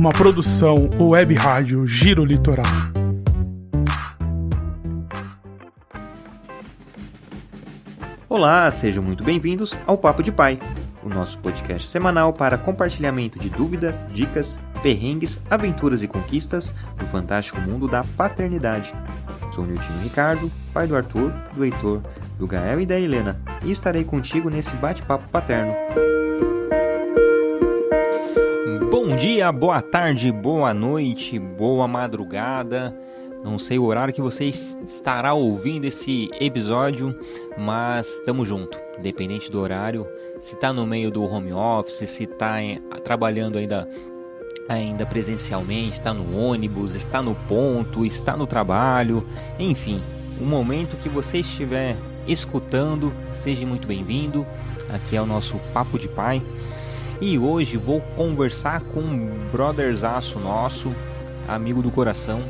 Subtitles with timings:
[0.00, 2.64] uma produção web rádio Giro Litoral.
[8.26, 10.58] Olá, sejam muito bem-vindos ao Papo de Pai,
[11.02, 17.60] o nosso podcast semanal para compartilhamento de dúvidas, dicas, perrengues, aventuras e conquistas do fantástico
[17.60, 18.94] mundo da paternidade.
[19.52, 22.00] Sou Nilton Ricardo, pai do Arthur, do Heitor,
[22.38, 25.74] do Gael e da Helena, e estarei contigo nesse bate-papo paterno.
[28.90, 32.92] Bom dia, boa tarde, boa noite, boa madrugada.
[33.44, 37.16] Não sei o horário que você estará ouvindo esse episódio,
[37.56, 40.08] mas estamos junto, independente do horário.
[40.40, 42.54] Se está no meio do home office, se está
[43.04, 43.88] trabalhando ainda
[44.68, 49.24] ainda presencialmente, está no ônibus, está no ponto, está no trabalho,
[49.56, 50.02] enfim,
[50.40, 54.44] o momento que você estiver escutando, seja muito bem-vindo.
[54.88, 56.42] Aqui é o nosso Papo de Pai.
[57.20, 60.90] E hoje vou conversar com um brotherzaço nosso,
[61.46, 62.42] amigo do coração.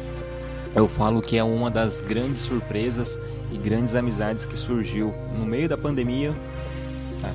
[0.77, 3.19] Eu falo que é uma das grandes surpresas
[3.51, 6.33] e grandes amizades que surgiu no meio da pandemia,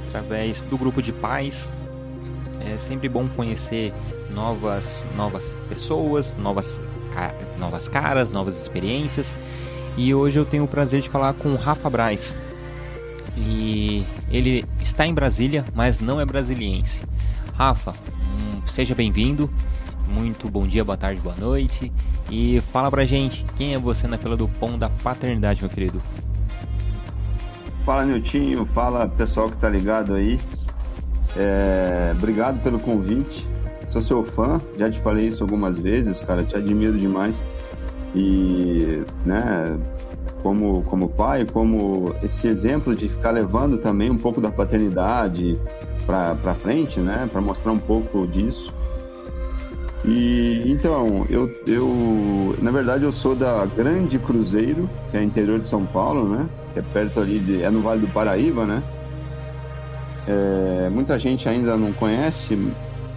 [0.07, 1.69] através do grupo de pais.
[2.73, 3.93] É sempre bom conhecer
[4.33, 6.81] novas, novas pessoas, novas,
[7.59, 9.35] novas caras, novas experiências.
[9.97, 12.33] E hoje eu tenho o prazer de falar com o Rafa Braz.
[13.37, 17.03] E ele está em Brasília, mas não é brasiliense.
[17.53, 19.49] Rafa, hum, seja bem-vindo.
[20.07, 21.91] Muito bom dia, boa tarde, boa noite.
[22.29, 26.01] E fala pra gente, quem é você na fila do pão da paternidade, meu querido?
[27.85, 28.65] Fala, Niltinho.
[28.67, 30.39] Fala, pessoal que tá ligado aí.
[31.35, 32.13] É...
[32.15, 33.47] Obrigado pelo convite.
[33.85, 36.43] Sou seu fã, já te falei isso algumas vezes, cara.
[36.43, 37.41] Te admiro demais.
[38.15, 39.77] E, né,
[40.45, 45.59] como, como pai, como esse exemplo de ficar levando também um pouco da paternidade,
[46.05, 48.71] para frente, né, para mostrar um pouco disso.
[50.05, 55.67] E então, eu, eu, na verdade, eu sou da Grande Cruzeiro, que é interior de
[55.67, 58.83] São Paulo, né, que é perto ali de, é no Vale do Paraíba, né.
[60.27, 62.55] É, muita gente ainda não conhece,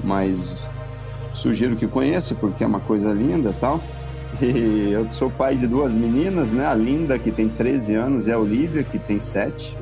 [0.02, 0.64] mas
[1.34, 3.82] sugiro que conheça porque é uma coisa linda, tal.
[4.40, 6.66] E eu sou pai de duas meninas, né?
[6.66, 9.76] A Linda, que tem 13 anos, e a Olivia, que tem 7.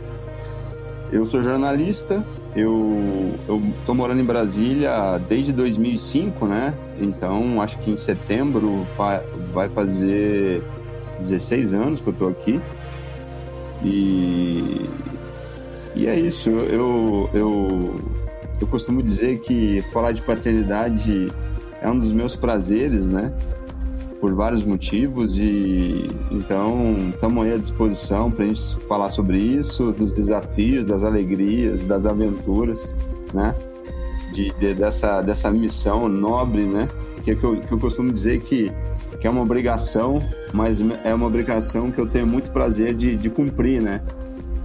[1.13, 2.25] Eu sou jornalista,
[2.55, 6.75] eu, eu tô morando em Brasília desde 2005, né?
[6.99, 8.87] Então, acho que em setembro
[9.53, 10.63] vai fazer
[11.21, 12.59] 16 anos que eu tô aqui.
[13.85, 14.89] E,
[15.95, 16.49] e é isso.
[16.49, 18.01] Eu, eu,
[18.59, 21.31] eu costumo dizer que falar de paternidade
[21.83, 23.33] é um dos meus prazeres, né?
[24.21, 29.93] Por vários motivos e então estamos aí à disposição para a gente falar sobre isso,
[29.93, 32.97] dos desafios, das alegrias, das aventuras,
[33.33, 33.55] né?
[34.33, 36.89] De, de dessa, dessa missão nobre, né?
[37.23, 38.73] Que, é que, eu, que eu costumo dizer que,
[39.21, 40.23] que é uma obrigação,
[40.53, 44.01] mas é uma obrigação que eu tenho muito prazer de, de cumprir, né?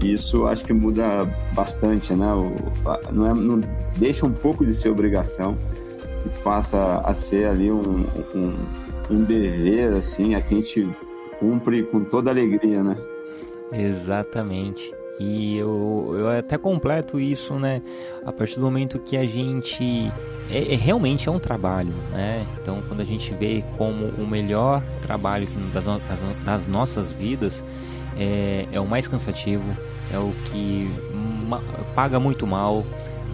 [0.04, 2.34] E isso acho que muda bastante, né?
[2.34, 2.54] O,
[3.12, 3.62] não, é, não
[3.98, 5.58] deixa um pouco de ser obrigação
[6.26, 8.56] e passa a ser ali um, um,
[9.12, 10.88] um dever, assim, a gente
[11.40, 12.98] cumpre com toda alegria, né?
[13.72, 14.94] Exatamente.
[15.20, 17.82] E eu, eu até completo isso, né?
[18.26, 20.12] A partir do momento que a gente.
[20.50, 22.46] É, é, realmente é um trabalho, né?
[22.60, 25.84] Então, quando a gente vê como o melhor trabalho que, das,
[26.44, 27.64] das nossas vidas
[28.18, 29.64] é, é o mais cansativo,
[30.12, 30.90] é o que
[31.96, 32.84] paga muito mal,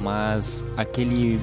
[0.01, 1.39] mas aquele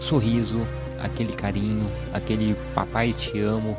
[0.00, 0.66] sorriso,
[1.02, 3.76] aquele carinho, aquele papai te amo,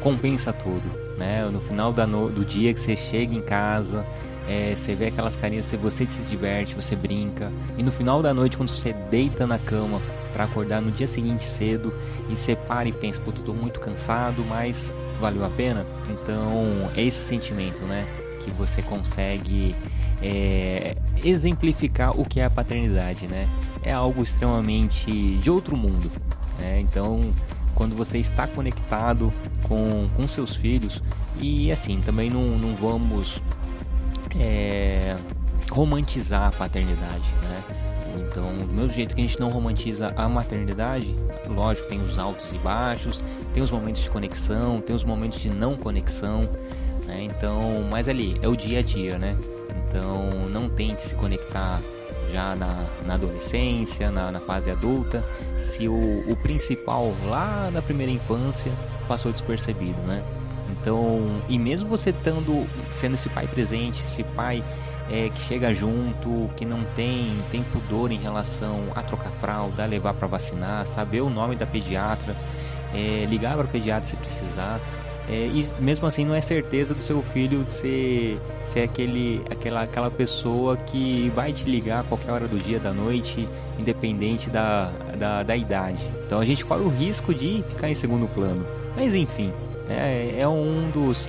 [0.00, 1.48] compensa tudo, né?
[1.52, 4.06] No final no, do dia que você chega em casa,
[4.48, 8.56] é, você vê aquelas carinhas, você se diverte, você brinca, e no final da noite,
[8.56, 10.00] quando você deita na cama
[10.32, 11.92] para acordar no dia seguinte cedo,
[12.28, 15.86] e você para e pensa, pô, tô muito cansado, mas valeu a pena?
[16.08, 18.06] Então, é esse sentimento, né?
[18.42, 19.74] Que você consegue
[20.22, 23.48] é, exemplificar o que é a paternidade, né?
[23.82, 26.10] É algo extremamente de outro mundo.
[26.58, 26.80] Né?
[26.80, 27.30] Então,
[27.74, 29.32] quando você está conectado
[29.62, 31.02] com, com seus filhos,
[31.40, 33.40] e assim, também não, não vamos
[34.38, 35.16] é,
[35.70, 37.62] romantizar a paternidade, né?
[38.16, 41.14] Então, do mesmo jeito que a gente não romantiza a maternidade,
[41.46, 43.22] lógico, tem os altos e baixos,
[43.54, 46.48] tem os momentos de conexão, tem os momentos de não conexão,
[47.06, 47.22] né?
[47.22, 49.36] Então, mas ali é o dia a dia, né?
[49.88, 51.80] Então não tente se conectar
[52.32, 55.24] já na, na adolescência, na, na, fase adulta,
[55.58, 58.72] se o, o, principal lá na primeira infância
[59.06, 60.22] passou despercebido, né?
[60.70, 62.14] Então, e mesmo você
[62.90, 64.62] sendo esse pai presente, esse pai
[65.10, 69.86] é, que chega junto, que não tem, tem pudor em relação a trocar fralda, a
[69.86, 72.36] levar para vacinar, saber o nome da pediatra,
[72.94, 74.80] é, ligar para o pediatra se precisar.
[75.30, 80.10] É, e mesmo assim não é certeza do seu filho ser, ser aquele, aquela, aquela
[80.10, 83.46] pessoa que vai te ligar a qualquer hora do dia, da noite,
[83.78, 86.02] independente da, da, da idade.
[86.26, 88.64] Então a gente corre o risco de ficar em segundo plano.
[88.96, 89.52] Mas enfim,
[89.88, 91.28] é, é um dos,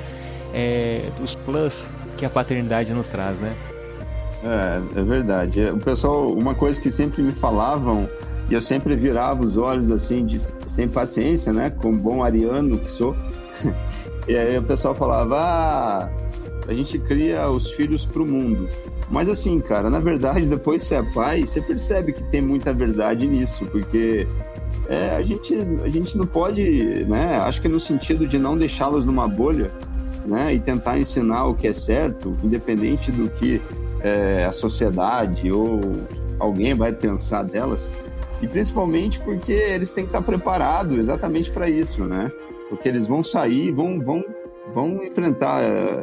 [0.54, 3.54] é, dos plus que a paternidade nos traz, né?
[4.44, 5.62] É, é verdade.
[5.64, 8.10] O pessoal, uma coisa que sempre me falavam,
[8.50, 11.70] e eu sempre virava os olhos assim, de, sem paciência, né?
[11.70, 13.14] Como bom ariano que sou.
[14.30, 16.10] e aí o pessoal falava, ah,
[16.68, 18.70] a gente cria os filhos para o mundo.
[19.10, 23.26] Mas assim, cara, na verdade, depois você é pai, você percebe que tem muita verdade
[23.26, 24.28] nisso, porque
[24.88, 27.38] é, a, gente, a gente não pode, né?
[27.40, 29.72] Acho que no sentido de não deixá-los numa bolha,
[30.24, 30.54] né?
[30.54, 33.60] E tentar ensinar o que é certo, independente do que
[34.02, 35.82] é, a sociedade ou
[36.38, 37.92] alguém vai pensar delas.
[38.44, 42.32] E principalmente porque eles têm que estar preparados exatamente para isso, né?
[42.70, 44.24] Porque eles vão sair, vão, vão,
[44.74, 45.62] vão enfrentar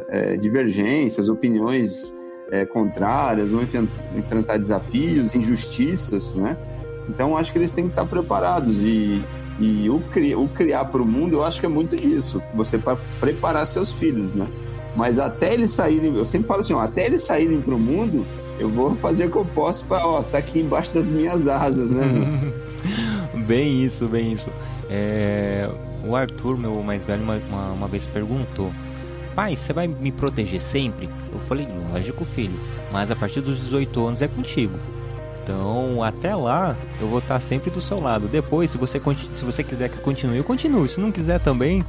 [0.09, 2.13] é, divergências, opiniões
[2.51, 3.61] é, contrárias, vão
[4.15, 6.57] enfrentar desafios, injustiças, né?
[7.09, 9.23] Então acho que eles têm que estar preparados e,
[9.59, 12.77] e o, cri, o criar para o mundo eu acho que é muito disso, você
[12.77, 14.47] para preparar seus filhos, né?
[14.95, 18.25] Mas até eles saírem, eu sempre falo assim, ó, até eles saírem para o mundo,
[18.59, 21.91] eu vou fazer o que eu posso para, ó, tá aqui embaixo das minhas asas,
[21.91, 22.53] né?
[23.45, 24.49] bem isso, bem isso.
[24.89, 25.69] É,
[26.07, 28.71] o Arthur, meu mais velho, uma, uma, uma vez perguntou:
[29.35, 31.09] Pai, você vai me proteger sempre?
[31.31, 32.59] Eu falei: Lógico, filho,
[32.91, 34.77] mas a partir dos 18 anos é contigo.
[35.43, 38.27] Então, até lá, eu vou estar sempre do seu lado.
[38.27, 39.01] Depois, se você,
[39.33, 40.87] se você quiser que eu continue, eu continuo.
[40.89, 41.85] Se não quiser também,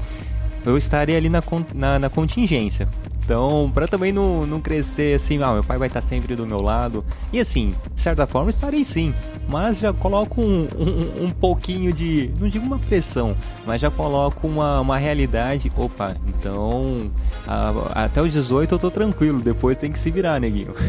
[0.65, 1.43] eu estarei ali na,
[1.75, 2.87] na, na contingência.
[3.29, 6.63] Então, para também não, não crescer assim, ah, meu pai vai estar sempre do meu
[6.63, 7.05] lado.
[7.31, 9.13] E assim, de certa forma, estarei sim.
[9.47, 13.37] Mas já coloco um, um, um pouquinho de, não digo uma pressão,
[13.67, 15.71] mas já coloco uma, uma realidade.
[15.77, 17.11] Opa, então,
[17.47, 20.73] a, até os 18 eu tô tranquilo, depois tem que se virar, neguinho.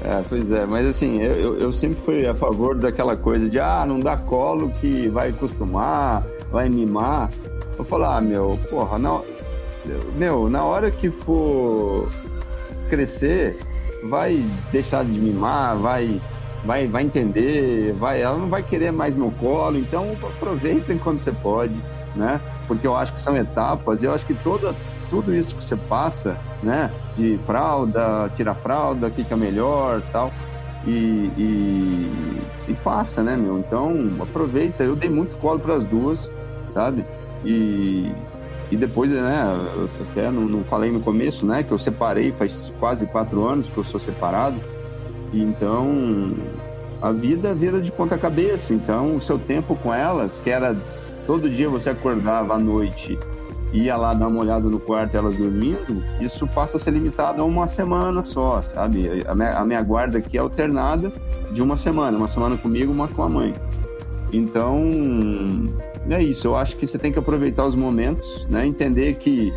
[0.00, 3.84] É, pois é, mas assim, eu, eu sempre fui a favor daquela coisa de, ah,
[3.84, 6.22] não dá colo que vai acostumar,
[6.52, 7.28] vai mimar.
[7.76, 9.24] Eu falo, ah, meu, porra, não,
[10.14, 12.10] meu, na hora que for
[12.88, 13.58] crescer,
[14.08, 16.20] vai deixar de mimar, vai,
[16.64, 21.32] vai, vai entender, vai, ela não vai querer mais meu colo, então aproveita enquanto você
[21.32, 21.74] pode,
[22.14, 22.40] né?
[22.66, 24.74] Porque eu acho que são etapas, e eu acho que toda,
[25.10, 26.90] tudo isso que você passa, né?
[27.16, 30.32] De fralda, tira fralda, o que, que é melhor tal.
[30.86, 33.58] E, e, e, passa, né, meu?
[33.58, 34.84] Então aproveita.
[34.84, 36.30] Eu dei muito colo para as duas,
[36.72, 37.04] sabe?
[37.44, 38.12] E,
[38.70, 42.72] e depois, né, eu até não, não, falei no começo, né, que eu separei faz
[42.78, 44.60] quase quatro anos que eu sou separado.
[45.32, 46.34] E então
[47.00, 48.74] a vida vira de ponta cabeça.
[48.74, 50.76] Então o seu tempo com elas, que era
[51.26, 53.18] todo dia você acordava à noite
[53.72, 57.44] ia lá dar uma olhada no quarto elas dormindo, isso passa a ser limitado a
[57.44, 59.22] uma semana só, sabe?
[59.26, 61.12] A minha, a minha guarda aqui é alternada
[61.50, 63.54] de uma semana, uma semana comigo, uma com a mãe.
[64.32, 64.78] Então,
[66.14, 66.48] é isso.
[66.48, 68.66] Eu acho que você tem que aproveitar os momentos, né?
[68.66, 69.52] Entender que,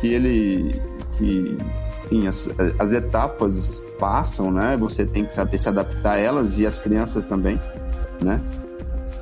[0.00, 0.80] que ele.
[1.16, 1.56] Que,
[2.04, 2.48] enfim, as,
[2.78, 4.76] as etapas passam, né?
[4.78, 7.58] Você tem que saber se adaptar a elas e as crianças também,
[8.22, 8.40] né?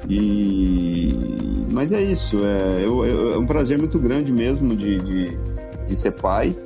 [0.08, 1.64] E...
[1.70, 2.38] Mas é isso.
[2.44, 5.38] É, eu, eu, é um prazer muito grande mesmo de, de,
[5.87, 6.56] de ser pai.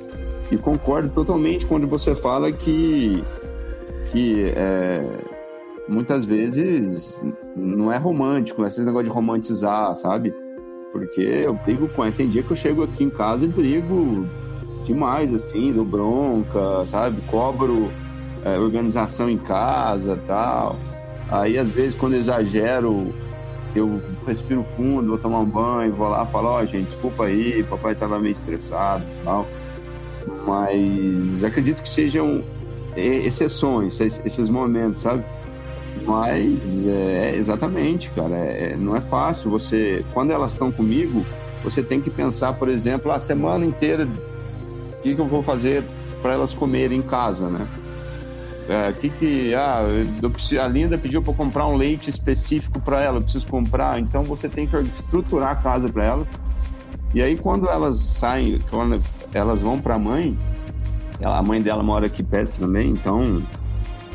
[0.51, 3.23] E concordo totalmente quando você fala que,
[4.11, 5.05] que é,
[5.91, 7.21] muitas vezes
[7.55, 10.33] não é romântico, esse negócio de romantizar, sabe?
[10.91, 12.13] Porque eu brigo com ela.
[12.13, 14.25] Tem dia que eu chego aqui em casa e brigo
[14.85, 17.21] demais, assim, do bronca, sabe?
[17.27, 17.91] Cobro
[18.43, 20.77] é, organização em casa tal.
[21.29, 23.13] Aí, às vezes, quando eu exagero,
[23.75, 27.63] eu respiro fundo, vou tomar um banho, vou lá falo, ó, oh, gente, desculpa aí,
[27.63, 29.45] papai tava meio estressado tal.
[30.45, 32.43] Mas acredito que sejam
[32.95, 35.23] exceções, esses momentos, sabe?
[36.05, 39.51] Mas é exatamente, cara, é, não é fácil.
[39.51, 41.25] Você, quando elas estão comigo,
[41.63, 45.83] você tem que pensar, por exemplo, a semana inteira o que, que eu vou fazer
[46.21, 47.67] para elas comerem em casa, né?
[48.69, 49.81] É, que que ah,
[50.63, 54.47] a Linda pediu para comprar um leite específico para ela, eu preciso comprar, então você
[54.47, 56.29] tem que estruturar a casa para elas.
[57.13, 58.99] E aí quando elas saem, quando
[59.33, 60.37] elas vão para a mãe,
[61.19, 63.41] ela, a mãe dela mora aqui perto também, então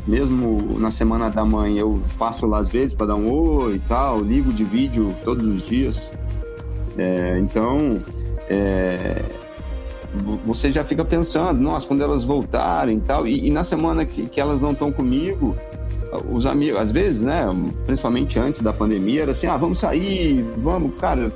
[0.06, 3.78] mesmo na semana da mãe, eu passo lá às vezes para dar um oi e
[3.80, 6.10] tal, ligo de vídeo todos os dias.
[6.96, 7.98] É, então,
[8.48, 9.24] é,
[10.46, 14.40] você já fica pensando, nossa, quando elas voltarem e tal, e, na semana que, que
[14.40, 15.54] elas não estão comigo,
[16.30, 17.44] os amigos, às vezes, né,
[17.84, 21.32] principalmente antes da pandemia, era assim, ah, vamos sair, vamos, cara.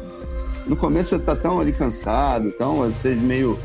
[0.67, 3.59] No começo você tá tão ali cansado, tão, vocês meio,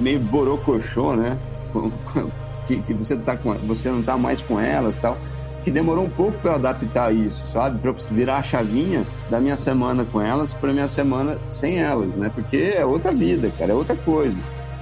[0.00, 1.38] meio borocochô, né?
[2.66, 5.18] Que, que você, tá com, você não tá mais com elas tal.
[5.64, 7.78] Que demorou um pouco para adaptar isso, sabe?
[7.78, 12.30] Para virar a chavinha da minha semana com elas para minha semana sem elas, né?
[12.34, 14.36] Porque é outra vida, cara, é outra coisa.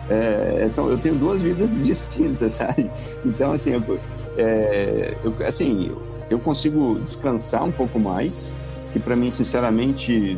[0.08, 2.90] É, são, eu tenho duas vidas distintas, sabe?
[3.24, 4.00] Então, assim, eu,
[4.36, 5.92] é, eu, assim,
[6.28, 8.52] eu consigo descansar um pouco mais,
[8.92, 10.36] que para mim, sinceramente,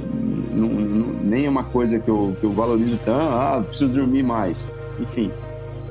[0.53, 4.23] não, não, nem é uma coisa que eu, que eu valorizo tanto, ah, preciso dormir
[4.23, 4.61] mais,
[5.01, 5.31] enfim.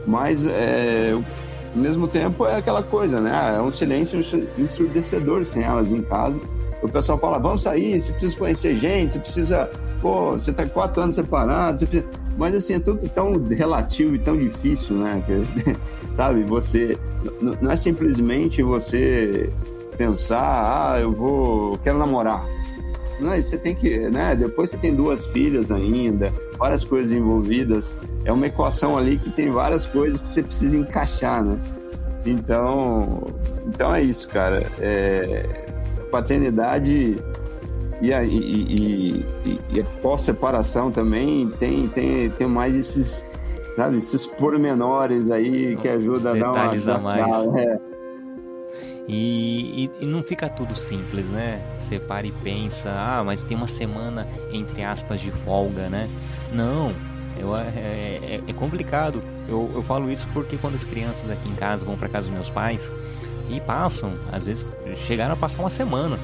[0.05, 3.55] Mas, é, ao mesmo tempo, é aquela coisa, né?
[3.57, 4.19] É um silêncio
[4.57, 6.39] ensurdecedor sem elas em casa.
[6.81, 9.69] O pessoal fala, vamos sair, você precisa conhecer gente, você precisa,
[10.01, 14.19] pô, você tá quatro anos separado, você precisa mas assim, é tudo tão relativo e
[14.19, 15.23] tão difícil, né?
[16.13, 16.97] sabe, você.
[17.39, 19.49] Não é simplesmente você
[19.97, 21.77] pensar, ah, eu vou.
[21.83, 22.45] quero namorar.
[23.21, 24.35] Não, você tem que, né?
[24.35, 27.95] Depois você tem duas filhas ainda, várias coisas envolvidas.
[28.25, 31.59] É uma equação ali que tem várias coisas que você precisa encaixar, né?
[32.25, 33.07] Então,
[33.67, 34.65] então é isso, cara.
[34.79, 35.45] É,
[36.11, 37.17] paternidade
[38.01, 39.25] e, a, e, e,
[39.69, 43.23] e, pós-separação também tem, tem, tem mais esses,
[43.75, 46.63] sabe, esses pormenores aí que ajudam a dar uma...
[46.97, 47.27] mais.
[47.55, 47.90] É.
[49.13, 51.61] E, e, e, não fica tudo simples, né?
[51.81, 56.09] Você para e pensa, ah, mas tem uma semana, entre aspas, de folga, né?
[56.53, 56.95] Não,
[57.37, 59.21] eu, é, é, é, complicado.
[59.49, 62.33] Eu, eu falo isso porque quando as crianças aqui em casa vão para casa dos
[62.33, 62.89] meus pais
[63.49, 64.65] e passam, às vezes
[64.95, 66.17] chegaram a passar uma semana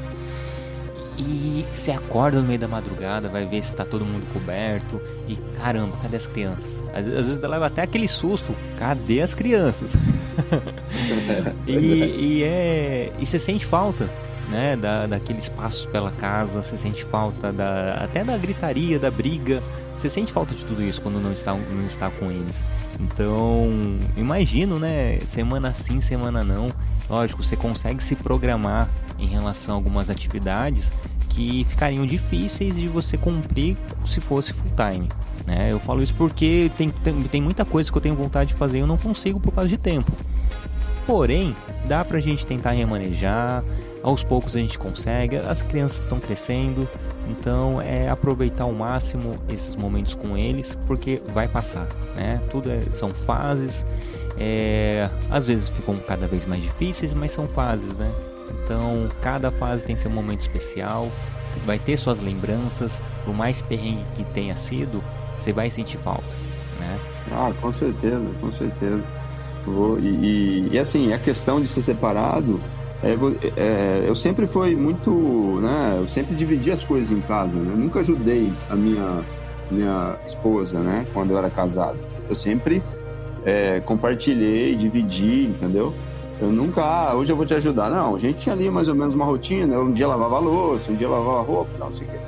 [1.18, 5.02] e você acorda no meio da madrugada, vai ver se está todo mundo coberto.
[5.28, 6.82] E caramba, cadê as crianças?
[6.94, 9.96] Às, às vezes leva até aquele susto: cadê as crianças?
[11.68, 14.10] e, e, é, e você sente falta
[14.50, 19.62] né, da, daqueles passos pela casa, você sente falta da, até da gritaria, da briga.
[19.98, 22.64] Você sente falta de tudo isso quando não está, não está com eles.
[23.00, 23.68] Então,
[24.16, 25.18] imagino, né?
[25.26, 26.72] Semana sim, semana não.
[27.10, 30.94] Lógico, você consegue se programar em relação a algumas atividades
[31.30, 35.08] que ficariam difíceis de você cumprir se fosse full time.
[35.46, 35.72] Né?
[35.72, 38.78] Eu falo isso porque tem, tem, tem muita coisa que eu tenho vontade de fazer
[38.78, 40.12] e eu não consigo por causa de tempo.
[41.06, 41.56] Porém,
[41.86, 43.64] dá pra gente tentar remanejar,
[44.04, 46.88] aos poucos a gente consegue, as crianças estão crescendo,
[47.30, 52.42] então é aproveitar ao máximo esses momentos com eles, porque vai passar, né?
[52.50, 53.86] Tudo é, são fases,
[54.38, 58.12] é, às vezes ficam cada vez mais difíceis, mas são fases, né?
[58.68, 61.10] Então, cada fase tem seu momento especial,
[61.66, 65.02] vai ter suas lembranças, por mais perrengue que tenha sido,
[65.34, 66.36] você vai sentir falta,
[66.78, 67.00] né?
[67.32, 69.02] Ah, com certeza, com certeza.
[70.02, 72.60] E, e, e, assim, a questão de ser separado,
[73.02, 73.16] é,
[73.56, 75.12] é, eu sempre fui muito,
[75.62, 75.96] né?
[76.00, 77.72] Eu sempre dividi as coisas em casa, né?
[77.72, 79.22] Eu nunca ajudei a minha,
[79.72, 81.08] minha esposa, né?
[81.14, 81.98] Quando eu era casado.
[82.28, 82.84] Eu sempre
[83.46, 85.94] é, compartilhei, dividi, entendeu?
[86.40, 87.90] Eu nunca, ah, hoje eu vou te ajudar.
[87.90, 89.80] Não, a gente tinha ali mais ou menos uma rotina.
[89.80, 92.20] Um dia lavava a louça, um dia lavava a roupa, não sei o quê.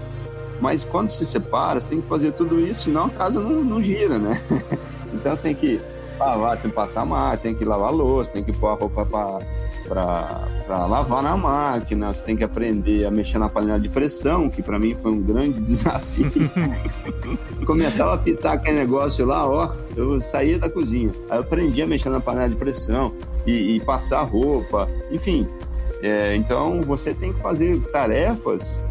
[0.59, 3.81] Mas quando se separa, você tem que fazer tudo isso, senão a casa não, não
[3.81, 4.41] gira, né?
[5.13, 5.79] então você tem que
[6.19, 9.05] lavar, tem que passar máquina, tem que lavar a louça, tem que pôr a roupa
[9.05, 9.39] para
[10.67, 14.77] lavar na máquina, você tem que aprender a mexer na panela de pressão, que para
[14.77, 16.31] mim foi um grande desafio.
[17.65, 21.11] Começava a pitar aquele negócio lá, ó, eu saía da cozinha.
[21.29, 23.13] Aí eu aprendi a mexer na panela de pressão
[23.45, 25.47] e, e passar roupa, enfim.
[26.01, 28.81] É, então você tem que fazer tarefas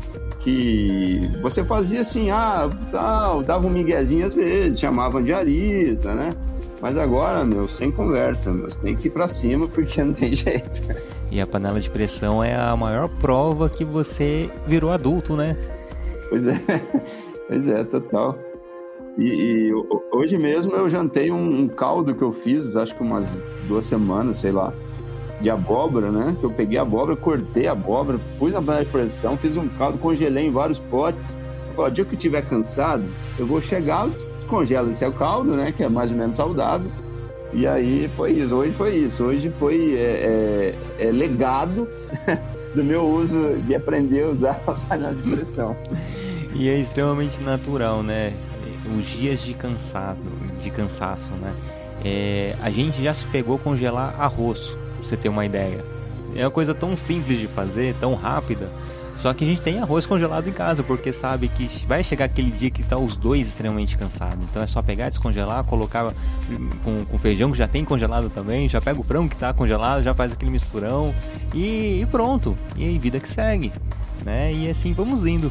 [0.40, 6.30] que você fazia assim, ah, tal, dava um miguezinho às vezes, chamavam diarista, né?
[6.80, 10.35] Mas agora, meu, sem conversa, meu, você tem que ir pra cima porque não tem
[10.35, 10.82] jeito.
[11.30, 15.56] E a panela de pressão é a maior prova que você virou adulto, né?
[16.28, 16.61] Pois é,
[17.49, 18.38] pois é, total.
[19.18, 19.73] E, e
[20.12, 24.37] hoje mesmo eu jantei um, um, caldo que eu fiz, acho que umas duas semanas,
[24.37, 24.73] sei lá,
[25.40, 26.37] de abóbora, né?
[26.38, 29.68] Que eu peguei a abóbora, cortei a abóbora, pus na panela de pressão, fiz um
[29.68, 31.37] caldo, congelei em vários potes.
[31.76, 33.04] O dia que eu estiver cansado,
[33.38, 34.08] eu vou chegar,
[34.48, 35.72] congela esse caldo, né?
[35.72, 36.90] Que é mais ou menos saudável.
[37.52, 38.54] E aí foi isso.
[38.54, 39.24] Hoje foi isso.
[39.24, 41.88] Hoje foi é, é, é legado
[42.74, 45.76] do meu uso de aprender a usar a panela de pressão.
[46.54, 48.32] E é extremamente natural, né?
[48.96, 50.22] Os dias de cansaço,
[50.62, 51.54] de cansaço, né?
[52.04, 55.84] É, a gente já se pegou congelar arroz, pra você ter uma ideia.
[56.34, 58.70] É uma coisa tão simples de fazer, tão rápida.
[59.18, 62.52] Só que a gente tem arroz congelado em casa, porque sabe que vai chegar aquele
[62.52, 64.38] dia que tá os dois extremamente cansados.
[64.48, 66.14] Então é só pegar, descongelar, colocar
[66.84, 70.04] com, com feijão que já tem congelado também, já pega o frango que tá congelado,
[70.04, 71.12] já faz aquele misturão
[71.52, 72.56] e, e pronto.
[72.76, 73.72] E aí, vida que segue,
[74.25, 74.52] né?
[74.52, 75.50] E assim vamos indo.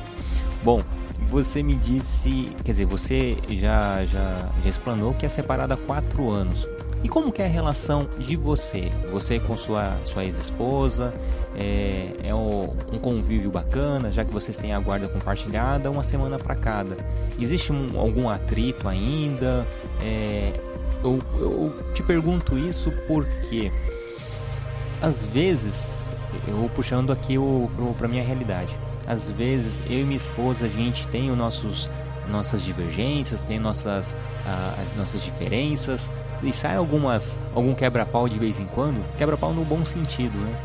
[0.63, 0.81] Bom,
[1.29, 6.29] você me disse, quer dizer, você já, já, já explanou que é separado há quatro
[6.29, 6.65] anos.
[7.03, 8.91] E como que é a relação de você?
[9.11, 11.13] Você com sua, sua ex-esposa?
[11.55, 16.39] É, é um, um, convívio bacana, já que vocês têm a guarda compartilhada, uma semana
[16.39, 16.97] para cada.
[17.39, 19.65] Existe um, algum atrito ainda?
[20.01, 20.53] É,
[21.03, 23.71] eu, eu te pergunto isso porque,
[25.01, 25.93] às vezes,
[26.47, 27.35] eu puxando aqui
[27.97, 28.75] para minha realidade,
[29.05, 31.89] às vezes eu e minha esposa a gente tem os nossos
[32.29, 34.17] nossas divergências, tem nossas
[34.81, 36.09] as nossas diferenças,
[36.43, 40.55] e sai algumas algum quebra-pau de vez em quando, quebra-pau no bom sentido, né?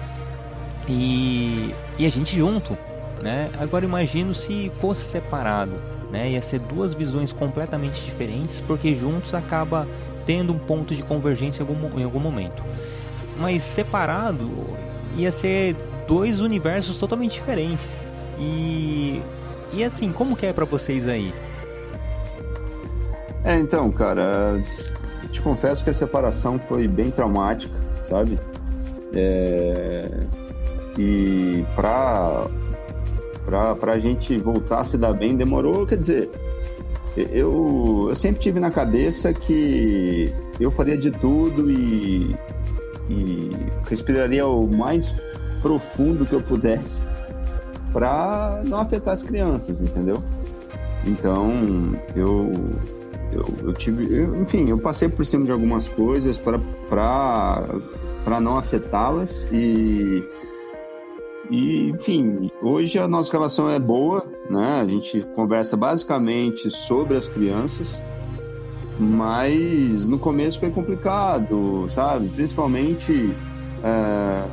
[0.89, 2.77] E, e a gente junto,
[3.23, 3.51] né?
[3.59, 5.75] Agora imagino se fosse separado,
[6.11, 6.31] né?
[6.31, 9.87] Ia ser duas visões completamente diferentes, porque juntos acaba
[10.27, 12.63] tendo um ponto de convergência em algum, em algum momento.
[13.39, 14.51] Mas separado
[15.17, 15.77] ia ser
[16.07, 17.87] dois universos totalmente diferentes.
[18.39, 19.23] E
[19.73, 21.33] e assim, como que é para vocês aí?
[23.43, 24.61] É, então, cara,
[25.33, 28.39] te confesso que a separação foi bem traumática, sabe?
[29.15, 30.09] É...
[30.99, 32.47] E pra,
[33.47, 36.31] pra, pra gente voltar a se dar bem demorou, quer dizer,
[37.17, 42.37] eu, eu sempre tive na cabeça que eu faria de tudo e,
[43.09, 43.51] e
[43.89, 45.17] respiraria o mais
[45.63, 47.07] profundo que eu pudesse
[47.91, 50.23] para não afetar as crianças, entendeu?
[51.07, 51.51] Então,
[52.15, 52.53] eu
[53.33, 56.59] eu, eu tive, enfim, eu passei por cima de algumas coisas para
[58.25, 60.23] para não afetá-las e
[61.51, 64.81] e enfim, hoje a nossa relação é boa, né?
[64.81, 67.89] A gente conversa basicamente sobre as crianças,
[68.99, 72.29] mas no começo foi complicado, sabe?
[72.29, 73.35] Principalmente
[73.83, 74.45] é,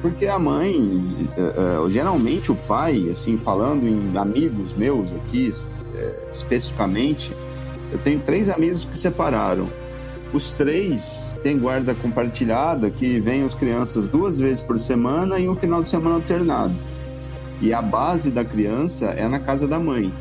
[0.00, 5.50] porque a mãe, é, é geralmente o pai, assim, falando em amigos meus aqui,
[5.94, 7.36] é, especificamente,
[7.92, 9.68] eu tenho três amigos que separaram.
[10.32, 15.54] Os três têm guarda compartilhada, que vem as crianças duas vezes por semana e um
[15.54, 16.74] final de semana alternado.
[17.60, 20.12] E a base da criança é na casa da mãe.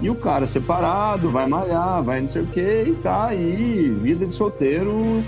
[0.00, 4.26] E o cara separado, vai malhar, vai não sei o que, e tá aí, vida
[4.26, 5.22] de solteiro,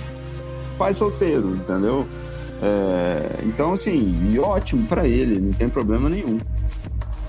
[0.76, 2.06] pai solteiro, entendeu?
[2.60, 6.38] É, então, assim, ótimo para ele, não tem problema nenhum.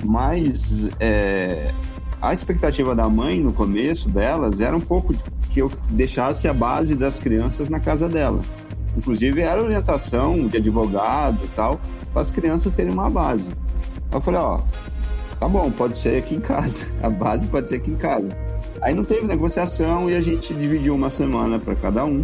[0.03, 1.73] Mas é,
[2.21, 5.13] a expectativa da mãe no começo delas era um pouco
[5.49, 8.39] que eu deixasse a base das crianças na casa dela.
[8.97, 11.79] Inclusive era orientação de advogado e tal,
[12.11, 13.49] para as crianças terem uma base.
[14.11, 14.59] Eu falei, ó,
[15.39, 16.85] tá bom, pode ser aqui em casa.
[17.01, 18.35] A base pode ser aqui em casa.
[18.81, 22.21] Aí não teve negociação e a gente dividiu uma semana para cada um.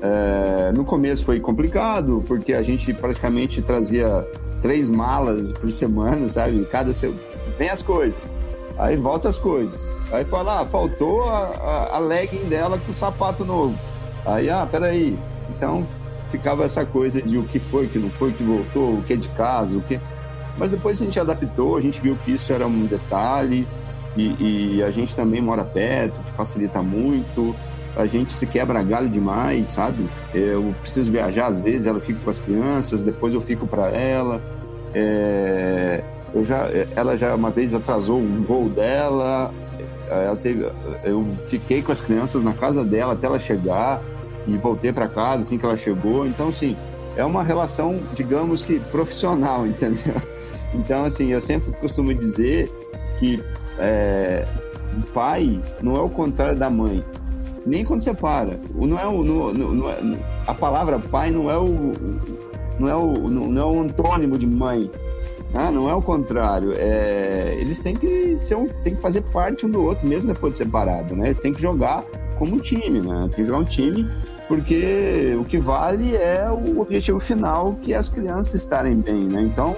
[0.00, 4.26] É, no começo foi complicado, porque a gente praticamente trazia
[4.60, 6.64] três malas por semana, sabe?
[6.64, 7.20] Cada semana.
[7.58, 8.28] Vem as coisas.
[8.78, 9.88] Aí volta as coisas.
[10.12, 13.78] Aí fala, ah, faltou a, a, a legging dela com o sapato novo.
[14.24, 15.16] Aí, ah, peraí.
[15.50, 15.86] Então
[16.30, 19.16] ficava essa coisa de o que foi, que não foi, que voltou, o que é
[19.16, 20.00] de casa, o que.
[20.56, 23.66] Mas depois a gente adaptou, a gente viu que isso era um detalhe
[24.16, 27.54] e, e a gente também mora perto, que facilita muito.
[27.94, 30.08] A gente se quebra galho demais, sabe?
[30.34, 34.40] Eu preciso viajar às vezes, ela fica com as crianças, depois eu fico para ela.
[34.94, 36.02] É
[36.34, 39.52] eu já, ela já uma vez atrasou um voo dela,
[40.08, 40.68] ela teve,
[41.04, 44.02] eu fiquei com as crianças na casa dela até ela chegar
[44.46, 46.26] e voltei para casa assim que ela chegou.
[46.26, 46.76] Então, assim,
[47.16, 50.14] é uma relação, digamos que profissional, entendeu?
[50.74, 52.70] Então, assim, eu sempre costumo dizer
[53.18, 53.42] que
[53.78, 54.46] é,
[55.12, 57.04] pai não é o contrário da mãe.
[57.64, 58.58] Nem quando separa.
[58.74, 59.98] Não é, o, não, não é,
[60.46, 61.92] a palavra pai não é o,
[62.78, 64.90] não é o, não é o antônimo de mãe.
[65.54, 66.72] Ah, não é o contrário.
[66.76, 70.52] É, eles têm que, ser um, têm que fazer parte um do outro, mesmo depois
[70.52, 71.26] de separado, né?
[71.28, 72.04] Eles têm que jogar
[72.38, 73.28] como um time, né?
[73.30, 74.08] Tem que jogar um time
[74.48, 79.40] porque o que vale é o objetivo final, que é as crianças estarem bem, né?
[79.42, 79.76] Então,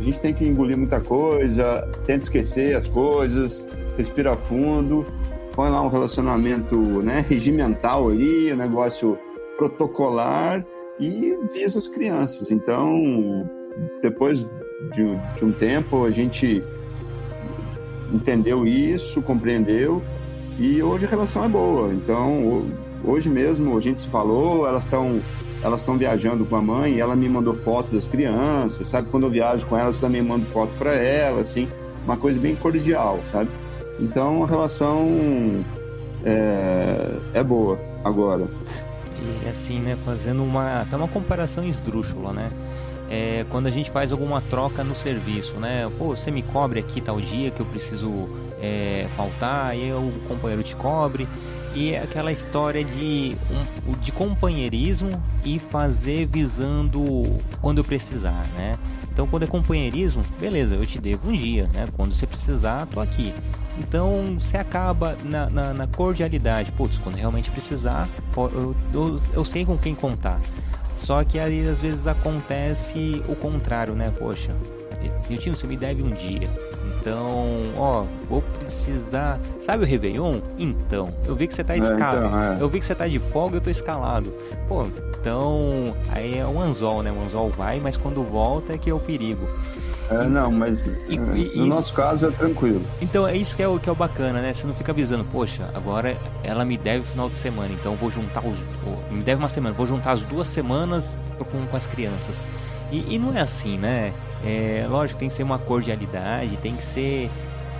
[0.00, 3.64] a gente tem que engolir muita coisa, tenta esquecer as coisas,
[3.96, 5.06] respira fundo,
[5.52, 9.18] põe lá um relacionamento né, regimental ali, um negócio
[9.56, 10.64] protocolar
[10.98, 12.50] e visa as crianças.
[12.50, 13.48] Então,
[14.02, 14.48] depois
[14.94, 16.62] de, de um tempo, a gente
[18.12, 20.02] entendeu isso, compreendeu
[20.58, 21.92] e hoje a relação é boa.
[21.92, 22.64] Então,
[23.04, 25.20] hoje mesmo a gente se falou, elas estão
[25.62, 29.08] elas estão viajando com a mãe ela me mandou foto das crianças, sabe?
[29.10, 31.68] Quando eu viajo com elas, também mando foto para ela, assim,
[32.04, 33.50] uma coisa bem cordial, sabe?
[33.98, 35.06] Então a relação
[36.24, 38.48] é, é boa agora.
[39.44, 42.50] E assim, né, fazendo uma até uma comparação esdrúxula, né?
[43.10, 45.90] É, quando a gente faz alguma troca no serviço, né?
[45.98, 48.28] Pô, você me cobre aqui tal dia que eu preciso
[48.62, 51.26] é, faltar, e o companheiro te cobre
[51.74, 53.36] e é aquela história de,
[54.00, 58.76] de companheirismo e fazer visando quando eu precisar, né?
[59.12, 61.88] Então, quando é companheirismo, beleza, eu te devo um dia, né?
[61.96, 63.34] Quando você precisar, tô aqui.
[63.78, 66.72] Então, você acaba na, na, na cordialidade.
[66.72, 70.38] Putz, quando realmente precisar, eu, eu, eu sei com quem contar.
[71.00, 74.12] Só que aí, às vezes acontece o contrário, né?
[74.18, 74.54] Poxa,
[75.30, 76.48] Niltinho, você me deve um dia.
[76.98, 79.40] Então, ó, vou precisar.
[79.58, 80.40] Sabe o Réveillon?
[80.58, 82.24] Então, eu vi que você tá escalado.
[82.24, 82.56] É, então, é.
[82.60, 84.30] Eu vi que você tá de folga, eu tô escalado.
[84.68, 84.86] Pô,
[85.18, 85.94] então.
[86.10, 87.10] Aí é um anzol, né?
[87.10, 89.48] O anzol vai, mas quando volta é que é o perigo.
[90.10, 92.82] É, não, mas e, é, e, no nosso caso é tranquilo.
[93.00, 94.52] Então é isso que é, o, que é o bacana, né?
[94.52, 98.44] Você não fica avisando, poxa, agora ela me deve final de semana, então vou juntar
[98.44, 98.58] os.
[99.08, 102.42] Me deve uma semana, vou juntar as duas semanas com, com as crianças.
[102.90, 104.12] E, e não é assim, né?
[104.44, 107.30] É, lógico, tem que ser uma cordialidade, tem que ser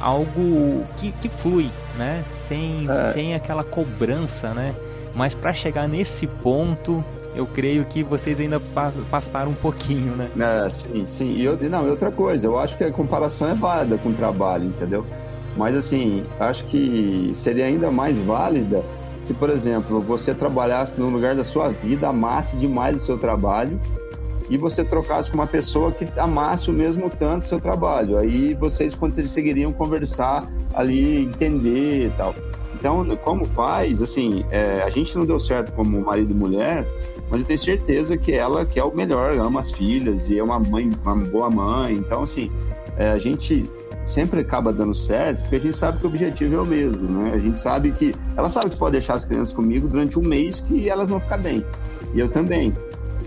[0.00, 2.24] algo que, que flui, né?
[2.36, 3.10] Sem, é.
[3.12, 4.74] sem aquela cobrança, né?
[5.14, 8.60] Mas para chegar nesse ponto, eu creio que vocês ainda
[9.10, 10.30] pastaram um pouquinho, né?
[10.38, 11.32] É, sim, sim.
[11.32, 14.64] E eu, não, outra coisa, eu acho que a comparação é válida com o trabalho,
[14.66, 15.04] entendeu?
[15.56, 18.82] Mas assim, acho que seria ainda mais válida
[19.24, 23.80] se, por exemplo, você trabalhasse no lugar da sua vida, amasse demais o seu trabalho
[24.48, 28.18] e você trocasse com uma pessoa que amasse o mesmo tanto seu trabalho.
[28.18, 32.34] Aí vocês conseguiriam conversar ali, entender e tal.
[32.74, 36.84] Então, como pais, assim, é, a gente não deu certo como marido e mulher,
[37.30, 40.58] mas eu tenho certeza que ela quer o melhor, ama as filhas e é uma
[40.58, 41.94] mãe, uma boa mãe.
[41.94, 42.50] Então, assim,
[42.96, 43.68] é, a gente
[44.08, 47.32] sempre acaba dando certo porque a gente sabe que o objetivo é o mesmo, né?
[47.32, 50.58] A gente sabe que ela sabe que pode deixar as crianças comigo durante um mês
[50.58, 51.64] que elas vão ficar bem.
[52.12, 52.74] E eu também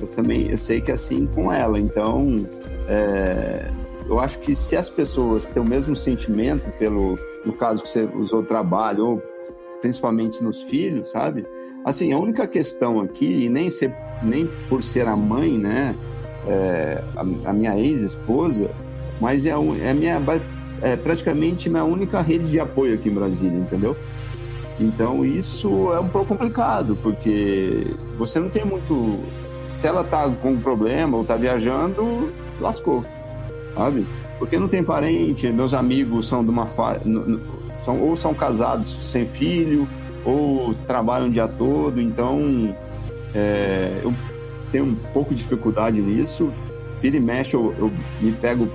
[0.02, 1.80] eu também eu sei que é assim com ela.
[1.80, 2.46] Então,
[2.88, 3.70] é,
[4.08, 8.04] eu acho que se as pessoas têm o mesmo sentimento pelo, no caso que você
[8.16, 9.22] usou trabalho, ou
[9.82, 11.46] principalmente nos filhos, sabe?
[11.86, 15.96] Assim, a única questão aqui, e nem, ser, nem por ser a mãe, né?
[16.48, 18.70] É, a, a, minha ex-esposa,
[19.20, 20.22] mas é, é, minha,
[20.82, 23.96] é praticamente minha única rede de apoio aqui em Brasília, entendeu?
[24.80, 29.20] Então isso é um pouco complicado, porque você não tem muito
[29.74, 33.06] se ela tá com um problema ou tá viajando, lascou,
[33.76, 34.06] sabe?
[34.38, 37.00] Porque não tem parente, meus amigos são de uma fa...
[37.78, 39.88] são ou são casados sem filho
[40.26, 42.76] ou trabalham o dia todo, então
[43.34, 44.14] é, eu
[44.72, 46.52] tenho um pouco de dificuldade nisso.
[47.02, 48.68] Vira e mexe, eu, eu me pego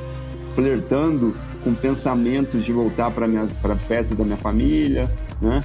[0.54, 1.34] flertando
[1.64, 5.64] com pensamentos de voltar para perto da minha família, né?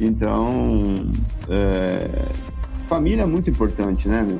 [0.00, 1.10] Então,
[1.48, 2.08] é,
[2.86, 4.38] família é muito importante, né, meu?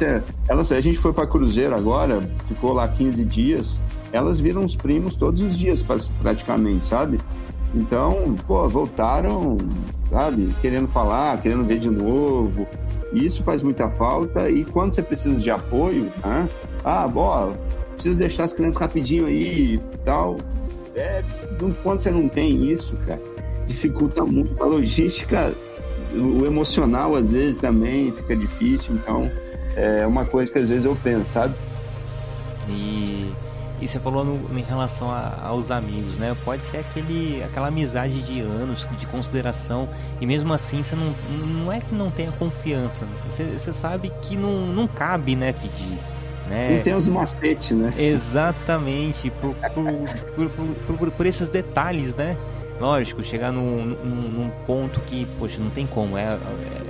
[0.00, 3.80] É, elas, a gente foi para Cruzeiro agora, ficou lá 15 dias.
[4.12, 5.84] Elas viram os primos todos os dias,
[6.22, 7.18] praticamente, sabe?
[7.76, 9.58] Então, pô, voltaram,
[10.10, 10.54] sabe?
[10.60, 12.66] Querendo falar, querendo ver de novo.
[13.12, 14.48] Isso faz muita falta.
[14.50, 16.48] E quando você precisa de apoio, né?
[16.82, 17.54] Ah, bom,
[17.92, 20.38] preciso deixar as crianças rapidinho aí e tal.
[20.94, 21.22] É,
[21.82, 23.20] quando você não tem isso, cara,
[23.66, 24.62] dificulta muito.
[24.62, 25.54] A logística,
[26.14, 28.94] o emocional às vezes também fica difícil.
[28.94, 29.30] Então,
[29.76, 31.54] é uma coisa que às vezes eu penso, sabe?
[32.68, 33.30] E,
[33.80, 36.36] e você falou no, em relação a, aos amigos, né?
[36.44, 39.88] Pode ser aquele, aquela amizade de anos, de consideração,
[40.20, 44.36] e mesmo assim você não, não é que não tenha confiança, você, você sabe que
[44.36, 45.98] não, não cabe, né, pedir.
[46.48, 46.76] Né?
[46.76, 47.92] Não tem os macetes, né?
[47.98, 52.36] Exatamente, por, por, por, por, por esses detalhes, né?
[52.80, 56.38] Lógico, chegar num, num, num, ponto que, poxa, não tem como, é, é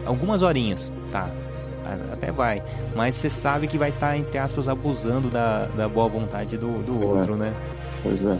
[0.04, 1.30] algumas horinhas, tá?
[2.12, 2.62] Até vai.
[2.94, 6.82] Mas você sabe que vai estar, tá, entre aspas, abusando da, da boa vontade do,
[6.82, 7.06] do é.
[7.06, 7.54] outro, né?
[8.02, 8.36] Pois é.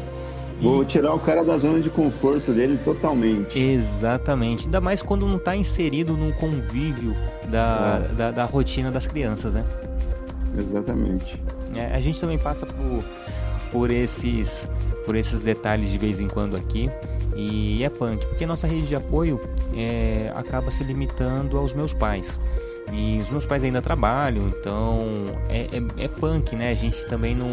[0.60, 0.86] Vou e...
[0.86, 3.58] tirar o cara da zona de conforto dele totalmente.
[3.58, 4.64] Exatamente.
[4.64, 7.14] Ainda mais quando não está inserido no convívio
[7.48, 8.14] da, é.
[8.14, 9.64] da, da, rotina das crianças, né?
[10.56, 11.42] Exatamente.
[11.74, 13.04] É, a gente também passa por,
[13.70, 14.68] por, esses,
[15.04, 16.88] por esses detalhes de vez em quando aqui.
[17.36, 19.38] E é punk, porque nossa rede de apoio
[19.76, 22.38] é, acaba se limitando aos meus pais.
[22.92, 26.70] E os meus pais ainda trabalham, então é, é, é, punk, né?
[26.70, 27.48] A gente também não.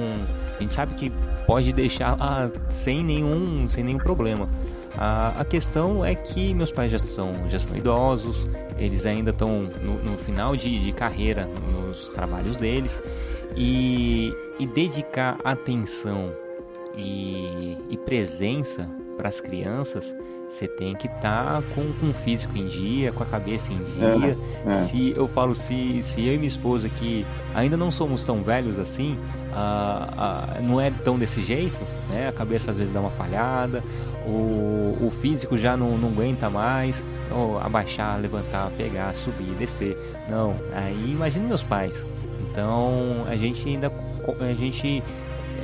[0.58, 1.12] A gente sabe que
[1.48, 4.48] pode deixar lá sem nenhum, sem nenhum problema.
[4.96, 9.64] A, a questão é que meus pais já são, já são idosos, eles ainda estão
[9.82, 13.02] no, no, final de, de carreira nos trabalhos deles
[13.56, 16.32] e, e dedicar atenção
[16.96, 20.16] e, e presença para as crianças
[20.50, 23.78] você tem que estar tá com, com o físico em dia, com a cabeça em
[23.78, 24.38] dia.
[24.66, 24.70] É, é.
[24.70, 27.26] Se eu falo, se, se eu e minha esposa que
[27.56, 29.18] ainda não somos tão velhos assim,
[30.62, 32.28] não é tão desse jeito, né?
[32.28, 33.84] A cabeça às vezes dá uma falhada,
[34.26, 39.98] o, o físico já não, não aguenta mais, ou abaixar, levantar, pegar, subir, descer.
[40.30, 42.06] Não, aí imagina meus pais.
[42.52, 43.92] Então a gente ainda
[44.40, 45.04] a gente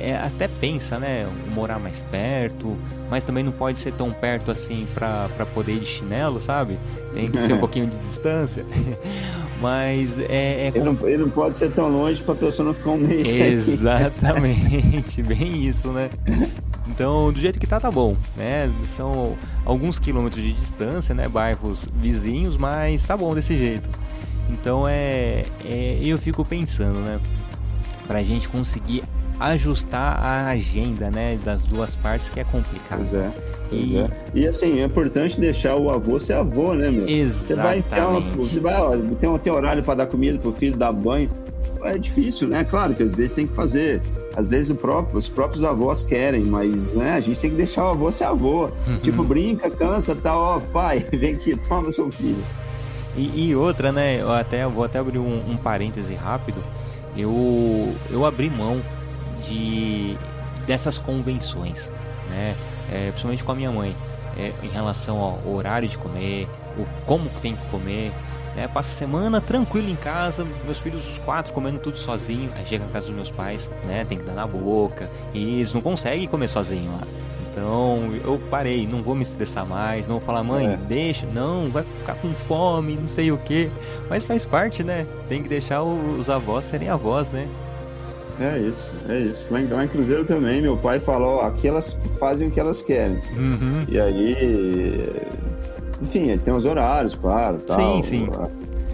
[0.00, 2.76] é, até pensa, né, morar mais perto,
[3.10, 6.78] mas também não pode ser tão perto assim pra, pra poder ir de chinelo, sabe?
[7.12, 8.64] Tem que ser um pouquinho de distância.
[9.60, 10.68] mas é.
[10.68, 10.72] é...
[10.74, 13.28] Ele, não, ele, não, pode ser tão longe pra pessoa não ficar um mês.
[13.28, 16.08] Exatamente, bem isso, né?
[16.88, 18.72] Então, do jeito que tá, tá bom, né?
[18.88, 21.28] São alguns quilômetros de distância, né?
[21.28, 23.90] Bairros vizinhos, mas tá bom desse jeito.
[24.48, 27.20] Então é, é eu fico pensando, né?
[28.06, 29.04] Pra gente conseguir
[29.40, 32.98] ajustar a agenda, né, das duas partes que é complicado.
[32.98, 33.30] Pois é.
[33.70, 33.96] Pois e...
[33.96, 34.08] É.
[34.34, 37.08] e assim, é importante deixar o avô ser avô, né, meu?
[37.08, 37.32] Exatamente.
[37.32, 40.92] Você vai, então, você vai ó, tem, tem horário para dar comida pro filho, dar
[40.92, 41.28] banho.
[41.82, 42.62] É difícil, né?
[42.62, 44.02] Claro que às vezes tem que fazer.
[44.36, 47.88] Às vezes próprio, os próprios avós querem, mas né, a gente tem que deixar o
[47.88, 48.64] avô ser avô.
[48.86, 48.96] Uhum.
[49.02, 52.44] Tipo, brinca, cansa, tá, ó, pai, vem aqui, toma seu filho.
[53.16, 54.20] E, e outra, né?
[54.20, 56.62] Eu até eu vou até abrir um, um parêntese rápido.
[57.16, 58.82] Eu, eu abri mão
[59.40, 60.16] de
[60.66, 61.92] dessas convenções,
[62.28, 62.56] né?
[62.90, 63.96] É, principalmente com a minha mãe,
[64.36, 68.12] é, em relação ao horário de comer, o como tem que comer.
[68.54, 68.66] Né?
[68.68, 72.50] Passa a semana tranquilo em casa, meus filhos os quatro comendo tudo sozinho.
[72.56, 74.04] Aí chega na casa dos meus pais, né?
[74.04, 77.06] Tem que dar na boca e eles não conseguem comer sozinho lá.
[77.50, 80.76] Então eu parei, não vou me estressar mais, não vou falar, mãe, é.
[80.76, 83.70] deixa, não, vai ficar com fome, não sei o que.
[84.08, 85.06] Mas faz parte, né?
[85.28, 87.48] Tem que deixar os avós serem avós, né?
[88.40, 89.52] É isso, é isso.
[89.52, 92.80] Lá em, lá em Cruzeiro também, meu pai falou, aqui elas fazem o que elas
[92.80, 93.18] querem.
[93.36, 93.84] Uhum.
[93.86, 95.12] E aí,
[96.00, 97.78] enfim, tem os horários, claro, tal.
[97.78, 98.28] Sim, sim.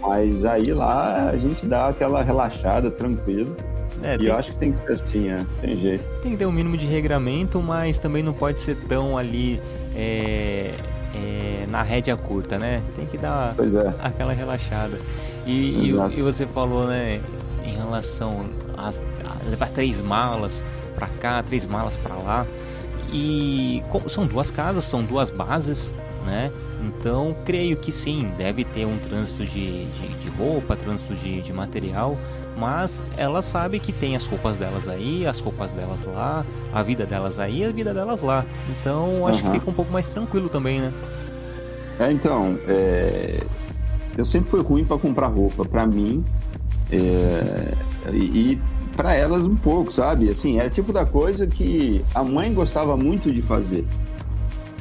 [0.01, 3.55] Mas aí lá a gente dá aquela relaxada, tranquilo.
[4.03, 4.27] É, e tem...
[4.27, 6.03] eu acho que tem que ser assim, é, tem jeito.
[6.21, 9.61] Tem que ter um mínimo de regramento, mas também não pode ser tão ali
[9.95, 10.73] é,
[11.15, 12.83] é, na rédea curta, né?
[12.97, 13.93] Tem que dar é.
[14.05, 14.99] aquela relaxada.
[15.45, 17.21] E, e, e, você falou, né,
[17.63, 18.45] em relação
[18.77, 19.03] as,
[19.49, 20.63] levar três malas
[20.95, 22.45] para cá, três malas para lá.
[23.11, 25.93] E são duas casas, são duas bases,
[26.25, 26.51] né?
[26.81, 31.53] Então creio que sim, deve ter um trânsito de, de, de roupa, trânsito de, de
[31.53, 32.17] material,
[32.57, 37.05] mas ela sabe que tem as roupas delas aí, as roupas delas lá, a vida
[37.05, 38.45] delas aí, a vida delas lá.
[38.69, 39.51] Então acho uhum.
[39.51, 40.93] que fica um pouco mais tranquilo também, né?
[41.99, 43.41] É, então, é...
[44.17, 46.23] eu sempre fui ruim para comprar roupa, para mim,
[46.91, 47.73] é...
[48.13, 48.59] e
[48.97, 50.29] para elas um pouco, sabe?
[50.29, 53.85] Assim, era tipo da coisa que a mãe gostava muito de fazer.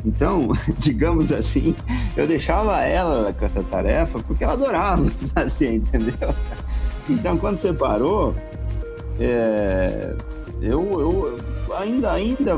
[0.05, 0.49] Então,
[0.79, 1.77] digamos assim,
[2.17, 6.35] eu deixava ela com essa tarefa porque ela adorava fazer, entendeu?
[7.09, 8.35] Então, quando separou,
[9.21, 10.17] é,
[10.63, 12.57] eu, eu ainda, ainda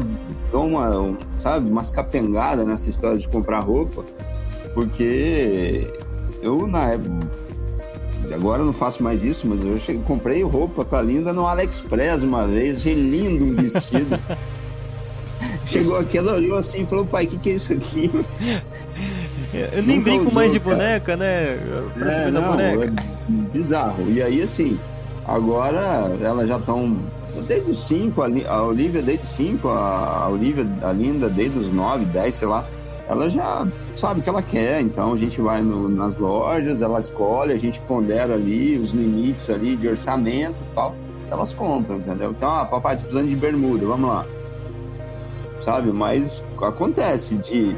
[0.52, 4.04] dou uma, sabe, umas capengadas nessa história de comprar roupa,
[4.74, 5.92] porque
[6.40, 7.28] eu, na época,
[8.32, 12.22] Agora eu não faço mais isso, mas eu cheguei, comprei roupa pra Linda no AliExpress
[12.22, 12.78] uma vez.
[12.78, 14.18] Achei lindo um vestido.
[15.64, 18.10] Chegou aqui, ela olhou assim e falou: pai, o que, que é isso aqui?
[19.52, 21.58] Eu nem Nunca brinco usou, mais de boneca, né?
[21.94, 22.84] Pra é, da boneca.
[22.84, 22.92] É
[23.28, 24.10] bizarro.
[24.10, 24.78] E aí, assim,
[25.26, 26.96] agora elas já estão.
[27.46, 32.04] Desde os 5, a Olivia desde os 5, a Olivia, a Linda desde os 9,
[32.06, 32.66] 10, sei lá
[33.08, 33.66] ela já
[33.96, 37.58] sabe o que ela quer, então a gente vai no, nas lojas, ela escolhe, a
[37.58, 40.94] gente pondera ali os limites ali de orçamento e tal,
[41.30, 42.30] elas compram, entendeu?
[42.30, 44.26] Então, ah, papai, tô precisando de bermuda, vamos lá.
[45.60, 45.90] Sabe?
[45.90, 47.74] Mas acontece de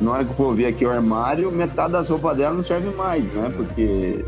[0.00, 2.90] na hora que eu for ver aqui o armário, metade das roupas dela não serve
[2.90, 3.52] mais, né?
[3.56, 4.24] Porque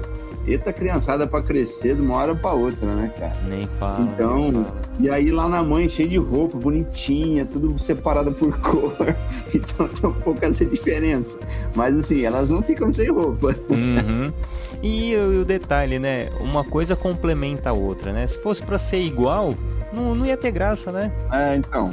[0.47, 3.37] Eita criançada para crescer de uma hora para outra, né, cara?
[3.47, 4.01] Nem fala.
[4.01, 4.80] Então, nem fala.
[5.01, 8.95] E aí lá na mãe cheio de roupa, bonitinha, tudo separado por cor.
[9.55, 11.41] Então tem um pouco essa diferença.
[11.75, 13.57] Mas assim, elas não ficam sem roupa.
[13.69, 14.33] Uhum.
[14.83, 16.31] E, e o detalhe, né?
[16.41, 18.27] Uma coisa complementa a outra, né?
[18.27, 19.55] Se fosse para ser igual,
[19.93, 21.13] não, não ia ter graça, né?
[21.31, 21.93] É, então.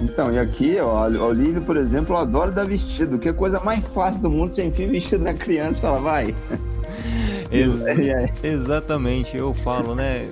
[0.00, 3.58] Então, e aqui, ó, a Olivia, por exemplo, adora dar vestido, que é a coisa
[3.60, 6.34] mais fácil do mundo, sem fim vestido na criança, fala, vai.
[7.50, 8.30] Ex é.
[8.42, 10.26] exatamente, eu falo, né?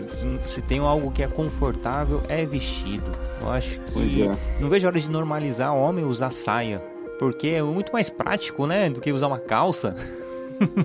[0.47, 3.11] Se, tem algo que é confortável, é vestido.
[3.41, 4.23] Eu acho que.
[4.23, 4.37] É.
[4.61, 6.83] Não vejo a hora de normalizar homem usar saia.
[7.19, 9.95] porque é muito mais prático, né, do que usar uma calça.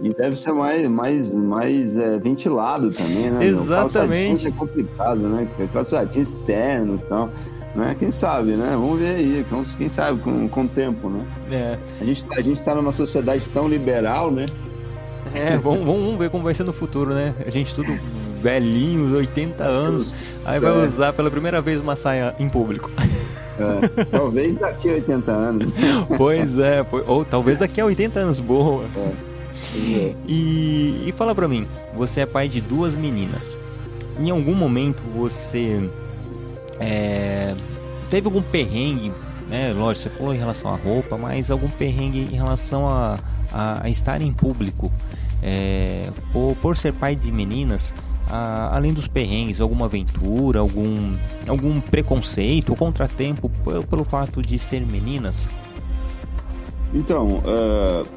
[0.02, 3.46] E deve ser mais, mais, mais é, ventilado também, né?
[3.46, 4.48] Exatamente.
[4.48, 5.48] É complicado, né?
[5.74, 7.30] Calça jeans externo e tal.
[7.76, 7.94] Né?
[8.00, 8.70] Quem sabe, né?
[8.72, 9.46] Vamos ver aí,
[9.78, 11.26] quem sabe com, com o tempo, né?
[11.52, 11.78] É.
[12.00, 14.46] A gente, a gente tá numa sociedade tão liberal, né?
[15.36, 17.34] É, vamos, vamos ver como vai ser no futuro, né?
[17.46, 17.98] A gente tudo
[18.42, 20.86] velhinho, 80 anos, aí vai é.
[20.86, 22.92] usar pela primeira vez uma saia em público.
[23.58, 25.74] É, talvez daqui a 80 anos.
[26.18, 28.86] Pois é, ou talvez daqui a 80 anos, boa.
[28.96, 30.14] É.
[30.28, 33.58] E, e fala pra mim, você é pai de duas meninas.
[34.20, 35.90] Em algum momento você
[36.80, 37.56] é,
[38.10, 39.12] teve algum perrengue,
[39.50, 39.74] né?
[39.74, 43.20] Lógico, você falou em relação à roupa, mas algum perrengue em relação a,
[43.52, 44.92] a, a estar em público.
[45.48, 47.94] É, por, por ser pai de meninas,
[48.28, 51.16] a, além dos perrengues, alguma aventura, algum,
[51.48, 53.52] algum preconceito ou contratempo
[53.88, 55.48] pelo, fato de ser meninas?
[56.92, 58.08] Então, uh,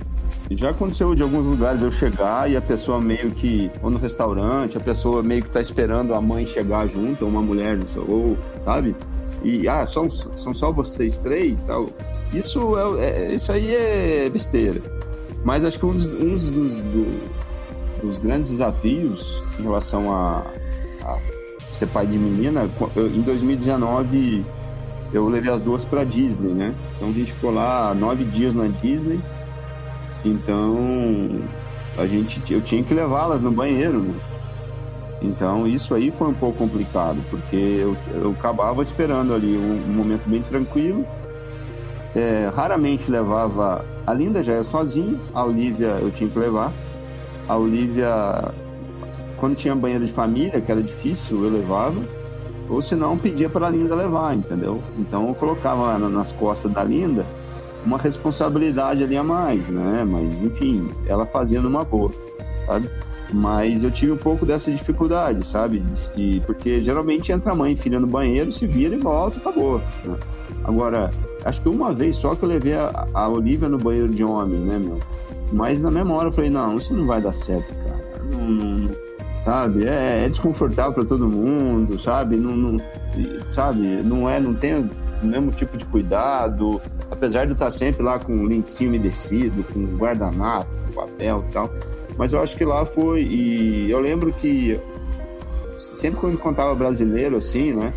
[0.52, 4.78] já aconteceu de alguns lugares eu chegar e a pessoa meio que, ou no restaurante,
[4.78, 8.96] a pessoa meio que tá esperando a mãe chegar junto, ou uma mulher, ou, sabe?
[9.42, 11.90] E, ah, são, são só vocês três tal.
[12.32, 12.60] Isso,
[12.98, 14.80] é, é isso aí é besteira.
[15.44, 17.30] Mas acho que um dos, um dos, do,
[18.02, 20.44] dos grandes desafios em relação a,
[21.04, 21.18] a
[21.72, 24.44] ser pai de menina, em 2019
[25.12, 26.74] eu levei as duas para Disney, né?
[26.96, 29.20] Então a gente ficou lá nove dias na Disney
[30.24, 31.40] então,
[31.96, 34.14] a gente, eu tinha que levá-las no banheiro, né?
[35.20, 39.92] Então, isso aí foi um pouco complicado, porque eu, eu acabava esperando ali um, um
[39.92, 41.04] momento bem tranquilo.
[42.14, 43.84] É, raramente levava.
[44.06, 46.72] A Linda já ia sozinha, a Olivia eu tinha que levar.
[47.46, 48.52] A Olivia,
[49.36, 52.00] quando tinha banheiro de família, que era difícil, eu levava.
[52.68, 54.82] Ou se não, pedia para a Linda levar, entendeu?
[54.98, 57.24] Então eu colocava nas costas da Linda
[57.84, 60.04] uma responsabilidade ali a mais, né?
[60.06, 62.10] Mas, enfim, ela fazia numa boa,
[62.66, 62.90] sabe?
[63.32, 65.82] Mas eu tive um pouco dessa dificuldade, sabe?
[66.14, 69.80] De, porque geralmente entra mãe e filha no banheiro, se vira e volta, acabou.
[70.04, 70.16] Né?
[70.64, 71.10] Agora,
[71.44, 74.60] acho que uma vez só que eu levei a, a Olivia no banheiro de homem,
[74.60, 74.98] né, meu?
[75.52, 78.22] Mas na memória eu falei, não, isso não vai dar certo, cara.
[78.30, 78.86] Não, não,
[79.44, 79.86] sabe?
[79.86, 82.36] É, é desconfortável para todo mundo, sabe?
[82.36, 82.76] Não, não,
[83.52, 83.80] sabe?
[84.02, 84.90] Não é, não tem
[85.22, 89.96] o mesmo tipo de cuidado, apesar de estar sempre lá com o lencinho umedecido, com
[89.96, 91.70] guardanapo, com papel e tal.
[92.16, 93.22] Mas eu acho que lá foi.
[93.22, 94.78] E eu lembro que
[95.78, 97.92] sempre quando contava brasileiro assim, né?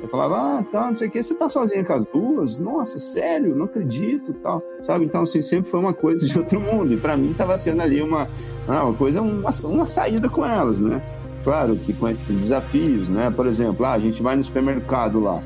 [0.00, 2.58] Eu falava, ah, tá, não sei o que, você tá sozinha com as duas?
[2.58, 4.62] Nossa, sério, não acredito tal.
[4.80, 5.04] Sabe?
[5.04, 6.94] Então, assim, sempre foi uma coisa de outro mundo.
[6.94, 8.28] E para mim tava sendo ali uma,
[8.68, 11.02] ah, uma coisa, uma, uma saída com elas, né?
[11.42, 13.32] Claro que com esses desafios, né?
[13.34, 15.42] Por exemplo, ah, a gente vai no supermercado lá.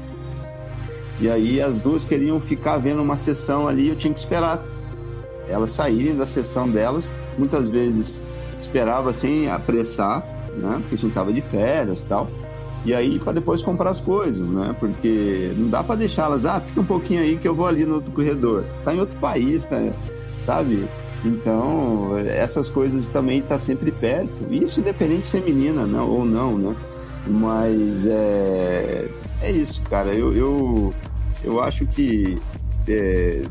[1.21, 4.62] E aí as duas queriam ficar vendo uma sessão ali, eu tinha que esperar
[5.47, 7.12] elas saírem da sessão delas.
[7.38, 8.21] Muitas vezes
[8.59, 10.23] esperava assim apressar,
[10.57, 10.79] né?
[10.81, 12.29] Porque a gente tava de férias, tal.
[12.85, 14.75] E aí para depois comprar as coisas, né?
[14.79, 17.97] Porque não dá para deixá-las, ah, fica um pouquinho aí que eu vou ali no
[17.97, 18.64] outro corredor.
[18.85, 19.77] Tá em outro país, tá,
[20.45, 20.87] sabe?
[21.25, 24.53] Então, essas coisas também tá sempre perto.
[24.53, 26.75] Isso independente de ser menina não, ou não, né?
[27.29, 29.09] Mas é,
[29.40, 30.12] é isso, cara.
[30.12, 30.92] Eu, eu
[31.45, 32.38] eu acho que
[32.88, 33.42] é,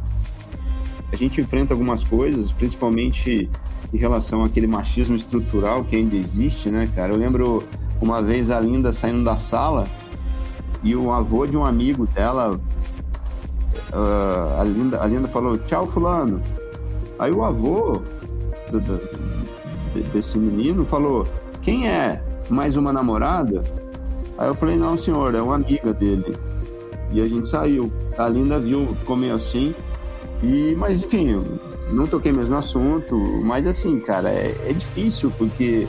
[1.12, 3.50] a gente enfrenta algumas coisas, principalmente
[3.94, 7.12] em relação àquele machismo estrutural que ainda existe, né, cara?
[7.12, 7.64] Eu lembro
[8.02, 9.88] uma vez a Linda saindo da sala
[10.84, 12.60] e o avô de um amigo dela,
[13.94, 16.42] uh, a, Linda, a Linda falou: Tchau, Fulano.
[17.20, 18.02] Aí o avô
[18.72, 19.00] do, do,
[20.12, 21.28] desse menino falou:
[21.62, 22.24] Quem é?
[22.50, 23.64] Mais uma namorada?
[24.38, 26.36] Aí eu falei: Não, senhor, é uma amiga dele.
[27.12, 27.92] E a gente saiu.
[28.18, 29.76] A Linda viu, ficou meio assim.
[30.42, 31.40] E, mas enfim,
[31.92, 33.16] não toquei mesmo no assunto.
[33.44, 35.88] Mas assim, cara, é, é difícil porque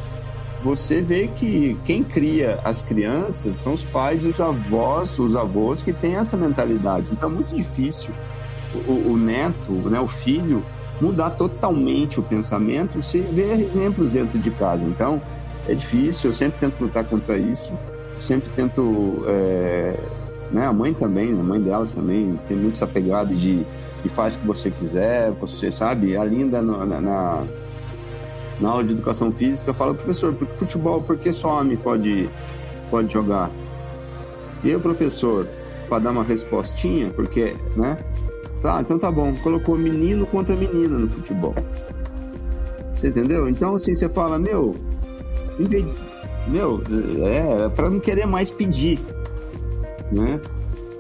[0.63, 5.93] você vê que quem cria as crianças são os pais, os avós, os avós que
[5.93, 7.09] têm essa mentalidade.
[7.11, 8.11] Então é muito difícil
[8.87, 10.65] o, o neto, né, o filho,
[11.01, 14.85] mudar totalmente o pensamento se ver exemplos dentro de casa.
[14.85, 15.21] Então
[15.67, 17.73] é difícil, eu sempre tento lutar contra isso,
[18.21, 19.97] sempre tento é,
[20.53, 20.67] né?
[20.67, 23.65] A mãe também, a mãe delas também tem muito essa pegada de,
[24.03, 26.17] de faz o que você quiser, você sabe.
[26.17, 27.45] A Linda na, na,
[28.63, 32.31] na aula de educação física fala, professor, porque futebol, por que só homem pode,
[32.91, 33.51] pode jogar?
[34.65, 35.47] E o professor,
[35.89, 37.99] para dar uma respostinha, porque, né?
[38.63, 41.55] Tá, então tá bom, colocou menino contra menina no futebol.
[42.97, 43.49] Você entendeu?
[43.49, 44.77] Então, assim, você fala, meu,
[46.47, 46.81] meu,
[47.27, 49.01] é, é para não querer mais pedir
[50.13, 50.41] né?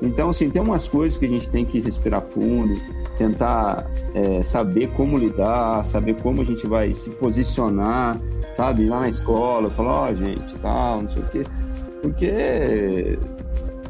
[0.00, 2.74] Então, assim, tem umas coisas que a gente tem que respirar fundo,
[3.22, 8.20] tentar é, saber como lidar, saber como a gente vai se posicionar,
[8.54, 8.86] sabe?
[8.86, 11.42] Lá na escola, falar, ó, oh, gente, tal, não sei o quê.
[12.02, 13.18] Porque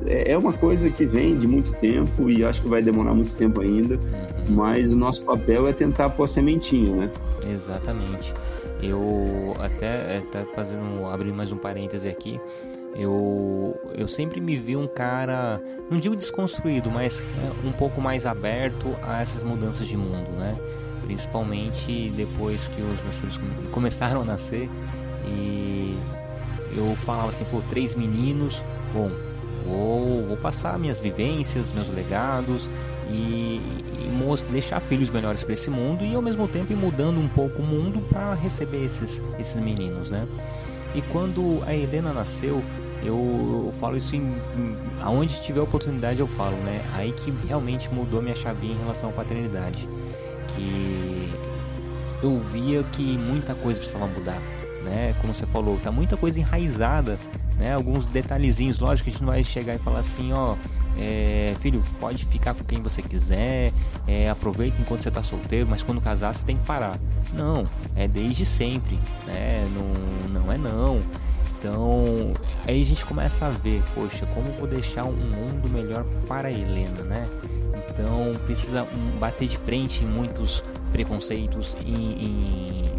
[0.06, 3.34] é, é uma coisa que vem de muito tempo e acho que vai demorar muito
[3.36, 4.00] tempo ainda, uhum.
[4.50, 7.10] mas o nosso papel é tentar pôr a sementinha, né?
[7.50, 8.34] Exatamente.
[8.82, 12.40] Eu até, até fazendo, abrir mais um parêntese aqui,
[12.94, 18.26] eu, eu sempre me vi um cara, não digo desconstruído, mas é, um pouco mais
[18.26, 20.56] aberto a essas mudanças de mundo, né?
[21.04, 23.40] Principalmente depois que os meus filhos
[23.70, 24.68] começaram a nascer
[25.26, 25.98] e
[26.76, 28.62] eu falava assim, pô, três meninos,
[28.92, 29.10] bom,
[29.66, 32.68] vou, vou passar minhas vivências, meus legados
[33.10, 33.60] e,
[33.98, 37.60] e deixar filhos melhores para esse mundo e ao mesmo tempo ir mudando um pouco
[37.60, 40.26] o mundo para receber esses, esses meninos, né?
[40.94, 42.62] E quando a Helena nasceu,
[43.04, 46.84] eu, eu falo isso em, em, aonde tiver oportunidade eu falo, né?
[46.94, 49.88] Aí que realmente mudou minha chavinha em relação à paternidade,
[50.48, 51.32] que
[52.22, 54.40] eu via que muita coisa precisava mudar,
[54.84, 55.14] né?
[55.20, 57.18] Como você falou, tá muita coisa enraizada,
[57.58, 57.74] né?
[57.74, 60.54] Alguns detalhezinhos, lógico a gente não vai chegar e falar assim, ó,
[60.96, 63.72] é, filho, pode ficar com quem você quiser,
[64.06, 66.98] é, aproveita enquanto você está solteiro, mas quando casar você tem que parar.
[67.32, 69.66] Não, é desde sempre, né?
[69.74, 71.00] Não, não é não.
[71.62, 72.32] Então,
[72.66, 76.50] aí a gente começa a ver, poxa, como vou deixar um mundo melhor para a
[76.50, 77.28] Helena, né?
[77.88, 78.84] Então, precisa
[79.20, 82.92] bater de frente em muitos preconceitos, em, em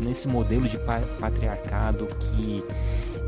[0.00, 0.78] nesse modelo de
[1.20, 2.64] patriarcado que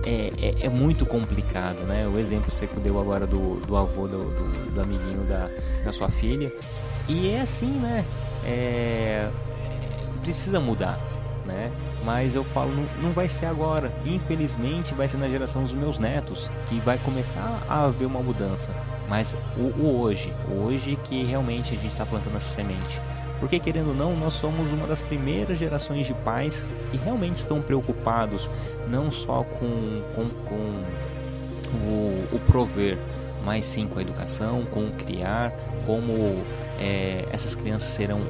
[0.04, 2.08] é, é, é, muito complicado, né?
[2.12, 5.48] O exemplo que você deu agora do, do avô do, do, do amiguinho da,
[5.84, 6.52] da sua filha.
[7.08, 8.04] E é assim, né?
[8.44, 9.30] É,
[10.22, 10.98] precisa mudar,
[11.46, 11.70] né?
[12.04, 13.92] Mas eu falo, não, não vai ser agora.
[14.06, 18.74] Infelizmente, vai ser na geração dos meus netos que vai começar a haver uma mudança.
[19.08, 23.00] Mas o, o hoje, hoje que realmente a gente está plantando essa semente.
[23.38, 27.60] Porque, querendo ou não, nós somos uma das primeiras gerações de pais que realmente estão
[27.62, 28.48] preocupados
[28.86, 30.84] não só com, com, com
[31.86, 32.98] o, o prover,
[33.44, 35.52] mas sim com a educação, com o criar,
[35.86, 36.44] como
[36.78, 38.20] é, essas crianças serão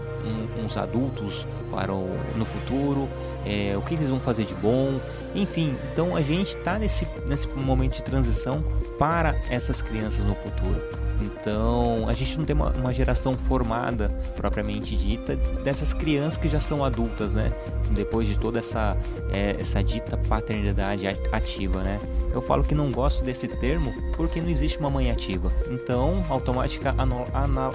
[0.62, 3.08] uns adultos para o, no futuro,
[3.46, 5.00] é, o que eles vão fazer de bom,
[5.34, 5.76] enfim.
[5.92, 8.62] Então a gente está nesse, nesse momento de transição
[8.98, 10.99] para essas crianças no futuro.
[11.24, 16.60] Então, a gente não tem uma, uma, geração formada propriamente dita dessas crianças que já
[16.60, 17.50] são adultas, né?
[17.90, 18.96] Depois de toda essa,
[19.32, 22.00] é, essa dita paternidade ativa, né?
[22.32, 25.52] Eu falo que não gosto desse termo porque não existe uma mãe ativa.
[25.70, 26.94] Então, automática,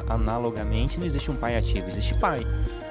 [0.08, 2.46] analogamente, não existe um pai ativo, existe pai,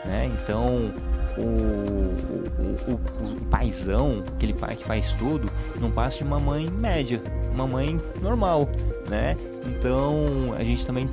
[0.04, 0.30] né?
[0.42, 0.92] Então,
[1.36, 5.50] o, o, o, o paizão, aquele pai que faz tudo,
[5.80, 7.22] não passa de uma mãe média,
[7.54, 8.68] uma mãe normal,
[9.08, 9.36] né?
[9.66, 11.08] Então a gente também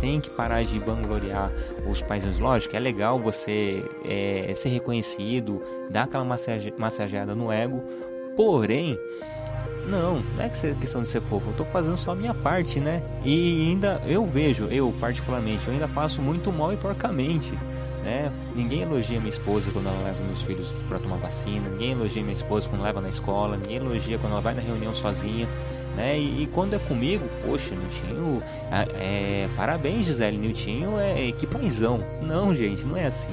[0.00, 1.52] tem que parar de vangloriar
[1.86, 2.38] os países.
[2.38, 7.82] Lógico, é legal você é, ser reconhecido, dar aquela massage, massageada no ego,
[8.34, 8.98] porém,
[9.86, 13.02] não, não é questão de ser fofo, eu tô fazendo só a minha parte, né?
[13.24, 17.52] E ainda eu vejo, eu particularmente, eu ainda passo muito mal e porcamente.
[18.02, 18.32] Né?
[18.56, 22.32] Ninguém elogia minha esposa quando ela leva meus filhos para tomar vacina, ninguém elogia minha
[22.32, 25.46] esposa quando leva na escola, ninguém elogia quando ela vai na reunião sozinha
[25.96, 26.18] né?
[26.18, 32.00] E, e, quando é comigo, poxa, Niltinho, é, parabéns, Gisele, Niltinho é que paizão.
[32.22, 33.32] Não, gente, não é assim,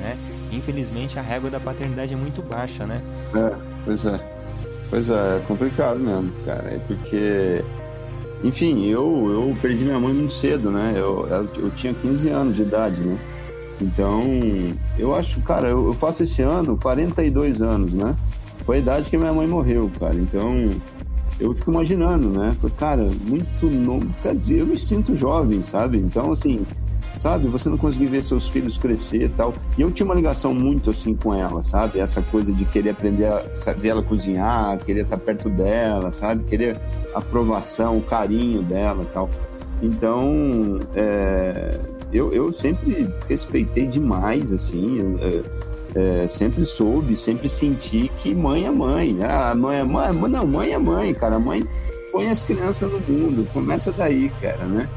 [0.00, 0.16] né?
[0.52, 3.02] Infelizmente a régua da paternidade é muito baixa, né?
[3.34, 3.54] É,
[3.84, 4.20] pois é.
[4.90, 6.70] Pois é, é complicado mesmo, cara.
[6.70, 7.62] É porque,
[8.42, 10.94] enfim, eu, eu perdi minha mãe muito cedo, né?
[10.96, 13.18] Eu, eu, eu tinha 15 anos de idade, né?
[13.80, 14.24] Então,
[14.98, 18.16] eu acho, cara, eu, eu faço esse ano 42 anos, né?
[18.64, 20.14] Foi a idade que minha mãe morreu, cara.
[20.14, 20.70] Então,
[21.40, 22.56] eu fico imaginando, né?
[22.76, 24.08] Cara, muito novo.
[24.22, 25.98] Quer dizer, eu me sinto jovem, sabe?
[25.98, 26.66] Então, assim,
[27.18, 27.48] sabe?
[27.48, 29.54] Você não conseguir ver seus filhos crescer e tal.
[29.76, 31.98] E eu tinha uma ligação muito assim com ela, sabe?
[32.00, 36.44] Essa coisa de querer aprender a saber ela cozinhar, querer estar perto dela, sabe?
[36.44, 36.78] Querer
[37.14, 39.28] aprovação, o carinho dela e tal.
[39.82, 41.78] Então, é,
[42.12, 45.18] eu, eu sempre respeitei demais, assim.
[45.20, 45.42] É,
[45.98, 49.18] é, sempre soube, sempre senti que mãe é mãe.
[49.20, 51.40] Ah, mãe é mãe, não, mãe é mãe, cara.
[51.40, 51.64] Mãe
[52.12, 54.88] põe as crianças no mundo, começa daí, cara, né?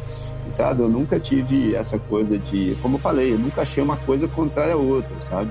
[0.52, 4.28] Sabe, eu nunca tive essa coisa de, como eu falei, eu nunca achei uma coisa
[4.28, 5.49] contrária à outra, sabe?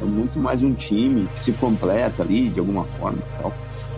[0.00, 3.52] É muito mais um time que se completa ali de alguma forma e tal.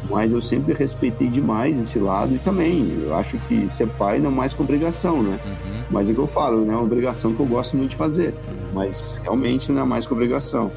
[0.08, 4.30] Mas eu sempre respeitei demais esse lado e também eu acho que ser pai não
[4.30, 5.38] é mais com obrigação, né?
[5.44, 5.82] Uhum.
[5.90, 6.72] Mas é o que eu falo, né?
[6.72, 8.34] É uma obrigação que eu gosto muito de fazer,
[8.74, 10.72] mas realmente não é mais com obrigação.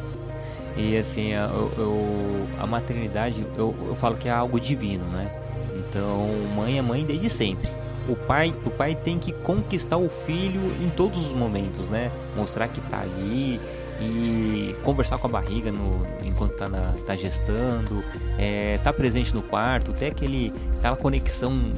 [0.75, 5.31] E assim, eu, eu, a maternidade, eu, eu falo que é algo divino, né?
[5.77, 7.69] Então, mãe é mãe desde sempre.
[8.07, 12.11] o pai, o pai tem que conquistar o filho em todos os momentos, né?
[12.35, 13.61] Mostrar que tá ali
[14.01, 18.03] e conversar com a barriga no, enquanto tá, na, tá gestando,
[18.37, 21.71] é, tá presente no quarto, ter aquele, aquela conexão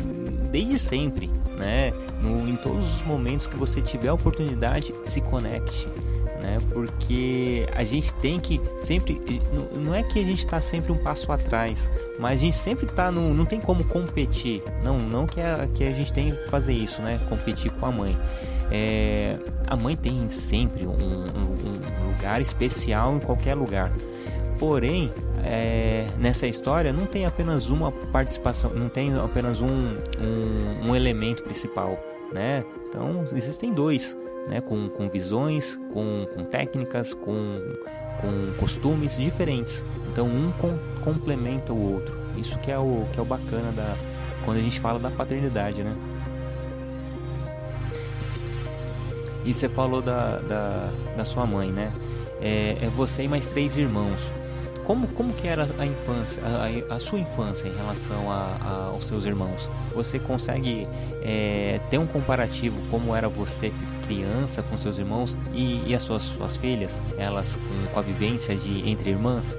[0.51, 1.91] desde sempre, né?
[2.21, 5.87] No, em todos os momentos que você tiver a oportunidade, se conecte
[6.45, 6.61] né?
[6.71, 9.19] Porque a gente tem que sempre,
[9.73, 11.89] não é que a gente está sempre um passo atrás,
[12.19, 15.83] mas a gente sempre está no, não tem como competir, não, não que a, que
[15.83, 17.19] a gente tem que fazer isso, né?
[17.27, 18.17] Competir com a mãe.
[18.71, 19.37] É,
[19.67, 23.91] a mãe tem sempre um, um, um lugar especial em qualquer lugar.
[24.59, 25.11] Porém,
[25.43, 31.43] é, nessa história não tem apenas uma participação, não tem apenas um, um, um elemento
[31.43, 31.99] principal,
[32.31, 32.63] né?
[32.87, 34.15] Então existem dois
[34.47, 37.61] né, com, com visões, com, com técnicas, com,
[38.21, 39.83] com costumes diferentes.
[40.11, 42.17] Então um com, complementa o outro.
[42.37, 43.95] Isso que é o que é o bacana da
[44.43, 45.95] quando a gente fala da paternidade, né?
[49.43, 51.91] E você falou da, da, da sua mãe, né?
[52.41, 54.21] É, é você e mais três irmãos.
[54.85, 59.05] Como, como que era a infância, a, a sua infância em relação a, a, aos
[59.05, 59.69] seus irmãos?
[59.95, 60.87] Você consegue
[61.23, 63.71] é, ter um comparativo como era você
[64.05, 68.55] criança com seus irmãos e, e as suas, suas filhas, elas com, com a vivência
[68.55, 69.57] de entre irmãs?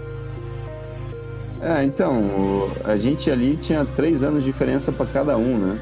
[1.61, 5.78] É, então, a gente ali tinha três anos de diferença para cada um, né?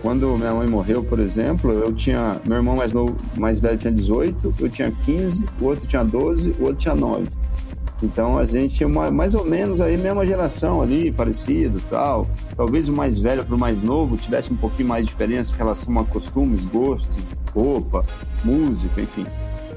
[0.00, 2.36] Quando minha mãe morreu, por exemplo, eu tinha.
[2.46, 6.54] Meu irmão mais novo, mais velho tinha 18, eu tinha 15, o outro tinha 12,
[6.60, 7.26] o outro tinha 9.
[8.04, 12.28] Então a gente tinha uma, mais ou menos aí mesma geração ali, parecido tal.
[12.54, 15.56] Talvez o mais velho para o mais novo tivesse um pouquinho mais de diferença em
[15.56, 17.18] relação a costumes, gosto,
[17.54, 18.02] roupa,
[18.44, 19.24] música, enfim.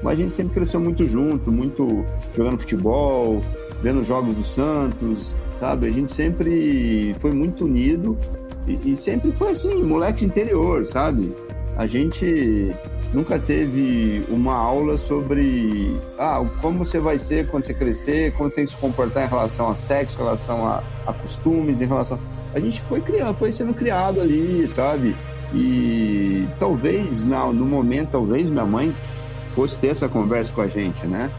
[0.02, 2.04] Mas a gente sempre cresceu muito junto, muito
[2.36, 3.42] jogando futebol,
[3.82, 5.86] vendo jogos do Santos, sabe?
[5.86, 8.16] A gente sempre foi muito unido
[8.66, 11.34] e, e sempre foi assim, moleque interior, sabe?
[11.76, 12.72] A gente
[13.12, 18.56] nunca teve uma aula sobre ah, como você vai ser quando você crescer, como você
[18.56, 22.18] tem que se comportar em relação a sexo, em relação a, a costumes, em relação.
[22.54, 25.16] A gente foi criando, foi sendo criado ali, sabe?
[25.54, 28.94] E talvez não, no momento, talvez minha mãe
[29.54, 31.30] fosse ter essa conversa com a gente, né?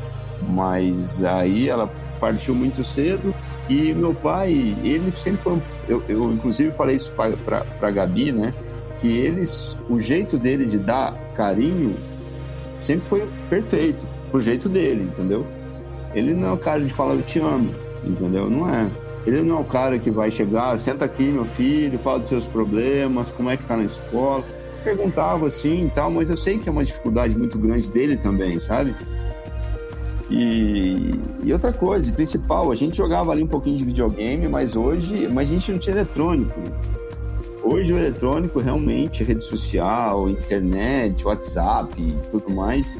[0.47, 3.33] Mas aí ela partiu muito cedo
[3.69, 4.51] e meu pai,
[4.83, 5.61] ele sempre foi.
[5.87, 8.53] Eu, eu inclusive falei isso para a Gabi, né?
[8.99, 11.95] Que eles, o jeito dele de dar carinho
[12.81, 13.99] sempre foi perfeito,
[14.31, 15.45] pro jeito dele, entendeu?
[16.13, 17.73] Ele não é o cara de falar eu te amo,
[18.03, 18.49] entendeu?
[18.49, 18.89] Não é.
[19.25, 22.45] Ele não é o cara que vai chegar, senta aqui meu filho, fala dos seus
[22.45, 24.43] problemas, como é que tá na escola.
[24.83, 28.57] Perguntava assim e tal, mas eu sei que é uma dificuldade muito grande dele também,
[28.59, 28.95] sabe?
[30.29, 31.11] E,
[31.43, 35.49] e, outra coisa, principal, a gente jogava ali um pouquinho de videogame, mas hoje, mas
[35.49, 36.53] a gente não tinha eletrônico.
[37.63, 42.99] Hoje o eletrônico realmente, rede social, internet, WhatsApp e tudo mais,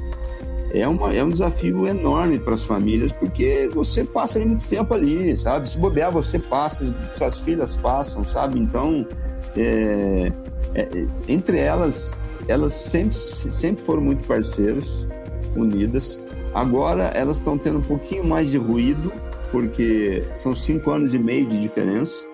[0.71, 4.93] é, uma, é um desafio enorme para as famílias, porque você passa ali muito tempo
[4.93, 5.69] ali, sabe?
[5.69, 8.59] Se bobear, você passa, suas filhas passam, sabe?
[8.59, 9.07] Então,
[9.57, 10.27] é,
[10.75, 10.87] é,
[11.27, 12.11] entre elas,
[12.47, 15.07] elas sempre, sempre foram muito parceiras,
[15.55, 16.21] unidas.
[16.53, 19.11] Agora elas estão tendo um pouquinho mais de ruído,
[19.51, 22.28] porque são cinco anos e meio de diferença.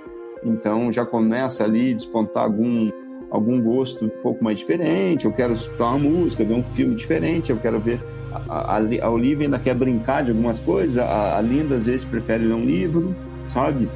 [0.46, 2.92] Então já começa ali despontar algum,
[3.32, 5.26] algum gosto um pouco mais diferente.
[5.26, 8.00] Eu quero escutar uma música, ver um filme diferente, eu quero ver.
[8.32, 12.06] A, a, a Olivia ainda quer brincar de algumas coisas, a, a Linda às vezes
[12.06, 13.16] prefere ler um livro,
[13.54, 13.90] sabe?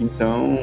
[0.00, 0.58] Então,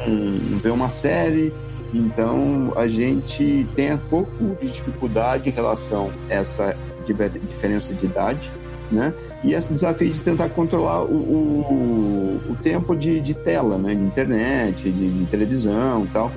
[0.61, 1.53] ver uma série.
[1.93, 6.75] Então, a gente tem um pouco de dificuldade em relação a essa
[7.05, 8.51] diferença de idade,
[8.91, 9.13] né?
[9.43, 13.95] E esse desafio de tentar controlar o, o, o tempo de, de, tela, né?
[13.95, 16.31] De internet, de, de televisão e tal.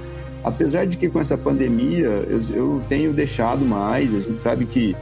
[0.44, 4.96] Apesar de que com essa pandemia eu, eu tenho deixado mais, a gente sabe que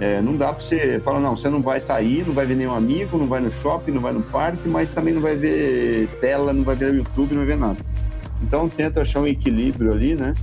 [0.00, 2.74] é, não dá para você falar, não, você não vai sair, não vai ver nenhum
[2.74, 6.52] amigo, não vai no shopping, não vai no parque, mas também não vai ver tela,
[6.52, 7.78] não vai ver YouTube, não vai ver nada.
[8.42, 10.34] Então tento achar um equilíbrio ali, né?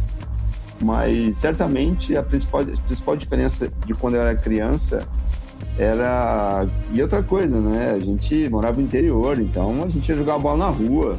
[0.81, 5.05] Mas certamente a principal, a principal diferença de quando eu era criança
[5.77, 6.67] era.
[6.93, 7.93] E outra coisa, né?
[7.95, 11.17] A gente morava no interior, então a gente ia jogar bola na rua.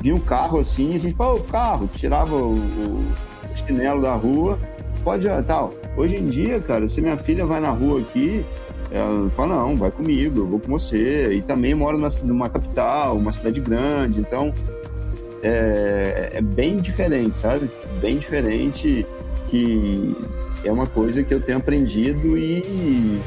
[0.00, 3.04] Vinha um carro assim, a gente, pô, o carro, tirava o, o,
[3.54, 4.58] chinelo da rua,
[5.04, 5.72] pode tal.
[5.96, 8.44] Hoje em dia, cara, se minha filha vai na rua aqui,
[8.90, 11.32] ela fala, não, vai comigo, eu vou com você.
[11.32, 14.52] E também moro numa, numa capital, uma cidade grande, então
[15.42, 17.70] é, é bem diferente, sabe?
[18.00, 19.06] Bem diferente
[19.48, 20.16] que
[20.64, 23.20] é uma coisa que eu tenho aprendido e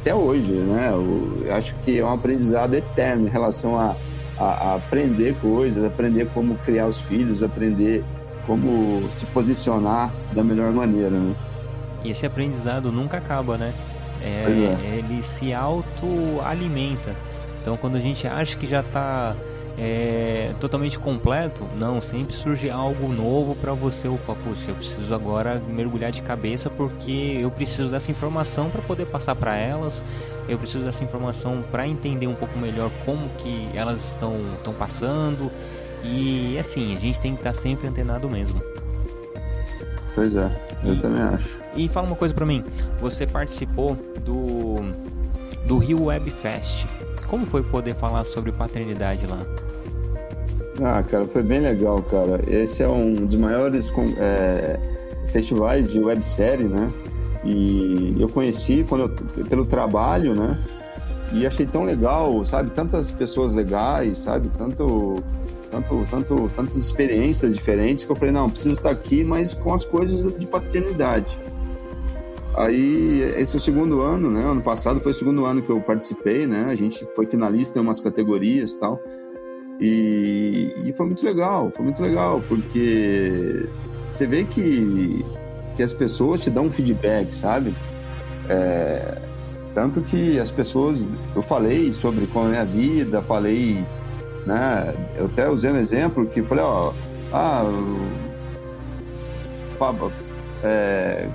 [0.00, 0.90] até hoje, né?
[0.92, 3.96] Eu acho que é um aprendizado eterno em relação a,
[4.38, 8.04] a, a aprender coisas, aprender como criar os filhos, aprender
[8.46, 11.34] como se posicionar da melhor maneira, né?
[12.04, 13.72] E esse aprendizado nunca acaba, né?
[14.22, 14.96] É, é.
[14.98, 17.14] Ele se autoalimenta.
[17.60, 19.34] Então, quando a gente acha que já está
[19.76, 24.06] é, totalmente completo, não, sempre surge algo novo para você.
[24.06, 29.06] Opa, puxa, eu preciso agora mergulhar de cabeça porque eu preciso dessa informação para poder
[29.06, 30.02] passar para elas.
[30.48, 35.50] Eu preciso dessa informação para entender um pouco melhor como que elas estão, estão passando.
[36.04, 38.60] E assim, a gente tem que estar tá sempre antenado mesmo.
[40.14, 40.50] Pois é,
[40.84, 41.48] eu e, também acho.
[41.74, 42.62] E fala uma coisa para mim,
[43.00, 44.84] você participou do
[45.66, 46.86] do Rio Web Fest.
[47.34, 49.44] Como foi poder falar sobre paternidade lá?
[50.80, 52.40] Ah, cara, foi bem legal, cara.
[52.46, 54.78] Esse é um dos maiores é,
[55.32, 56.88] festivais de websérie, né?
[57.42, 60.62] E eu conheci quando eu, pelo trabalho, né?
[61.32, 62.70] E achei tão legal, sabe?
[62.70, 64.48] Tantas pessoas legais, sabe?
[64.56, 65.16] Tanto,
[65.72, 69.84] tanto, tanto, tantas experiências diferentes que eu falei, não, preciso estar aqui, mas com as
[69.84, 71.36] coisas de paternidade.
[72.56, 74.44] Aí, esse é o segundo ano, né?
[74.44, 76.66] Ano passado foi o segundo ano que eu participei, né?
[76.68, 79.00] A gente foi finalista em umas categorias e tal.
[79.80, 83.68] E, foi muito legal, foi muito legal, porque
[84.10, 85.24] você vê que,
[85.76, 87.74] que as pessoas te dão um feedback, sabe?
[88.48, 89.18] É,
[89.74, 93.84] tanto que as pessoas, eu falei sobre como é a vida, falei,
[94.46, 94.94] né?
[95.16, 96.92] Eu até usei um exemplo que falei, ó,
[97.32, 97.64] ah,
[100.62, 101.28] é,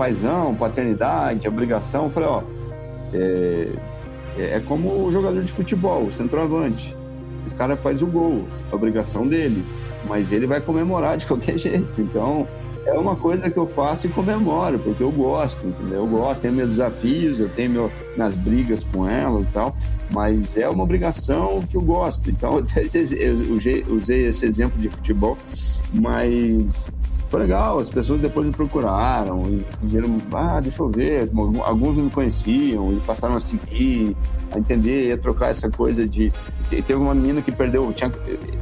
[0.00, 2.04] paisão, paternidade, obrigação.
[2.04, 2.42] Eu falei, ó,
[3.12, 3.68] é,
[4.38, 6.96] é como o jogador de futebol, o centroavante.
[7.46, 9.62] O cara faz o gol, a obrigação dele,
[10.08, 12.00] mas ele vai comemorar de qualquer jeito.
[12.00, 12.48] Então,
[12.86, 15.98] é uma coisa que eu faço e comemoro, porque eu gosto, entendeu?
[15.98, 19.76] Eu gosto, tenho meus desafios, eu tenho meu, nas brigas com elas e tal,
[20.10, 22.30] mas é uma obrigação que eu gosto.
[22.30, 25.36] Então, eu usei esse exemplo de futebol,
[25.92, 26.90] mas
[27.30, 31.30] foi legal, as pessoas depois me procuraram e pediram, ah, deixa eu ver,
[31.62, 34.16] alguns não me conheciam e passaram a seguir,
[34.50, 36.28] a entender, a trocar essa coisa de...
[36.68, 38.10] Teve uma menina que perdeu, tinha...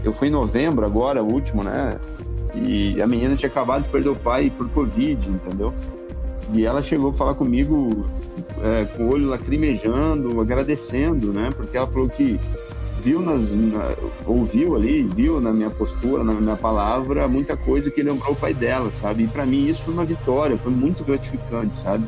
[0.05, 1.99] eu fui em novembro agora, o último, né,
[2.55, 5.73] e a menina tinha acabado de perder o pai por Covid, entendeu?
[6.53, 8.05] E ela chegou a falar comigo
[8.63, 12.39] é, com o olho lacrimejando, agradecendo, né, porque ela falou que
[13.03, 13.95] viu nas na,
[14.27, 18.53] ouviu ali, viu na minha postura, na minha palavra, muita coisa que lembrou o pai
[18.53, 19.25] dela, sabe?
[19.25, 22.05] E para mim isso foi uma vitória, foi muito gratificante, sabe?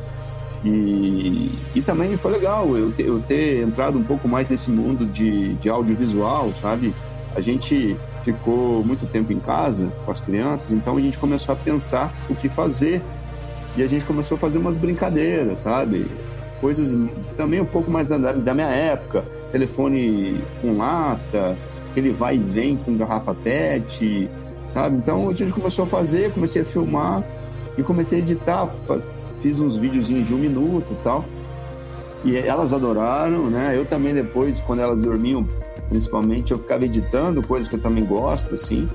[0.65, 5.07] E, e também foi legal eu ter, eu ter entrado um pouco mais nesse mundo
[5.07, 6.95] de, de audiovisual, sabe?
[7.35, 11.57] A gente ficou muito tempo em casa com as crianças, então a gente começou a
[11.57, 13.01] pensar o que fazer
[13.77, 16.07] e a gente começou a fazer umas brincadeiras, sabe?
[16.61, 16.95] Coisas
[17.37, 21.57] também um pouco mais da, da minha época telefone com lata,
[21.97, 24.29] ele vai e vem com garrafa PET,
[24.69, 24.97] sabe?
[24.97, 27.25] Então a gente começou a fazer, comecei a filmar
[27.77, 28.69] e comecei a editar,
[29.41, 31.25] fiz uns videozinhos de um minuto e tal.
[32.23, 33.73] E elas adoraram, né?
[33.75, 35.49] Eu também depois, quando elas dormiam,
[35.89, 38.89] principalmente, eu ficava editando coisas que eu também gosto, assim.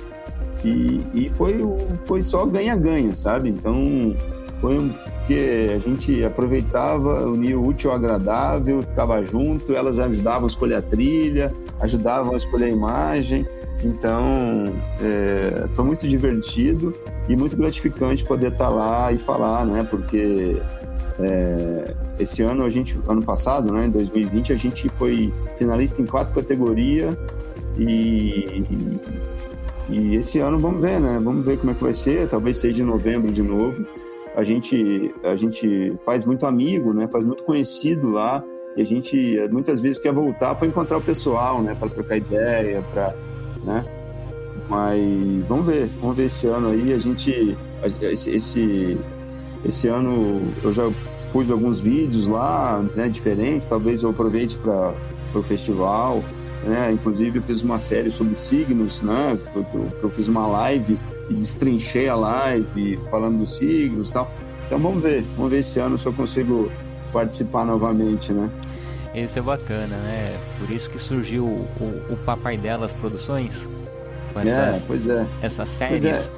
[0.64, 1.60] E, e foi,
[2.06, 3.50] foi só ganha-ganha, sabe?
[3.50, 4.16] Então
[4.62, 10.44] foi um, porque a gente aproveitava, unia o útil ao agradável, ficava junto, elas ajudavam
[10.44, 13.46] a escolher a trilha, ajudavam a escolher a imagem.
[13.84, 14.66] Então,
[15.02, 16.96] é, foi muito divertido
[17.28, 19.86] e muito gratificante poder estar lá e falar, né?
[19.90, 20.62] Porque
[21.20, 26.06] é, esse ano a gente, ano passado, né, em 2020, a gente foi finalista em
[26.06, 27.16] quatro categorias
[27.78, 28.64] e,
[29.90, 31.20] e esse ano vamos ver, né?
[31.22, 32.30] Vamos ver como é que vai ser.
[32.30, 33.86] Talvez seja em novembro de novo
[34.36, 37.08] a gente, a gente faz muito amigo, né?
[37.08, 38.44] Faz muito conhecido lá
[38.76, 41.76] e a gente muitas vezes quer voltar para encontrar o pessoal, né?
[41.80, 43.16] Para trocar ideia, para,
[43.64, 43.86] né?
[44.70, 46.94] Mas vamos ver, vamos ver esse ano aí.
[46.94, 47.58] A gente,
[48.02, 48.98] esse,
[49.64, 50.92] esse, ano eu já
[51.32, 53.08] pus alguns vídeos lá, né?
[53.08, 53.68] Diferentes.
[53.68, 54.94] Talvez eu aproveite para
[55.34, 56.22] o festival.
[56.64, 56.92] Né?
[56.92, 59.38] Inclusive eu fiz uma série sobre signos, né?
[59.56, 60.98] Eu, eu, eu fiz uma live
[61.30, 64.32] e destrinchei a live falando dos signos e tal.
[64.66, 66.72] Então vamos ver, vamos ver esse ano se eu consigo
[67.12, 68.50] participar novamente, né?
[69.14, 70.38] Esse é bacana, né?
[70.60, 73.68] Por isso que surgiu o, o Papai Delas Produções
[74.34, 75.26] com é, essas, é, pois é.
[75.42, 76.32] essas séries.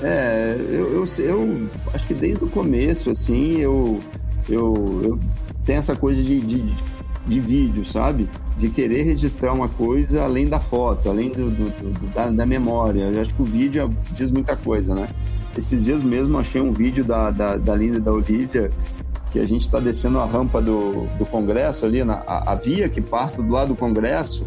[0.00, 4.00] É, é eu, eu, eu, acho que desde o começo, assim, eu,
[4.48, 5.20] eu, eu
[5.64, 6.74] tenho essa coisa de, de,
[7.26, 8.28] de vídeo, sabe?
[8.58, 13.04] De querer registrar uma coisa além da foto, além do, do, do da, da, memória.
[13.04, 15.08] Eu acho que o vídeo diz muita coisa, né?
[15.56, 18.70] Esses dias mesmo achei um vídeo da, da, da Linda e da Olivia
[19.32, 22.88] que a gente está descendo a rampa do, do Congresso ali, na, a, a, via
[22.88, 24.46] que passa do lado do Congresso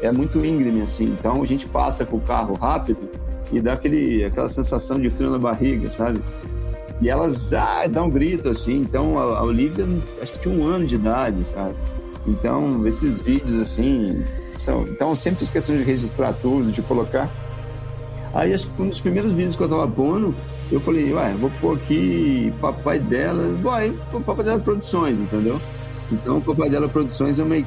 [0.00, 1.04] é muito íngreme, assim.
[1.04, 3.10] Então a gente passa com o carro rápido
[3.52, 6.20] e dá aquele, aquela sensação de frio na barriga, sabe?
[7.00, 8.80] E elas ah, dão um grito assim.
[8.80, 9.86] Então a, a Olivia,
[10.22, 11.74] acho que tinha um ano de idade, sabe?
[12.26, 14.24] Então esses vídeos assim.
[14.56, 17.30] São, então sempre fiz questão de registrar tudo, de colocar.
[18.34, 20.34] Aí acho que um dos primeiros vídeos que eu tava pondo,
[20.70, 23.92] eu falei, ué, vou pôr aqui papai dela, vai,
[24.24, 25.60] papai dela produções, entendeu?
[26.10, 27.64] Então, Papai dela Produções é uma, é,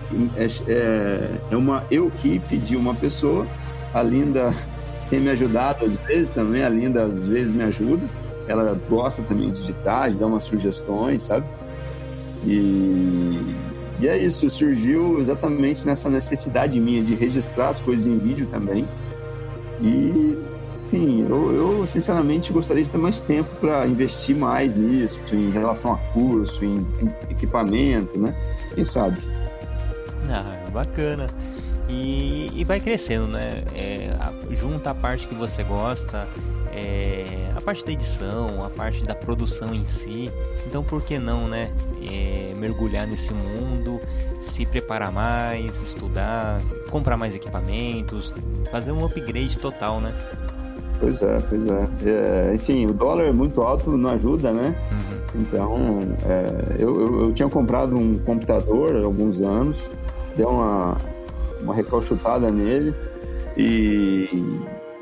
[0.68, 3.48] é, é uma equipe de uma pessoa.
[3.92, 4.54] A Linda
[5.10, 8.08] tem me ajudado às vezes também, a Linda às vezes me ajuda
[8.48, 11.46] ela gosta também de editar, de dar umas sugestões, sabe?
[12.46, 13.56] E,
[14.00, 18.88] e é isso, surgiu exatamente nessa necessidade minha de registrar as coisas em vídeo também.
[19.82, 20.38] E,
[20.86, 25.94] enfim, eu, eu sinceramente gostaria de ter mais tempo para investir mais nisso, em relação
[25.94, 28.36] a curso, em, em equipamento, né?
[28.74, 29.18] Quem sabe?
[30.30, 31.28] Ah, bacana.
[31.88, 33.64] E, e vai crescendo, né?
[33.74, 34.10] É,
[34.52, 36.28] junta a parte que você gosta,
[36.74, 40.32] é, parte da edição, a parte da produção em si.
[40.68, 41.72] Então, por que não, né?
[42.08, 44.00] É, mergulhar nesse mundo,
[44.40, 46.62] se preparar mais, estudar,
[46.92, 48.34] comprar mais equipamentos,
[48.72, 50.14] fazer um upgrade total, né?
[51.00, 51.90] Pois é, pois é.
[52.06, 54.76] é enfim, o dólar é muito alto, não ajuda, né?
[54.92, 55.42] Uhum.
[55.42, 56.00] Então,
[56.30, 59.90] é, eu, eu, eu, tinha comprado um computador há alguns anos,
[60.38, 60.96] deu uma,
[61.62, 62.94] uma recalchutada nele
[63.58, 64.30] e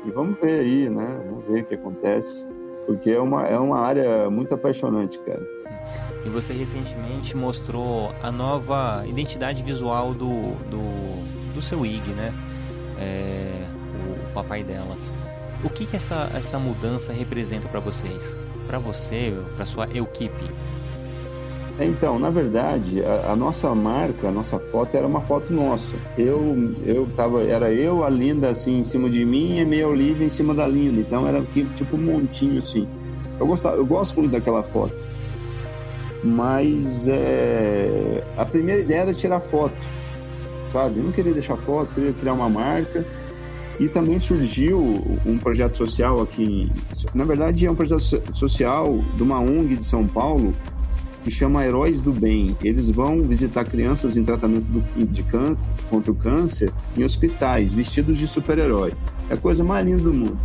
[0.04, 1.20] e vamos ver aí, né?
[1.30, 2.46] Vamos ver o que acontece.
[2.86, 5.42] Porque é uma, é uma área muito apaixonante, cara.
[6.24, 12.32] E você recentemente mostrou a nova identidade visual do, do, do seu IG, né?
[12.98, 13.64] É,
[14.30, 15.12] o papai delas.
[15.62, 18.34] O que, que essa, essa mudança representa para vocês?
[18.66, 20.50] Para você, para sua equipe?
[21.78, 25.96] Então, na verdade, a, a, nossa marca, a nossa foto era uma foto nossa.
[26.16, 29.88] Eu, eu tava, era eu, a Linda assim em cima de mim e a meia
[29.88, 31.00] Olivia em cima da Linda.
[31.00, 31.42] Então era
[31.76, 32.86] tipo um montinho assim.
[33.40, 34.94] Eu gostava, eu gosto muito daquela foto.
[36.22, 39.76] Mas é, a primeira ideia era tirar foto,
[40.70, 40.98] sabe?
[40.98, 43.04] Eu não queria deixar foto, queria criar uma marca.
[43.80, 44.78] E também surgiu
[45.26, 46.70] um projeto social aqui.
[47.12, 48.00] Na verdade, é um projeto
[48.32, 50.54] social de uma ONG de São Paulo
[51.24, 52.54] que chama Heróis do Bem.
[52.62, 55.56] Eles vão visitar crianças em tratamento do, de can,
[55.88, 58.92] contra o câncer em hospitais, vestidos de super-herói.
[59.30, 60.38] É a coisa mais linda do mundo.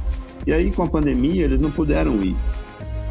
[0.47, 2.35] E aí, com a pandemia, eles não puderam ir.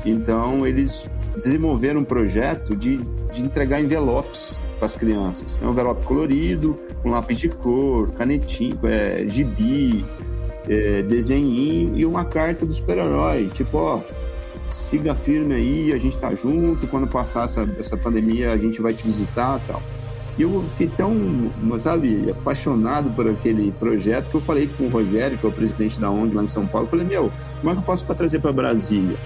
[0.04, 1.08] Então, eles
[1.44, 2.96] desenvolveram um projeto de,
[3.32, 5.60] de entregar envelopes para as crianças.
[5.62, 10.04] É um envelope colorido, com lápis de cor, canetinho, é, gibi,
[10.66, 13.50] é, desenho e uma carta do super-herói.
[13.52, 14.00] Tipo, ó,
[14.78, 18.92] siga firme aí, a gente tá junto, quando passar essa, essa pandemia a gente vai
[18.92, 19.82] te visitar tal.
[20.38, 21.50] E eu fiquei tão,
[21.80, 26.00] sabe, apaixonado por aquele projeto que eu falei com o Rogério, que é o presidente
[26.00, 28.14] da ONG lá em São Paulo, eu falei, meu, como é que eu faço para
[28.14, 29.16] trazer para Brasília?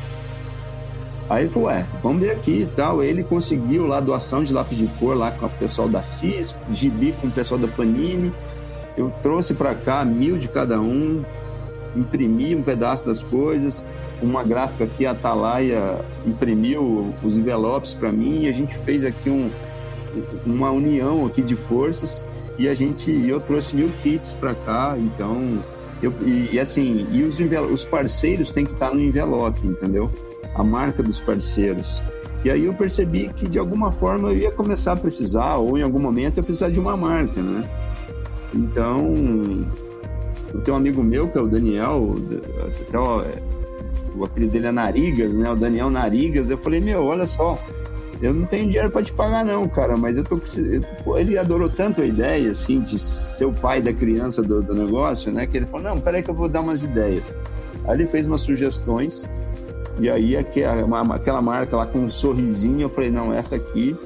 [1.28, 3.02] Aí ele falou, é, vamos ver aqui e tal.
[3.02, 7.12] Ele conseguiu lá doação de lápis de cor lá com o pessoal da CIS, gibi
[7.20, 8.32] com o pessoal da Panini.
[8.96, 11.24] Eu trouxe para cá mil de cada um,
[11.96, 13.86] imprimi um pedaço das coisas,
[14.22, 19.28] uma gráfica aqui, a Atalaia imprimiu os envelopes para mim e a gente fez aqui
[19.28, 19.50] um,
[20.46, 22.24] uma união aqui de forças
[22.58, 25.62] e a gente eu trouxe mil kits para cá, então
[26.00, 27.38] eu, e, e, assim e os,
[27.70, 30.10] os parceiros têm que estar no envelope, entendeu?
[30.54, 32.00] A marca dos parceiros.
[32.44, 35.82] E aí eu percebi que de alguma forma eu ia começar a precisar ou em
[35.82, 37.68] algum momento eu precisar de uma marca, né?
[38.54, 39.64] Então
[40.52, 42.10] eu tenho um amigo meu que é o Daniel,
[42.88, 42.98] até
[44.16, 45.50] o apelido dele é Narigas, né?
[45.50, 46.50] O Daniel Narigas.
[46.50, 47.58] Eu falei, meu, olha só,
[48.22, 50.40] eu não tenho dinheiro para te pagar, não, cara, mas eu tô.
[51.16, 55.32] Ele adorou tanto a ideia, assim, de ser o pai da criança do, do negócio,
[55.32, 55.44] né?
[55.44, 57.24] Que ele falou, não, peraí que eu vou dar umas ideias.
[57.84, 59.28] Aí ele fez umas sugestões,
[59.98, 63.96] e aí aquela, aquela marca lá com um sorrisinho, eu falei, não, essa aqui.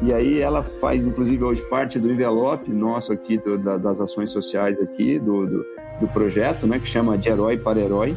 [0.00, 4.30] E aí ela faz, inclusive, hoje parte do envelope nosso aqui, do, da, das ações
[4.30, 5.66] sociais aqui, do, do,
[6.00, 6.78] do projeto, né?
[6.78, 8.16] Que chama de Herói para Herói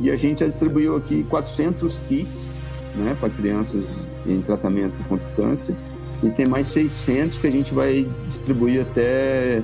[0.00, 2.58] e a gente já distribuiu aqui 400 kits
[2.94, 5.74] né, para crianças em tratamento contra o câncer.
[6.22, 9.62] E tem mais 600 que a gente vai distribuir até,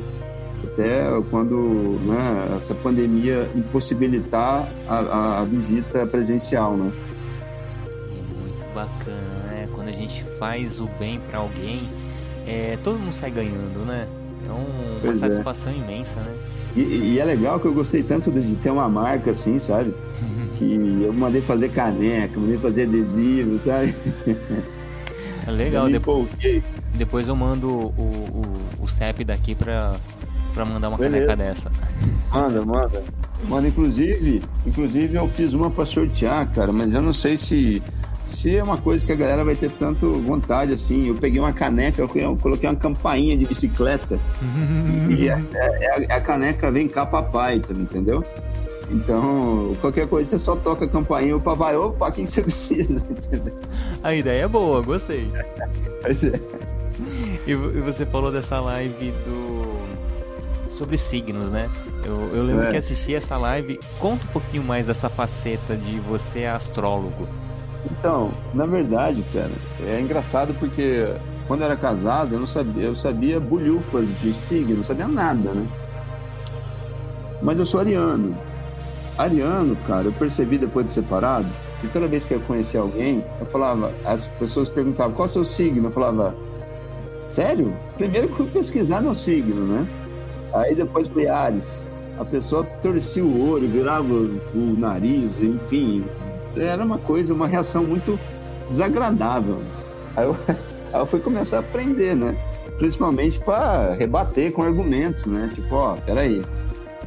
[0.64, 6.76] até quando né, essa pandemia impossibilitar a, a visita presencial.
[6.76, 6.92] Né?
[7.88, 9.68] É muito bacana, né?
[9.74, 11.88] Quando a gente faz o bem para alguém,
[12.46, 14.06] é, todo mundo sai ganhando, né?
[14.46, 15.28] É um, uma pois é.
[15.28, 15.76] satisfação é.
[15.76, 16.34] imensa, né?
[16.76, 19.94] E, e, é legal que eu gostei tanto de, de ter uma marca assim, sabe?
[20.56, 23.94] que eu mandei fazer caneca, mandei fazer adesivo, sabe?
[25.46, 26.28] É legal, depois,
[26.94, 27.92] depois eu mando o,
[28.78, 29.96] o, o CEP daqui pra,
[30.52, 31.26] pra mandar uma Beleza.
[31.26, 31.72] caneca dessa.
[32.30, 33.02] Manda, manda.
[33.48, 37.82] Mano, inclusive, inclusive eu fiz uma para sortear, cara, mas eu não sei se
[38.30, 41.08] se é uma coisa que a galera vai ter tanto vontade assim.
[41.08, 44.18] Eu peguei uma caneca, eu coloquei uma campainha de bicicleta
[45.10, 48.22] e a, a, a, caneca vem cá papai, tá, entendeu?
[48.90, 53.04] Então, qualquer coisa você só toca a campainha, o papai, opa, o que você precisa,
[53.08, 53.54] entendeu?
[54.02, 55.30] A ideia é boa, gostei.
[56.02, 56.40] Pois é.
[57.46, 59.60] E você falou dessa live do
[60.80, 61.68] sobre signos, né?
[62.02, 62.70] Eu, eu lembro é.
[62.70, 63.78] que assisti essa live.
[63.98, 67.28] Conta um pouquinho mais dessa faceta de você astrólogo.
[67.84, 69.50] Então, na verdade, cara,
[69.86, 71.06] é engraçado porque
[71.46, 75.50] quando eu era casado, eu não sabia, eu sabia bolhufas de signo, não sabia nada,
[75.52, 75.66] né?
[77.42, 78.36] Mas eu sou ariano.
[79.16, 81.48] Ariano, cara, eu percebi depois de separado,
[81.80, 85.32] que toda vez que eu conhecia alguém, eu falava, as pessoas perguntavam, qual é o
[85.32, 85.88] seu signo?
[85.88, 86.34] Eu falava,
[87.28, 87.74] sério?
[87.96, 89.86] Primeiro que fui pesquisar meu signo, né?
[90.52, 91.88] Aí depois falei, Ares.
[92.18, 96.04] A pessoa torcia o olho, virava o nariz, enfim,
[96.56, 98.18] era uma coisa, uma reação muito
[98.68, 99.58] desagradável.
[100.16, 100.36] Aí eu,
[100.92, 102.36] aí eu fui começar a aprender, né?
[102.78, 105.50] Principalmente para rebater com argumentos, né?
[105.54, 106.42] Tipo, ó, peraí.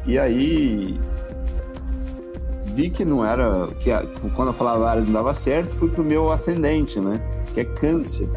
[0.06, 1.00] E aí
[2.76, 3.68] vi que não era.
[3.80, 3.90] que
[4.36, 7.20] Quando eu falava Ares não dava certo, fui pro meu ascendente, né?
[7.54, 8.28] Que é câncer.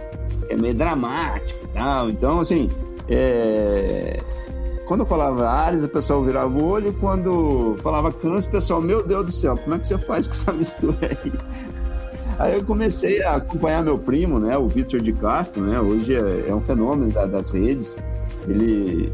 [0.46, 2.11] Que é meio dramático e tal.
[2.11, 2.70] Então, assim.
[3.09, 4.18] É
[4.87, 6.93] quando eu falava Ares, o pessoal virava o olho.
[6.95, 10.32] Quando falava Câncer, o pessoal, meu Deus do céu, como é que você faz com
[10.32, 11.32] essa mistura aí?
[12.39, 16.51] Aí eu comecei a acompanhar meu primo, né, o Vitor de Castro, né, hoje é,
[16.51, 17.97] é um fenômeno da, das redes.
[18.47, 19.11] Ele,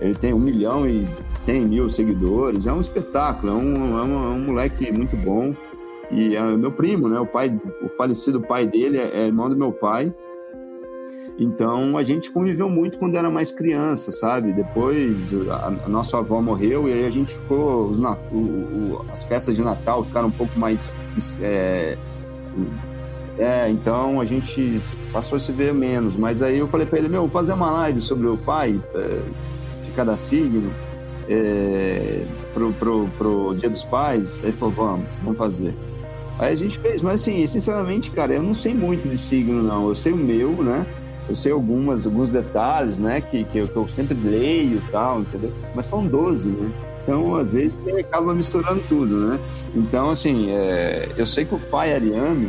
[0.00, 1.06] ele tem um milhão e
[1.38, 5.54] cem mil seguidores, é um espetáculo, é um, é um, é um moleque muito bom.
[6.10, 9.56] E é meu primo, né, o pai, o falecido pai dele é, é irmão do
[9.56, 10.12] meu pai.
[11.42, 14.52] Então a gente conviveu muito quando era mais criança, sabe?
[14.52, 15.16] Depois
[15.50, 17.88] a, a nossa avó morreu e aí a gente ficou.
[17.88, 20.94] Os, o, o, as festas de Natal ficaram um pouco mais.
[21.40, 21.98] É,
[23.38, 24.80] é, então a gente
[25.12, 26.16] passou a se ver menos.
[26.16, 29.20] Mas aí eu falei para ele: Meu, fazer uma live sobre o pai é,
[29.84, 30.72] de cada signo
[31.28, 32.24] é,
[32.54, 34.42] pro, pro, pro Dia dos Pais.
[34.44, 35.74] Aí ele falou: Vamos, vamos fazer.
[36.38, 39.88] Aí a gente fez, mas assim, sinceramente, cara, eu não sei muito de signo, não.
[39.88, 40.86] Eu sei o meu, né?
[41.28, 45.20] Eu sei algumas, alguns detalhes, né, que, que, eu, que eu sempre leio e tal,
[45.20, 45.52] entendeu?
[45.74, 46.72] Mas são 12, né?
[47.02, 49.40] Então, às vezes, acaba misturando tudo, né?
[49.74, 52.48] Então, assim, é, eu sei que o pai ariano,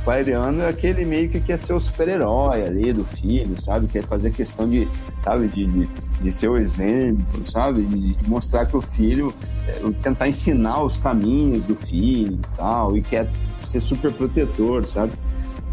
[0.00, 3.86] o pai ariano é aquele meio que quer ser o super-herói ali do filho, sabe?
[3.88, 4.88] Quer fazer questão de,
[5.22, 5.88] sabe, de, de,
[6.22, 7.82] de ser o exemplo, sabe?
[7.82, 9.34] De, de mostrar que o filho,
[9.68, 13.28] é, tentar ensinar os caminhos do filho e tal, e quer
[13.66, 15.12] ser super protetor, sabe?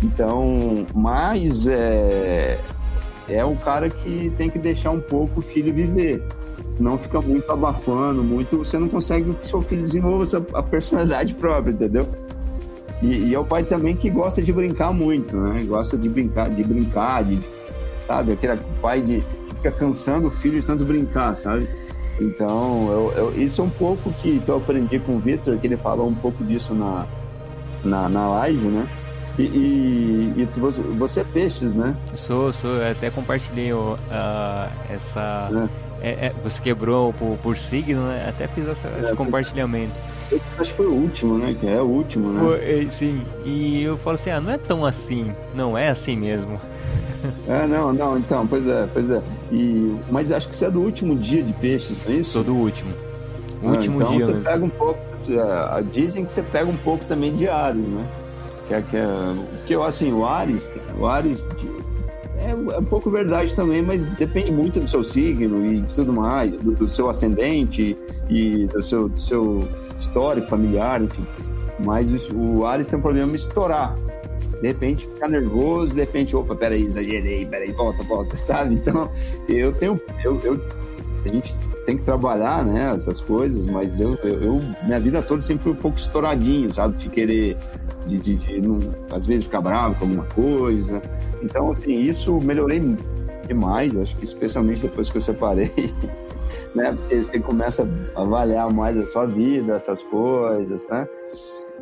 [0.02, 2.60] Então, mas é,
[3.28, 6.24] é um cara que tem que deixar um pouco o filho viver.
[6.72, 8.60] Senão fica muito abafando, muito.
[8.60, 10.24] Você não consegue que seu filho desenvolva
[10.54, 12.08] a personalidade própria, entendeu?
[13.02, 15.64] E, e, é o pai também que gosta de brincar muito, né?
[15.68, 17.40] Gosta de brincar, de brincar, de,
[18.08, 18.34] sabe?
[18.34, 21.68] Aquele pai de, que fica cansando o filho de tanto brincar, sabe?
[22.20, 25.68] Então, eu, eu, isso é um pouco que, que eu aprendi com o Victor, que
[25.68, 27.06] ele falou um pouco disso na,
[27.84, 28.88] na, na live, né?
[29.38, 30.60] E, e, e tu,
[30.98, 31.96] você é peixes, né?
[32.16, 32.72] Sou, sou.
[32.72, 33.98] Eu até compartilhei uh,
[34.90, 35.50] essa.
[35.74, 35.88] É.
[36.00, 38.28] É, é, você quebrou por, por signo, né?
[38.30, 40.00] Até fiz essa, esse é, compartilhamento.
[40.32, 41.56] Eu acho que foi o último, né?
[41.60, 42.40] Que é o último, né?
[42.40, 43.22] Foi, é, sim.
[43.44, 45.32] E eu falo assim, ah, não é tão assim.
[45.56, 46.60] Não é assim mesmo.
[47.48, 49.22] É, não, não, então, pois é, pois é.
[49.52, 52.32] E, mas acho que você é do último dia de peixes, não é isso?
[52.32, 52.94] Sou do último.
[53.62, 54.26] O ah, último então dia.
[54.26, 54.46] Você mesmo.
[54.46, 55.00] pega um pouco.
[55.92, 58.06] Dizem que você pega um pouco também de Ares, né?
[58.68, 59.08] Que é, que é,
[59.60, 61.48] porque, assim, o Ares, o Ares
[62.38, 66.14] é, é, um pouco verdade também, mas depende muito do seu signo e de tudo
[66.14, 67.98] mais, do, do seu ascendente
[68.30, 71.26] e do seu, do seu histórico familiar, enfim.
[71.84, 73.98] Mas o Ares tem um problema de estourar.
[74.62, 78.76] De repente ficar nervoso, de repente, opa, peraí, exagerei, peraí, volta, volta, sabe?
[78.76, 79.10] Então,
[79.48, 80.00] eu tenho.
[80.24, 80.60] Eu, eu,
[81.26, 81.56] a gente
[81.86, 85.72] tem que trabalhar, né, essas coisas, mas eu, eu, eu minha vida toda sempre fui
[85.72, 86.98] um pouco estouradinho, sabe?
[86.98, 87.58] De querer
[88.08, 88.80] de, de, de não,
[89.12, 91.02] às vezes ficar bravo com alguma coisa.
[91.42, 92.82] Então, assim, isso melhorei
[93.48, 95.72] demais, acho que especialmente depois que eu separei,
[96.76, 96.92] né?
[96.94, 101.08] Porque você começa a avaliar mais a sua vida, essas coisas, né?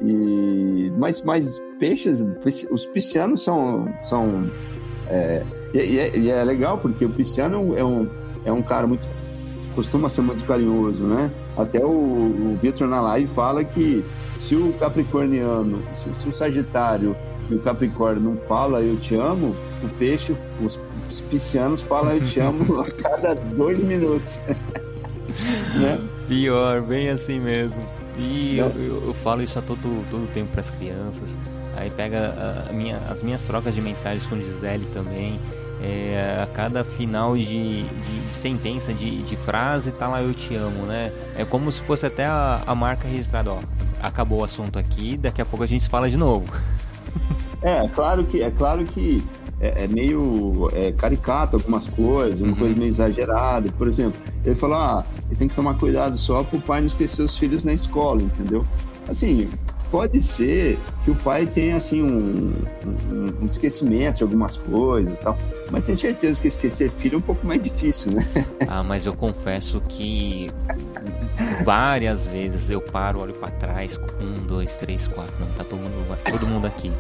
[0.01, 2.23] E, mas, mas peixes,
[2.69, 3.88] os piscianos são.
[4.03, 4.51] são
[5.07, 8.09] é, e, é, e, é, legal porque o pisciano é um,
[8.43, 9.07] é um cara muito.
[9.73, 11.32] costuma ser muito carinhoso, né?
[11.58, 14.03] Até o, o Victor na live fala que
[14.38, 17.16] se o capricorniano, se, se, o sagitário
[17.49, 20.80] e o capricórnio não fala eu te amo, o peixe, os,
[21.10, 24.41] os piscianos falam eu te amo a cada dois minutos.
[25.80, 25.99] né?
[26.28, 27.86] Pior, bem assim mesmo.
[28.18, 31.36] E eu, eu, eu, falo isso a todo, todo tempo para as crianças.
[31.78, 35.39] Aí pega a minha, as minhas trocas de mensagens com Gisele também.
[35.88, 40.55] É, a cada final de, de, de sentença, de, de, frase, tá lá eu te
[40.55, 41.11] amo, né?
[41.38, 43.59] É como se fosse até a, a marca registrada, ó.
[44.01, 46.51] Acabou o assunto aqui, daqui a pouco a gente fala de novo.
[47.61, 49.23] É, claro que é claro que
[49.59, 52.55] é, é meio é, caricato algumas coisas, uma uhum.
[52.55, 53.71] coisa meio exagerada.
[53.71, 56.86] Por exemplo, ele falou: ah, ele tem que tomar cuidado só para o pai não
[56.86, 58.63] esquecer os filhos na escola, entendeu?
[59.07, 59.49] Assim,
[59.96, 62.54] pode ser que o pai tenha assim um,
[62.86, 65.38] um, um, esquecimento de algumas coisas tal,
[65.72, 68.28] mas tenho certeza que esquecer filho é um pouco mais difícil, né?
[68.68, 70.52] Ah, mas eu confesso que
[71.64, 76.18] várias vezes eu paro, olho para trás, um, dois, três, quatro, não tá todo mundo,
[76.30, 76.91] todo mundo aqui.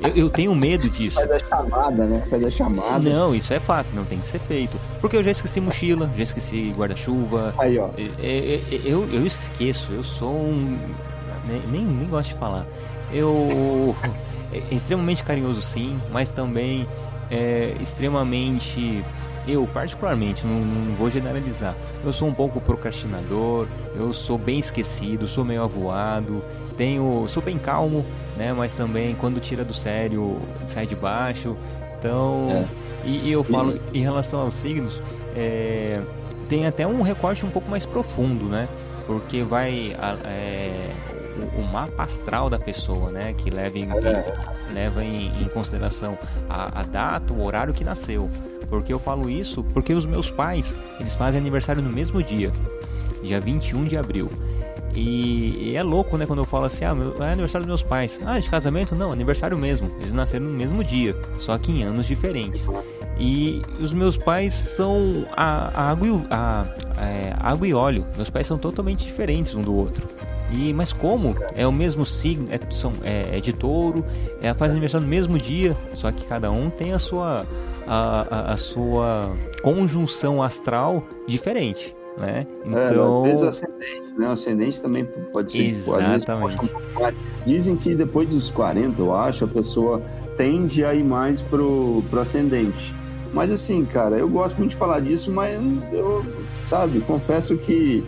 [0.00, 1.16] Eu, eu, tenho medo disso.
[1.16, 2.22] Faz a chamada, né?
[2.30, 3.10] Faz a chamada.
[3.10, 4.78] Não, isso é fato, não tem que ser feito.
[5.00, 7.54] Porque eu já esqueci mochila, já esqueci guarda-chuva.
[7.58, 7.90] Aí, ó.
[7.98, 10.78] Eu, eu, eu esqueço, eu sou um
[11.46, 12.66] nem, nem, nem gosto de falar.
[13.12, 13.94] Eu.
[14.52, 16.84] É extremamente carinhoso, sim, mas também
[17.30, 19.04] é extremamente.
[19.46, 21.74] Eu, particularmente, não, não, vou generalizar.
[22.04, 26.42] Eu sou um pouco procrastinador, eu sou bem esquecido, sou meio avoado,
[26.76, 28.04] tenho, sou bem calmo,
[28.36, 28.52] né?
[28.52, 31.56] Mas também quando tira do sério sai de baixo.
[31.98, 32.64] Então, é.
[33.06, 33.98] e, e, eu falo e...
[33.98, 35.00] em relação aos signos,
[35.36, 36.00] é,
[36.48, 38.68] tem até um recorte um pouco mais profundo, né?
[39.06, 40.90] Porque vai é,
[41.40, 43.32] o, o, mapa astral da pessoa, né?
[43.32, 44.34] Que leva em, é.
[44.72, 46.18] leva em, em consideração
[46.48, 48.28] a, a, data, o horário que nasceu.
[48.68, 49.64] Porque eu falo isso?
[49.64, 52.52] Porque os meus pais, eles fazem aniversário no mesmo dia,
[53.22, 54.30] dia 21 de abril.
[54.94, 57.82] E, e é louco, né, quando eu falo assim, ah, meu, é aniversário dos meus
[57.82, 58.20] pais.
[58.24, 58.94] Ah, de casamento?
[58.94, 59.90] Não, aniversário mesmo.
[60.00, 62.66] Eles nasceram no mesmo dia, só que em anos diferentes.
[63.18, 66.66] E os meus pais são a, a água, e, a,
[66.98, 68.06] é, água e óleo.
[68.16, 70.08] Meus pais são totalmente diferentes um do outro.
[70.52, 71.36] E, mas como?
[71.54, 74.04] É o mesmo signo, é, são, é, é de touro,
[74.42, 77.46] é, faz aniversário no mesmo dia, só que cada um tem a sua,
[77.86, 79.32] a, a, a sua
[79.62, 81.94] conjunção astral diferente.
[82.18, 82.46] Né?
[82.64, 83.24] Então...
[83.26, 84.28] É, às vezes o ascendente, né?
[84.28, 85.62] O ascendente também pode ser.
[85.62, 86.58] Exatamente.
[86.64, 87.12] Um
[87.46, 90.02] Dizem que depois dos 40, eu acho, a pessoa
[90.36, 92.94] tende a ir mais pro, pro ascendente.
[93.32, 95.58] Mas assim, cara, eu gosto muito de falar disso, mas
[95.92, 96.24] eu,
[96.68, 98.04] sabe, confesso que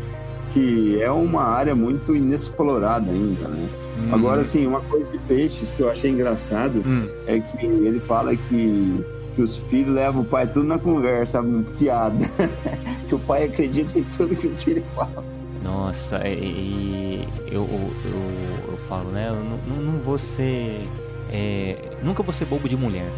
[0.52, 3.68] que é uma área muito inexplorada ainda, né?
[3.98, 4.14] Hum.
[4.14, 7.08] Agora, assim, uma coisa de peixes que eu achei engraçado hum.
[7.26, 11.42] é que ele fala que, que os filhos levam o pai tudo na conversa,
[11.78, 12.18] fiado.
[13.08, 15.24] que o pai acredita em tudo que os filhos falam.
[15.62, 17.68] Nossa, e, eu,
[18.04, 19.28] eu, eu, falo, né?
[19.28, 20.88] Eu não, não vou ser.
[21.30, 23.10] É, nunca vou ser bobo de mulher.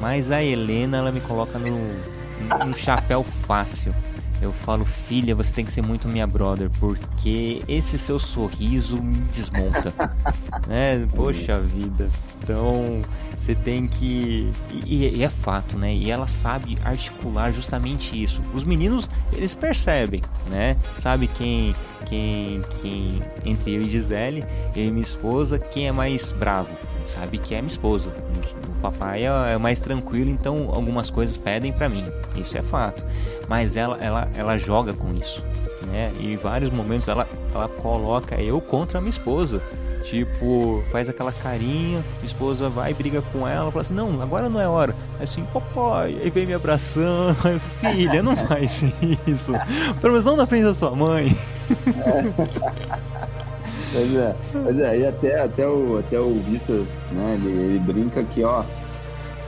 [0.00, 3.94] Mas a Helena, ela me coloca no, no chapéu fácil
[4.40, 9.18] eu falo, filha, você tem que ser muito minha brother, porque esse seu sorriso me
[9.28, 9.92] desmonta.
[10.66, 11.06] né?
[11.14, 12.08] Poxa vida.
[12.42, 13.02] Então,
[13.36, 14.50] você tem que.
[14.86, 15.94] E, e, é fato, né?
[15.94, 18.40] E ela sabe articular justamente isso.
[18.54, 20.76] Os meninos, eles percebem, né?
[20.96, 21.74] Sabe quem,
[22.06, 26.70] quem, quem entre eu e Gisele, eu e minha esposa, quem é mais bravo
[27.04, 28.10] sabe que é minha esposa.
[28.68, 32.04] O papai é, é mais tranquilo, então algumas coisas pedem para mim.
[32.36, 33.04] Isso é fato.
[33.48, 35.44] Mas ela, ela, ela joga com isso,
[35.86, 36.12] né?
[36.18, 39.60] E em vários momentos ela, ela coloca eu contra a minha esposa.
[40.02, 44.60] Tipo, faz aquela carinha, minha esposa vai briga com ela, fala assim, não, agora não
[44.60, 44.96] é hora.
[45.18, 48.82] Aí assim, papai, aí vem me abraçando, aí, filha, não faz
[49.26, 49.52] isso.
[50.00, 51.36] Pelo menos não na frente da sua mãe.
[53.92, 58.22] Pois é, pois é, e até, até o, até o Vitor, né, ele, ele brinca
[58.22, 58.62] que, ó,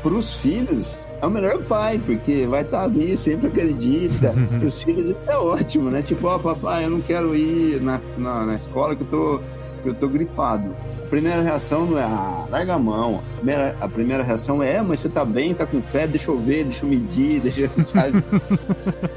[0.02, 4.34] pros filhos é o melhor pai, porque vai estar tá ali, sempre acredita.
[4.58, 6.02] pros filhos isso é ótimo, né?
[6.02, 9.40] Tipo, ó, papai, eu não quero ir na, na, na, escola que eu tô,
[9.82, 10.74] que eu tô gripado.
[11.04, 13.20] A primeira reação não é, ah, larga a mão.
[13.20, 16.18] A primeira, a primeira reação é, é, mas você tá bem, você tá com febre,
[16.18, 18.24] deixa eu ver, deixa eu medir, deixa eu, sabe?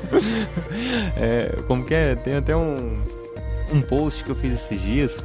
[1.18, 2.16] é, como que é?
[2.16, 2.98] Tem até um
[3.72, 5.24] um post que eu fiz esses dias,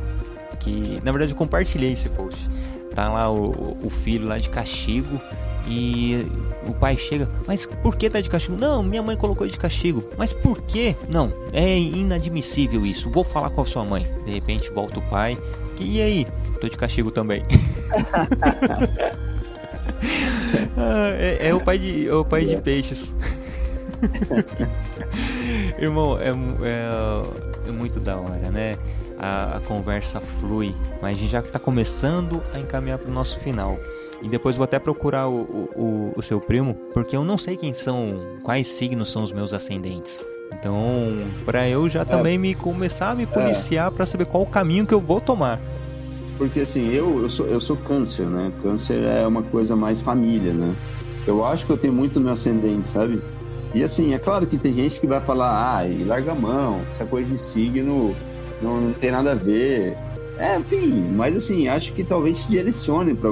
[0.59, 2.38] que na verdade eu compartilhei esse post.
[2.95, 5.20] Tá lá o, o filho lá de castigo
[5.66, 6.26] e
[6.66, 8.57] o pai chega, mas por que tá de castigo?
[8.61, 10.05] Não, minha mãe colocou de castigo.
[10.16, 10.97] Mas por quê?
[11.09, 13.11] Não, é inadmissível isso.
[13.11, 14.07] Vou falar com a sua mãe.
[14.24, 15.38] De repente volta o pai.
[15.78, 16.26] E aí?
[16.61, 17.43] Tô de castigo também.
[20.76, 23.16] ah, é, é, o pai de, é o pai de peixes.
[25.79, 28.77] Irmão, é, é é muito da hora, né?
[29.18, 33.39] A, a conversa flui, mas a gente já está começando a encaminhar para o nosso
[33.41, 33.79] final.
[34.23, 35.41] E depois vou até procurar o,
[35.75, 39.55] o, o, seu primo, porque eu não sei quem são, quais signos são os meus
[39.55, 40.21] ascendentes.
[40.53, 40.77] Então,
[41.47, 42.05] para eu já é.
[42.05, 43.91] também me começar a me policiar é.
[43.91, 45.61] para saber qual o caminho que eu vou tomar.
[46.37, 48.53] Porque assim, eu, eu, sou, eu sou câncer, né?
[48.62, 50.75] Câncer é uma coisa mais família, né?
[51.27, 53.23] Eu acho que eu tenho muito no ascendente, sabe?
[53.75, 56.81] E assim, é claro que tem gente que vai falar, ah, e larga a mão,
[56.93, 58.14] essa coisa de signo
[58.61, 59.97] não, não tem nada a ver.
[60.39, 63.31] É, enfim, mas assim, acho que talvez te direcione para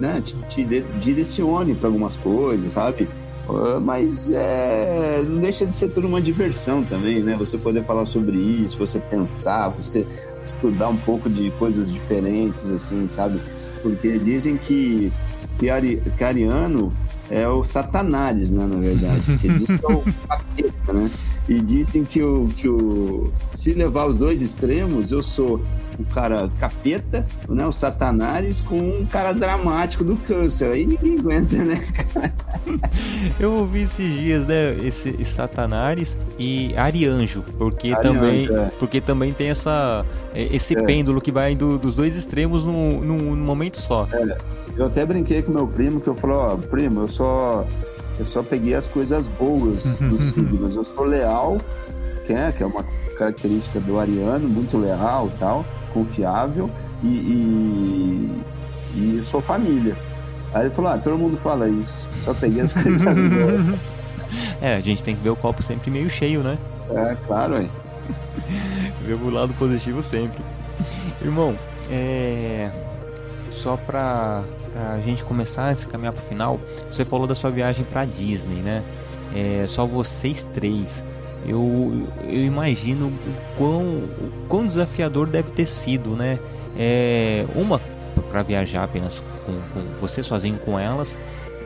[0.00, 0.64] né, te, te
[1.00, 3.08] direcione para algumas coisas, sabe?
[3.48, 7.36] Uh, mas é, não deixa de ser tudo uma diversão também, né?
[7.36, 10.04] Você poder falar sobre isso, você pensar, você
[10.44, 13.40] estudar um pouco de coisas diferentes, assim, sabe?
[13.82, 15.12] Porque dizem que,
[15.58, 16.92] que, ari, que ariano
[17.30, 19.22] é o Satanás, né, na verdade.
[19.42, 21.10] Ele diz que é o capeta, né?
[21.48, 23.32] E dizem que o, que o.
[23.52, 25.60] Se levar os dois extremos, eu sou
[25.98, 30.72] o cara capeta, né, o satanás, com um cara dramático do câncer.
[30.72, 31.80] Aí ninguém aguenta, né,
[33.40, 38.70] Eu ouvi esses dias, né, esse, esse satanás e arianjo, porque arianjo, também é.
[38.78, 40.04] porque também tem essa
[40.34, 40.82] esse é.
[40.82, 44.06] pêndulo que vai do, dos dois extremos num, num, num momento só.
[44.12, 44.36] É.
[44.76, 47.66] Eu até brinquei com meu primo que eu falei, ó, primo, eu só
[48.18, 50.74] eu só peguei as coisas boas dos signos.
[50.74, 51.58] Eu sou leal,
[52.26, 52.84] que é, que é uma
[53.18, 56.70] característica do ariano, muito leal tal, confiável
[57.02, 57.08] e,
[58.94, 59.96] e, e sou família.
[60.54, 63.78] Aí ele falou, ah, todo mundo fala isso, só peguei as coisas boas.
[64.60, 66.58] É, a gente tem que ver o copo sempre meio cheio, né?
[66.90, 67.68] É, claro, é.
[69.04, 70.42] ver o lado positivo sempre.
[71.22, 71.56] Irmão,
[71.90, 72.70] é...
[73.50, 73.76] Só
[74.76, 76.60] pra a gente começar a se caminhar pro final,
[76.90, 78.84] você falou da sua viagem pra Disney, né?
[79.34, 81.02] É, só vocês três.
[81.46, 86.38] Eu, eu imagino o quão, o quão desafiador deve ter sido, né?
[86.78, 87.80] É, uma
[88.30, 91.18] para viajar apenas com, com, você sozinho com elas,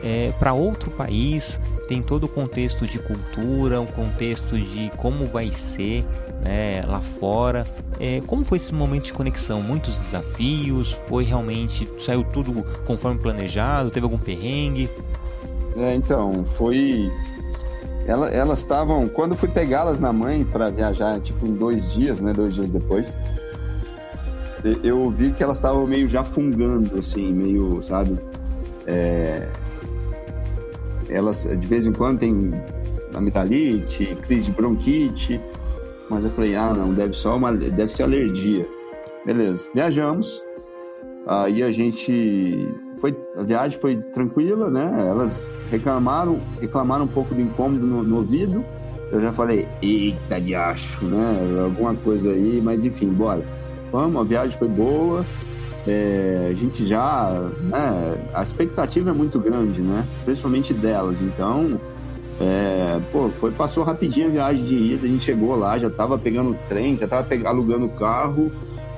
[0.03, 5.51] é, para outro país, tem todo o contexto de cultura, um contexto de como vai
[5.51, 6.05] ser
[6.41, 7.65] né, lá fora.
[7.99, 9.61] É, como foi esse momento de conexão?
[9.61, 10.93] Muitos desafios?
[11.07, 11.87] Foi realmente.
[11.99, 13.91] saiu tudo conforme planejado?
[13.91, 14.89] Teve algum perrengue?
[15.77, 17.09] É, então, foi
[18.07, 19.07] elas estavam.
[19.07, 22.33] Quando fui pegá-las na mãe para viajar, tipo, em dois dias, né?
[22.33, 23.15] Dois dias depois,
[24.83, 28.15] eu vi que elas estavam meio já fungando, assim, meio, sabe?
[28.85, 29.47] É...
[31.09, 32.51] Elas, de vez em quando, tem
[33.13, 35.41] amidalite, crise de bronquite,
[36.11, 38.67] mas eu falei, ah, não, deve, só uma, deve ser alergia.
[39.25, 40.41] Beleza, viajamos.
[41.25, 45.05] Aí a gente foi a viagem foi tranquila, né?
[45.07, 48.65] Elas reclamaram, reclamaram um pouco do incômodo no, no ouvido.
[49.09, 51.63] Eu já falei, eita de acho, né?
[51.63, 53.43] Alguma coisa aí, mas enfim, bora.
[53.91, 55.25] Vamos, a viagem foi boa.
[55.87, 58.17] É, a gente já, né?
[58.33, 60.05] A expectativa é muito grande, né?
[60.25, 61.17] Principalmente delas.
[61.21, 61.79] Então,
[62.41, 65.05] é, pô, foi, passou rapidinho a viagem de ida.
[65.05, 68.51] A gente chegou lá, já tava pegando trem, já tava pegando, alugando carro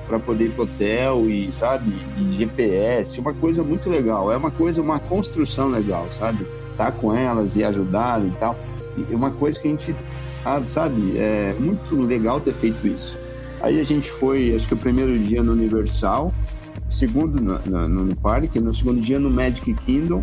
[0.06, 4.32] para poder ir pro hotel e, sabe, e GPS, uma coisa muito legal.
[4.32, 6.46] É uma coisa, uma construção legal, sabe?
[6.76, 8.56] Tá com elas e ajudar e tal.
[8.96, 9.94] E uma coisa que a gente,
[10.44, 13.18] ah, sabe, é muito legal ter feito isso.
[13.60, 16.32] Aí a gente foi, acho que o primeiro dia no Universal,
[16.90, 20.22] segundo no, no, no parque, no segundo dia no Magic Kingdom.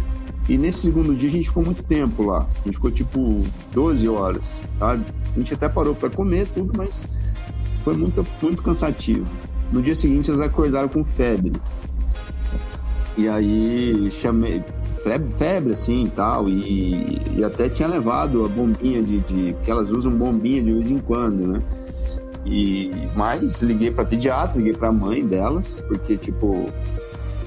[0.50, 2.48] E nesse segundo dia a gente ficou muito tempo lá.
[2.62, 3.40] A gente ficou tipo
[3.72, 4.44] 12 horas,
[4.78, 5.06] sabe?
[5.34, 7.08] A gente até parou para comer tudo, mas
[7.84, 9.26] foi muito, muito cansativo.
[9.72, 11.54] No dia seguinte, eles acordaram com febre.
[13.18, 14.64] E aí, chamei.
[15.04, 16.48] Febre, febre assim e tal.
[16.48, 19.56] E, e até tinha levado a bombinha de, de.
[19.64, 21.62] que elas usam bombinha de vez em quando, né?
[22.46, 26.70] E, mas liguei pra pediatra, liguei pra mãe delas, porque, tipo,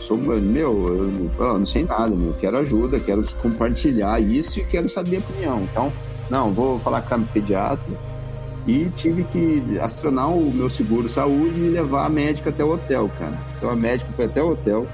[0.04, 0.40] sou, meu,
[0.86, 5.18] eu, eu não sei nada, meu, quero ajuda, quero compartilhar isso e quero saber a
[5.20, 5.62] opinião.
[5.62, 5.92] Então,
[6.30, 7.92] não, vou falar com a pediatra
[8.66, 13.10] e tive que acionar o meu seguro saúde e levar a médica até o hotel,
[13.18, 13.38] cara.
[13.56, 14.86] Então a médica foi até o hotel,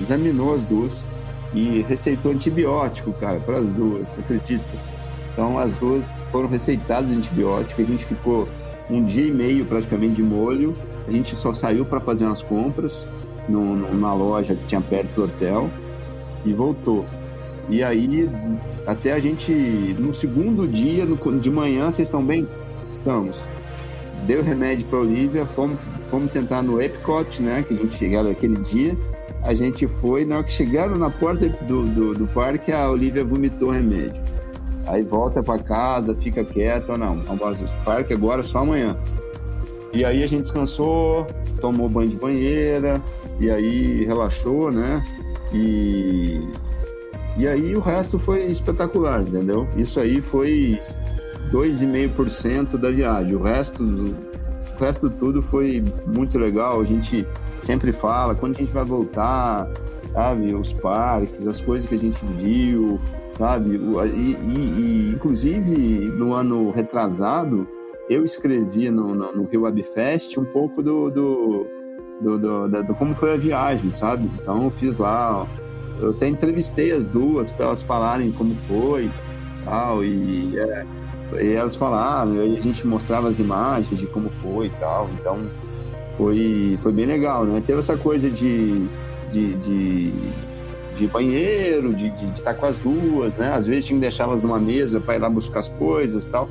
[0.00, 1.04] examinou as duas
[1.52, 4.64] e receitou antibiótico, cara, para as duas, acredita?
[5.32, 8.48] Então as duas foram receitadas antibiótico, a gente ficou
[8.88, 10.76] um dia e meio praticamente de molho,
[11.06, 13.06] a gente só saiu para fazer umas compras
[13.48, 15.70] no, na loja que tinha perto do hotel
[16.44, 17.04] e voltou.
[17.68, 18.28] E aí,
[18.86, 19.52] até a gente,
[19.98, 22.46] no segundo dia, no, de manhã, vocês estão bem?
[23.02, 23.44] estamos.
[24.26, 25.78] Deu remédio para Olivia, fomos,
[26.08, 27.64] fomos tentar no Epcot, né?
[27.66, 28.96] Que a gente chegava aquele dia.
[29.42, 33.24] A gente foi, na hora que chegaram na porta do, do, do parque, a Olivia
[33.24, 34.22] vomitou o remédio.
[34.86, 38.96] Aí volta para casa, fica quieta, não, vamos para o parque agora só amanhã.
[39.92, 41.26] E aí a gente descansou,
[41.60, 43.02] tomou banho de banheira,
[43.42, 45.04] e aí relaxou, né?
[45.52, 46.40] E,
[47.36, 49.66] e aí o resto foi espetacular, entendeu?
[49.76, 50.78] Isso aí foi
[51.50, 53.34] 2,5% da viagem.
[53.34, 56.80] O resto, o resto tudo foi muito legal.
[56.80, 57.26] A gente
[57.58, 59.68] sempre fala quando a gente vai voltar,
[60.12, 60.54] sabe?
[60.54, 63.00] Os parques, as coisas que a gente viu,
[63.36, 63.70] sabe?
[63.70, 67.66] E, e, e inclusive no ano retrasado
[68.08, 71.66] eu escrevi no, no, no Rio Webfest um pouco do, do,
[72.20, 74.28] do, do, do, do como foi a viagem, sabe?
[74.40, 75.46] Então eu fiz lá,
[76.00, 79.10] eu até entrevistei as duas para elas falarem como foi,
[79.64, 80.84] tal e é,
[81.40, 85.08] e elas falaram, e a gente mostrava as imagens de como foi e tal.
[85.14, 85.38] Então
[86.16, 87.62] foi, foi bem legal, né?
[87.64, 88.86] Teve essa coisa de,
[89.32, 90.12] de, de,
[90.96, 93.54] de banheiro, de, de, de, estar com as duas, né?
[93.54, 96.48] Às vezes tinha que deixá-las numa mesa para ir lá buscar as coisas tal.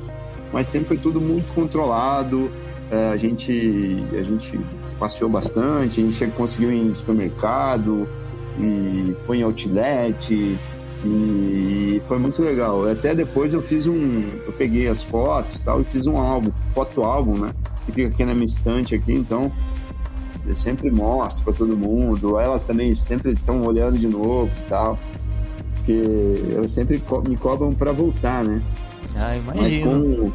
[0.52, 2.50] Mas sempre foi tudo muito controlado.
[2.90, 4.60] É, a, gente, a gente
[5.02, 8.08] passeou bastante, a gente conseguiu ir em supermercado,
[8.56, 10.58] e foi em outlet,
[11.04, 12.88] e foi muito legal.
[12.88, 14.22] Até depois eu fiz um.
[14.46, 17.50] Eu peguei as fotos tal e fiz um álbum, foto álbum, né?
[17.84, 19.50] Que fica aqui na minha estante aqui, então
[20.46, 22.38] eu sempre mostro para todo mundo.
[22.38, 24.96] Elas também sempre estão olhando de novo e tal.
[25.74, 26.00] Porque
[26.54, 28.62] elas sempre me cobram para voltar, né?
[29.16, 29.62] Ah, imagino.
[29.62, 30.32] Mas com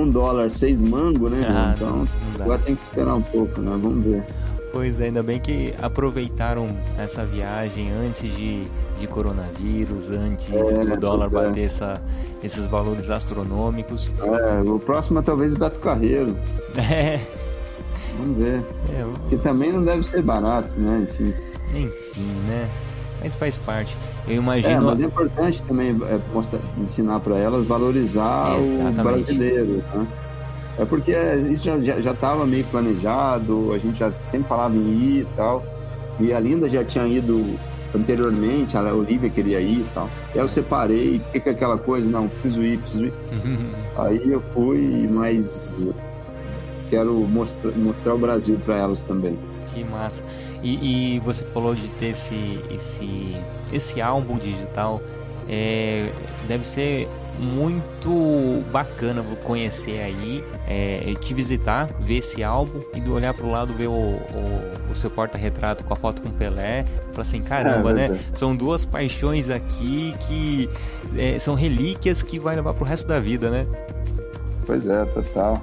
[0.00, 1.46] um dólar, seis mango, né?
[1.48, 2.08] Ah, então
[2.40, 3.78] agora tem que esperar um pouco, né?
[3.80, 4.24] Vamos ver.
[4.72, 8.66] Pois é, ainda bem que aproveitaram essa viagem antes de,
[8.98, 11.28] de coronavírus, antes é, do dólar é.
[11.28, 12.00] bater essa,
[12.42, 14.10] esses valores astronômicos.
[14.22, 16.36] É, o próximo é talvez Beto Carreiro.
[16.90, 17.20] É.
[18.18, 18.62] Vamos ver.
[18.90, 19.28] É.
[19.28, 21.06] Que também não deve ser barato, né?
[21.10, 21.34] Enfim.
[21.74, 22.68] Enfim, né?
[23.22, 23.96] Mas faz parte.
[24.26, 24.74] Eu imagino.
[24.74, 29.00] É, mas é importante também é, mostrar, ensinar para elas valorizar Exatamente.
[29.00, 30.06] o brasileiro, né?
[30.78, 31.12] É porque
[31.50, 35.62] isso já estava meio planejado, a gente já sempre falava em ir e tal.
[36.18, 37.58] E a Linda já tinha ido
[37.94, 40.08] anteriormente, a Olivia queria ir e tal.
[40.34, 43.12] E aí eu separei, fiquei com aquela coisa, não, preciso ir, preciso ir.
[43.96, 45.72] aí eu fui, mas
[46.88, 49.38] quero mostrar, mostrar o Brasil para elas também.
[49.72, 50.24] Que massa.
[50.62, 53.36] E, e, você falou de ter esse, esse,
[53.72, 55.00] esse álbum digital.
[55.48, 56.12] É,
[56.46, 57.08] deve ser
[57.38, 63.72] muito bacana conhecer aí, é, te visitar, ver esse álbum e do olhar pro lado
[63.72, 66.84] ver o, o, o seu porta-retrato com a foto com Pelé.
[67.12, 68.20] Falar assim, caramba, é, né?
[68.34, 70.70] São duas paixões aqui que
[71.16, 73.66] é, são relíquias que vai levar pro resto da vida, né?
[74.66, 75.60] Pois é, total.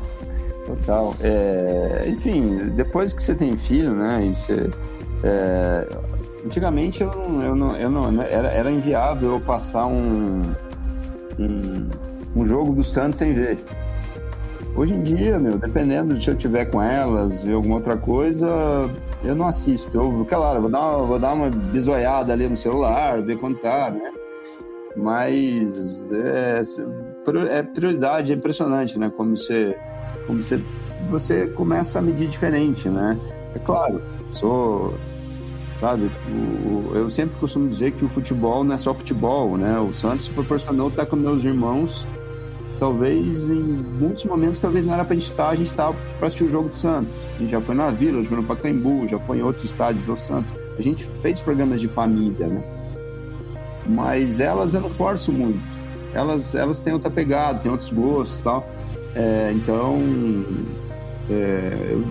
[0.69, 1.15] Total.
[1.19, 4.23] É, enfim, depois que você tem filho, né?
[4.23, 4.69] E você,
[5.23, 5.87] é,
[6.45, 7.11] antigamente eu
[7.43, 10.43] eu não, eu não era, era inviável eu passar um
[11.39, 11.89] um,
[12.35, 13.57] um jogo do Santos sem ver.
[14.75, 18.47] Hoje em dia, meu, dependendo de se eu tiver com elas, ver alguma outra coisa,
[19.23, 19.97] eu não assisto.
[19.97, 23.89] Eu, claro, vou dar, uma, vou dar uma bisoiada ali no celular, ver quanto tá,
[23.89, 24.11] né?
[24.95, 26.61] Mas é,
[27.57, 29.11] é prioridade, é impressionante, né?
[29.15, 29.75] Como você,
[30.29, 30.61] como você,
[31.09, 33.17] você começa a medir diferente, né?
[33.55, 33.99] É claro,
[34.29, 34.93] sou
[35.79, 36.11] sabe?
[36.29, 39.79] O, eu sempre costumo dizer que o futebol não é só futebol, né?
[39.79, 42.07] O Santos proporcionou estar com meus irmãos.
[42.79, 46.43] Talvez em muitos momentos, talvez não era pra gente estar, a gente estava para assistir
[46.43, 47.11] o jogo do Santos.
[47.35, 50.05] A gente já foi na Vila, já foi no Pacaembu, já foi em outros estádios
[50.05, 50.53] do Santos.
[50.77, 52.63] A gente fez programas de família, né?
[53.87, 55.59] Mas elas eu não forço muito.
[56.13, 58.78] Elas, elas têm outra pegada, têm outros gostos e tal.
[59.15, 59.99] É, então,
[61.29, 62.03] é, eu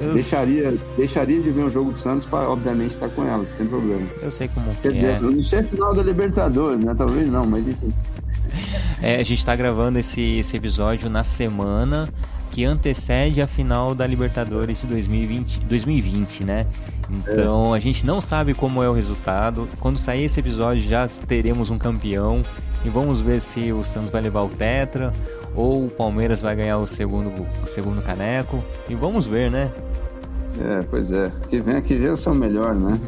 [0.00, 0.14] eu...
[0.14, 4.06] Deixaria, deixaria de ver um jogo do Santos para, obviamente, estar com elas, sem problema.
[4.20, 5.20] Eu sei como Quer dizer, é.
[5.20, 6.94] não sei a final da Libertadores, né?
[6.96, 7.92] Talvez não, mas enfim.
[9.02, 12.06] É, a gente está gravando esse, esse episódio na semana
[12.50, 16.66] que antecede a final da Libertadores de 2020, 2020 né?
[17.08, 17.78] Então é.
[17.78, 19.66] a gente não sabe como é o resultado.
[19.78, 22.40] Quando sair esse episódio já teremos um campeão
[22.84, 25.12] e vamos ver se o Santos vai levar o Tetra
[25.54, 28.62] ou o Palmeiras vai ganhar o segundo, o segundo caneco.
[28.88, 29.70] E vamos ver, né?
[30.58, 31.30] É, pois é.
[31.48, 32.98] Que vem que vença o melhor, né?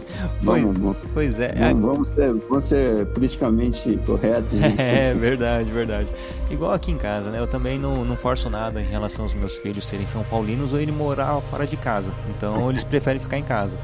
[0.44, 1.53] Pois, vamos, pois é.
[1.53, 4.53] Vamos, vamos, ser, vamos ser politicamente corretos.
[4.78, 6.09] É, verdade, verdade.
[6.51, 7.39] Igual aqui em casa, né?
[7.39, 10.81] Eu também não, não forço nada em relação aos meus filhos serem São Paulinos ou
[10.81, 12.11] ele morar fora de casa.
[12.31, 13.78] Então eles preferem ficar em casa.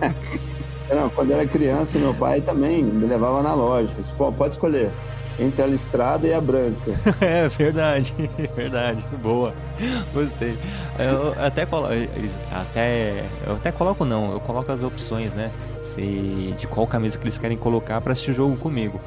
[0.90, 3.92] Não, quando era criança, meu pai também me levava na loja.
[4.16, 4.90] Pô, pode escolher
[5.38, 6.92] entre a listrada e a branca.
[7.20, 8.14] é verdade,
[8.54, 9.54] verdade, boa,
[10.12, 10.58] gostei.
[10.98, 11.94] Eu até coloco,
[12.52, 15.50] até, eu até coloco não, eu coloco as opções, né?
[15.80, 19.00] Se de qual camisa que eles querem colocar para assistir o jogo comigo.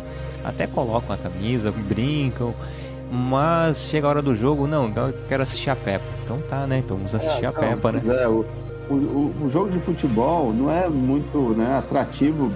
[0.43, 2.53] Até colocam a camisa, brincam,
[3.11, 6.05] mas chega a hora do jogo, não, eu quero assistir a Peppa.
[6.23, 6.79] Então tá, né?
[6.79, 8.01] Então vamos assistir é, a não, Peppa, né?
[8.23, 8.45] É, o,
[8.93, 12.51] o, o, jogo de futebol não é muito né, atrativo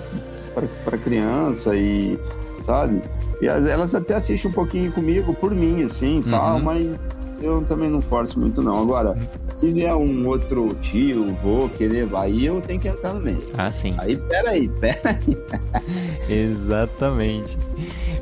[0.84, 2.20] para criança e
[2.64, 3.02] sabe?
[3.42, 6.32] E elas até assistem um pouquinho comigo, por mim, assim, uhum.
[6.32, 7.00] tal, mas
[7.42, 8.82] eu também não forço muito, não.
[8.82, 9.16] Agora,
[9.56, 13.42] se vier um outro tio, vou querer, aí eu tenho que entrar no meio.
[13.58, 13.96] Ah, sim.
[13.98, 15.38] Aí, peraí, peraí.
[16.28, 17.58] Exatamente.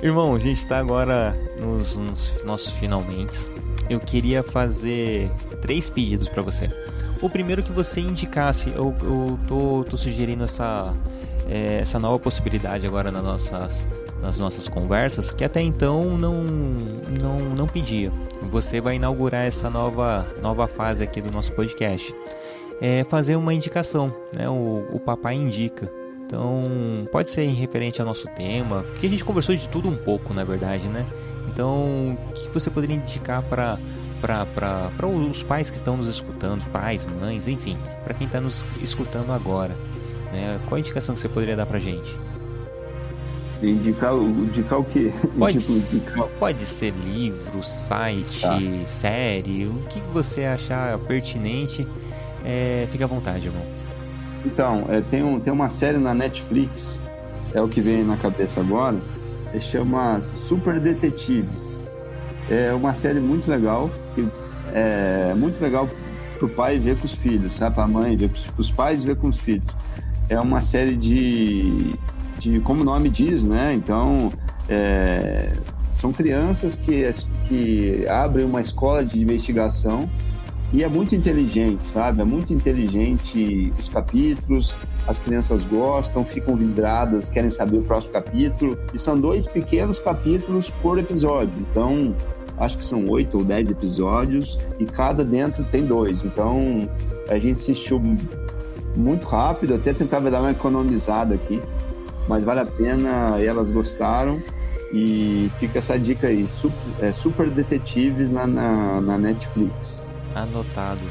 [0.01, 3.49] Irmão, a gente tá agora nos, nos nossos finalmente.
[3.89, 5.31] Eu queria fazer
[5.61, 6.69] três pedidos para você.
[7.21, 10.93] O primeiro que você indicasse, eu, eu tô, tô sugerindo essa,
[11.49, 13.87] é, essa nova possibilidade agora nas nossas,
[14.21, 18.11] nas nossas conversas, que até então não, não, não pedia.
[18.49, 22.13] Você vai inaugurar essa nova, nova fase aqui do nosso podcast.
[22.81, 24.49] É fazer uma indicação, né?
[24.49, 25.89] O, o papai indica.
[26.25, 30.33] Então, pode ser referente ao nosso tema, porque a gente conversou de tudo um pouco,
[30.33, 31.05] na verdade, né?
[31.47, 33.77] Então, o que você poderia indicar para
[34.21, 39.31] para os pais que estão nos escutando, pais, mães, enfim, para quem está nos escutando
[39.31, 39.75] agora?
[40.31, 40.59] Né?
[40.65, 42.17] Qual a indicação que você poderia dar para gente?
[43.61, 45.11] Indicar, indicar o quê?
[45.37, 46.27] Pode, tipo, indicar...
[46.39, 48.59] pode ser livro, site, tá.
[48.85, 51.87] série, o que você achar pertinente,
[52.43, 53.63] é, fica à vontade, irmão.
[54.45, 57.01] Então, é, tem, um, tem uma série na Netflix,
[57.53, 58.97] é o que vem na cabeça agora,
[59.51, 61.87] que chama Super Detetives.
[62.49, 63.89] É uma série muito legal,
[64.75, 65.89] é muito legal
[66.37, 67.75] pro pai ver com os filhos, sabe?
[67.75, 69.69] Pra mãe ver com os, os pais ver com os filhos.
[70.27, 71.95] É uma série de,
[72.39, 73.73] de como o nome diz, né?
[73.73, 74.33] Então,
[74.67, 75.55] é,
[75.93, 77.09] são crianças que,
[77.45, 80.09] que abrem uma escola de investigação
[80.73, 82.21] e é muito inteligente, sabe?
[82.21, 84.75] É muito inteligente os capítulos,
[85.07, 88.77] as crianças gostam, ficam vidradas, querem saber o próximo capítulo.
[88.93, 91.53] E são dois pequenos capítulos por episódio.
[91.71, 92.13] Então,
[92.57, 96.23] acho que são oito ou dez episódios e cada dentro tem dois.
[96.23, 96.89] Então,
[97.29, 98.01] a gente assistiu
[98.95, 101.61] muito rápido, até tentava dar uma economizada aqui,
[102.27, 104.41] mas vale a pena, elas gostaram.
[104.93, 109.99] E fica essa dica aí, Super, é, super Detetives na, na, na Netflix.
[110.33, 111.01] Anotado.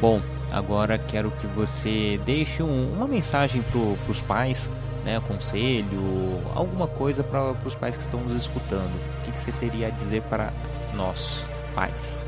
[0.00, 4.68] Bom, agora quero que você deixe um, uma mensagem para os pais,
[5.04, 8.90] né, conselho, alguma coisa para os pais que estão nos escutando.
[8.90, 10.52] O que, que, você teria a dizer para
[10.94, 11.44] nós,
[11.74, 12.22] pais?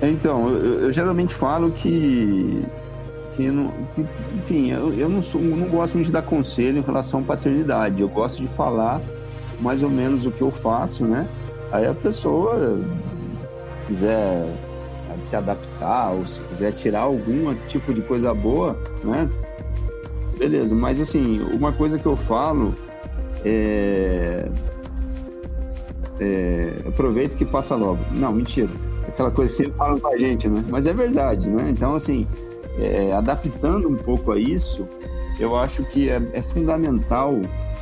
[0.00, 2.64] Então, eu, eu geralmente falo que,
[3.36, 4.06] que, não, que
[4.36, 8.00] enfim, eu, eu não, sou, não gosto muito de dar conselho em relação à paternidade.
[8.00, 9.00] Eu gosto de falar
[9.60, 11.28] mais ou menos o que eu faço, né?
[11.70, 12.80] Aí a pessoa
[13.86, 14.46] quiser
[15.20, 19.30] se adaptar ou se quiser tirar algum tipo de coisa boa, né?
[20.36, 22.74] Beleza, mas assim, uma coisa que eu falo
[23.44, 24.48] é.
[26.22, 27.98] É aproveita que passa logo.
[28.12, 28.70] Não, mentira.
[29.06, 30.64] Aquela coisa sempre falam com a gente, né?
[30.68, 31.68] Mas é verdade, né?
[31.70, 32.26] Então, assim,
[32.78, 34.88] é, adaptando um pouco a isso,
[35.38, 37.40] eu acho que é, é fundamental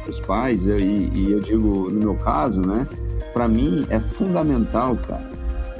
[0.08, 2.86] os pais, e, e eu digo no meu caso, né?
[3.32, 5.30] Para mim é fundamental, cara,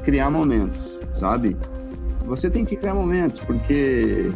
[0.05, 1.57] criar momentos sabe?
[2.27, 4.31] Você tem que criar momentos, porque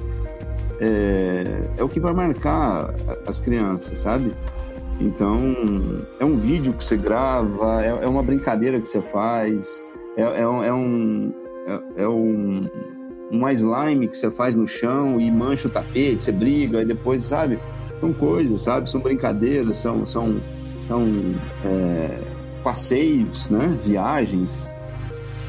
[0.81, 2.95] é, é o que vai marcar
[3.27, 4.35] as crianças, sabe?
[5.01, 5.41] Então,
[6.21, 9.83] é um vídeo que você grava, é, é uma brincadeira que você faz,
[10.17, 11.33] é, é, é um,
[11.67, 12.69] é, é, um,
[13.31, 17.25] uma slime que você faz no chão e mancha o tapete, você briga, e depois,
[17.25, 17.59] sabe?
[17.99, 18.89] São coisas, sabe?
[18.89, 20.37] São brincadeiras, são, são,
[20.87, 21.05] são
[21.65, 22.21] é,
[22.63, 23.77] passeios, né?
[23.83, 24.71] Viagens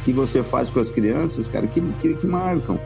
[0.04, 2.80] que você faz com as crianças, cara, que, que, que marcam.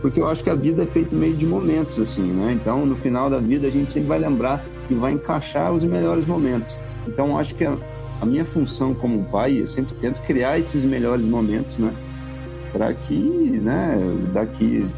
[0.00, 2.52] Porque eu acho que a vida é feita meio de momentos, assim, né?
[2.52, 6.26] Então, no final da vida, a gente sempre vai lembrar e vai encaixar os melhores
[6.26, 6.76] momentos.
[7.06, 7.76] Então, acho que a,
[8.20, 11.92] a minha função como pai, eu sempre tento criar esses melhores momentos, né?
[12.72, 13.96] Para que, né,
[14.32, 14.88] daqui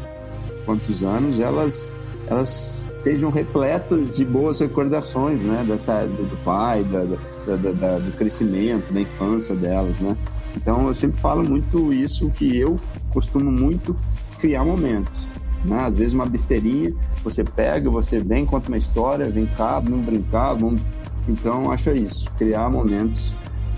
[0.65, 1.91] quantos anos elas
[2.27, 7.03] elas estejam repletas de boas recordações, né, dessa do, do pai, da,
[7.45, 10.15] da, da, do crescimento, da infância delas, né?
[10.55, 12.77] Então eu sempre falo muito isso que eu
[13.11, 13.95] costumo muito
[14.39, 15.27] criar momentos.
[15.63, 15.79] Né?
[15.81, 20.53] Às vezes uma besteirinha, você pega, você vem, conta uma história, vem cá, vamos brincar,
[20.53, 20.81] vamos.
[21.27, 23.33] Então acho isso, criar momentos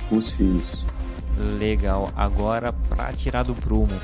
[0.09, 0.85] com os filhos.
[1.59, 2.09] Legal.
[2.15, 3.99] Agora para tirar do prumo,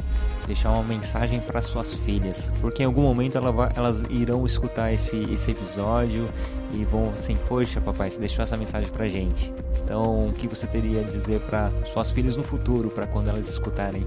[0.46, 4.92] deixar uma mensagem para suas filhas, porque em algum momento ela vai, elas irão escutar
[4.92, 6.30] esse, esse episódio
[6.74, 9.54] e vão assim, poxa, papai, você deixou essa mensagem pra gente.
[9.84, 13.48] Então, o que você teria a dizer para suas filhas no futuro, para quando elas
[13.48, 14.04] escutarem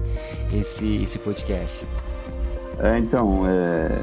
[0.53, 1.85] esse, esse podcast?
[2.79, 4.01] É, então, é...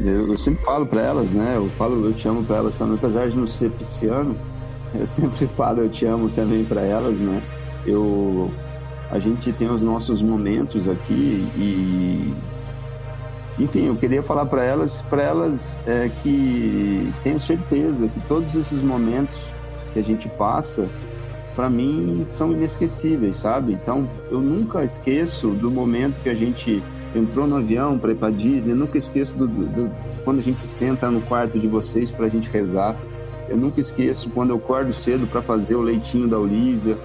[0.00, 1.54] eu, eu sempre falo para elas, né?
[1.56, 4.36] Eu falo, eu te amo para elas também, apesar de não ser pisciano,
[4.94, 7.42] eu sempre falo, eu te amo também para elas, né?
[7.86, 8.50] Eu
[9.10, 12.34] a gente tem os nossos momentos aqui e
[13.58, 18.80] enfim eu queria falar para elas para elas é, que tenho certeza que todos esses
[18.80, 19.52] momentos
[19.92, 20.88] que a gente passa,
[21.54, 23.74] para mim são inesquecíveis, sabe?
[23.74, 26.82] Então eu nunca esqueço do momento que a gente
[27.14, 29.90] entrou no avião para ir para Disney, eu nunca esqueço do, do, do,
[30.24, 32.96] quando a gente senta no quarto de vocês para a gente rezar.
[33.48, 36.96] Eu nunca esqueço quando eu acordo cedo para fazer o leitinho da Olivia,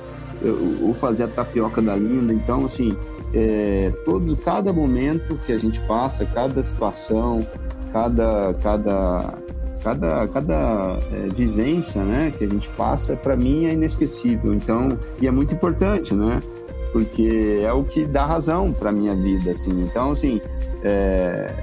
[0.82, 2.34] ou fazer a tapioca da Linda.
[2.34, 2.96] Então, assim,
[3.34, 7.46] é, todo, cada momento que a gente passa, cada situação,
[7.92, 9.34] cada, cada,
[9.84, 14.54] cada, cada é, vivência né, que a gente passa, para mim é inesquecível.
[14.54, 14.90] Então,
[15.22, 16.42] e é muito importante, né?
[16.98, 19.70] Porque é o que dá razão para minha vida, assim.
[19.82, 20.42] Então, assim,
[20.82, 21.54] é,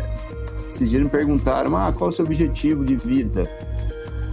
[0.70, 3.42] esses dias me perguntaram, ah, qual é o seu objetivo de vida?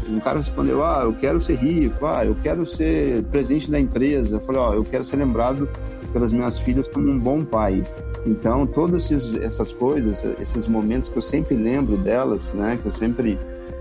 [0.08, 4.36] Um cara respondeu, ah, eu quero ser rico, ah, eu quero ser presidente da empresa.
[4.36, 5.68] Eu falei, ó, oh, eu quero ser lembrado
[6.14, 7.84] pelas minhas filhas como um bom pai.
[8.24, 13.40] Então, todas essas coisas, esses momentos que eu sempre lembro delas, né, que eu sempre,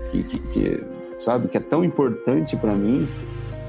[0.09, 0.83] que, que, que
[1.19, 3.07] sabe, que é tão importante para mim,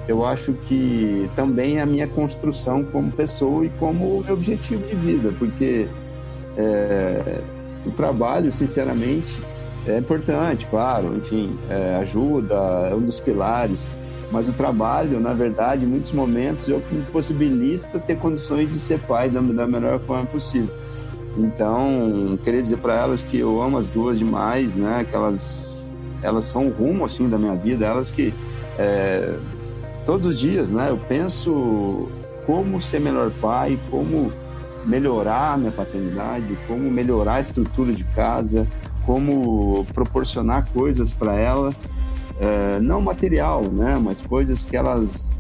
[0.09, 5.33] eu acho que também a minha construção como pessoa e como meu objetivo de vida,
[5.39, 5.87] porque
[6.57, 7.41] é,
[7.87, 9.39] o trabalho, sinceramente,
[9.87, 12.55] é importante, claro, enfim, é, ajuda,
[12.91, 13.89] é um dos pilares,
[14.31, 18.70] mas o trabalho, na verdade, em muitos momentos, é o que me possibilita ter condições
[18.70, 20.74] de ser pai da, da melhor forma possível.
[21.37, 25.07] Então, queria dizer para elas que eu amo as duas demais, né?
[25.09, 25.83] Que elas,
[26.23, 27.87] elas são o rumo, assim, da minha vida.
[27.87, 28.35] Elas que,
[28.79, 29.35] é,
[30.05, 30.91] todos os dias, né?
[30.91, 32.09] Eu penso
[32.47, 34.33] como ser melhor pai, como
[34.85, 38.66] melhorar minha paternidade, como melhorar a estrutura de casa,
[39.07, 41.93] como proporcionar coisas para elas
[42.41, 45.35] é, não material, né, mas coisas que elas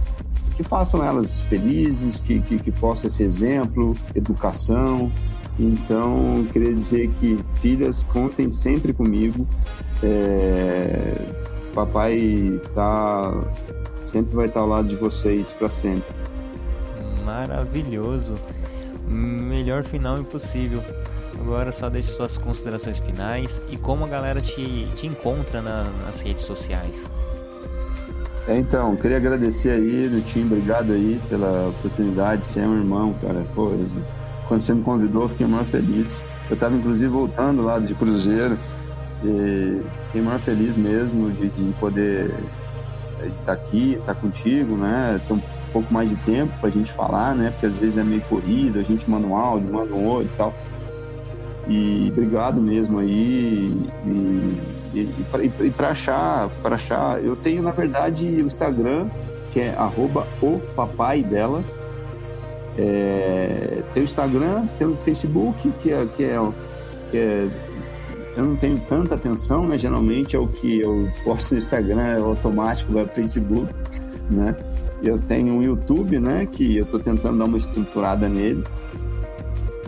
[0.56, 5.10] que façam elas felizes, que, que, que possa ser exemplo, educação.
[5.58, 9.46] Então, queria dizer que filhas contem sempre comigo.
[10.02, 11.14] É,
[11.74, 13.32] papai tá
[14.12, 16.14] sempre vai estar ao lado de vocês para sempre.
[17.24, 18.38] Maravilhoso.
[19.08, 20.82] Melhor final impossível.
[21.40, 26.20] Agora só deixe suas considerações finais e como a galera te, te encontra na, nas
[26.20, 27.10] redes sociais.
[28.46, 33.14] É, então, queria agradecer aí no time, obrigado aí pela oportunidade, você é um irmão,
[33.20, 33.44] cara.
[33.54, 33.72] Pô,
[34.46, 36.24] quando você me convidou, fiquei muito feliz.
[36.50, 38.58] Eu estava inclusive voltando lá de Cruzeiro
[39.24, 42.34] e fiquei muito feliz mesmo de, de poder
[43.26, 45.20] estar tá aqui, estar tá contigo, né?
[45.26, 45.40] Ter um
[45.72, 47.50] pouco mais de tempo para a gente falar, né?
[47.50, 50.36] Porque às vezes é meio corrido, a gente manda um áudio, manda um outro e
[50.36, 50.54] tal.
[51.68, 53.72] E obrigado mesmo aí.
[54.04, 54.58] E,
[54.94, 59.08] e, e para achar, para achar, eu tenho na verdade o Instagram,
[59.52, 61.66] que é arroba o papai delas.
[62.76, 66.48] É, tem o Instagram, tem o Facebook, que é, que é,
[67.10, 67.48] que é
[68.36, 69.76] eu não tenho tanta atenção, né?
[69.76, 73.72] Geralmente é o que eu posto no Instagram, é automático, vai para o Facebook,
[74.30, 74.56] né?
[75.02, 76.46] Eu tenho o YouTube, né?
[76.46, 78.64] Que eu estou tentando dar uma estruturada nele.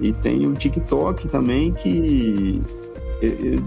[0.01, 2.61] E tem o TikTok também, que
[3.23, 3.63] eu, eu,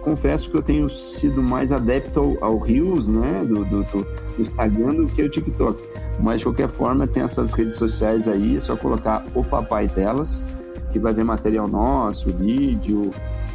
[0.00, 4.06] confesso que eu tenho sido mais adepto ao, ao né, do, do, do,
[4.38, 5.82] Instagram do que o TikTok.
[6.22, 10.44] Mas de qualquer forma, tem essas redes sociais aí, é só colocar o papai delas,
[10.92, 13.10] que vai ver material nosso, vídeo,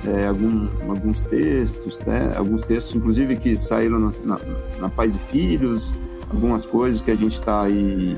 [0.06, 2.34] é, algum, alguns textos, né?
[2.36, 4.40] alguns textos, inclusive, que saíram na, na,
[4.80, 5.94] na Paz e Filhos,
[6.30, 8.18] algumas coisas que a gente está aí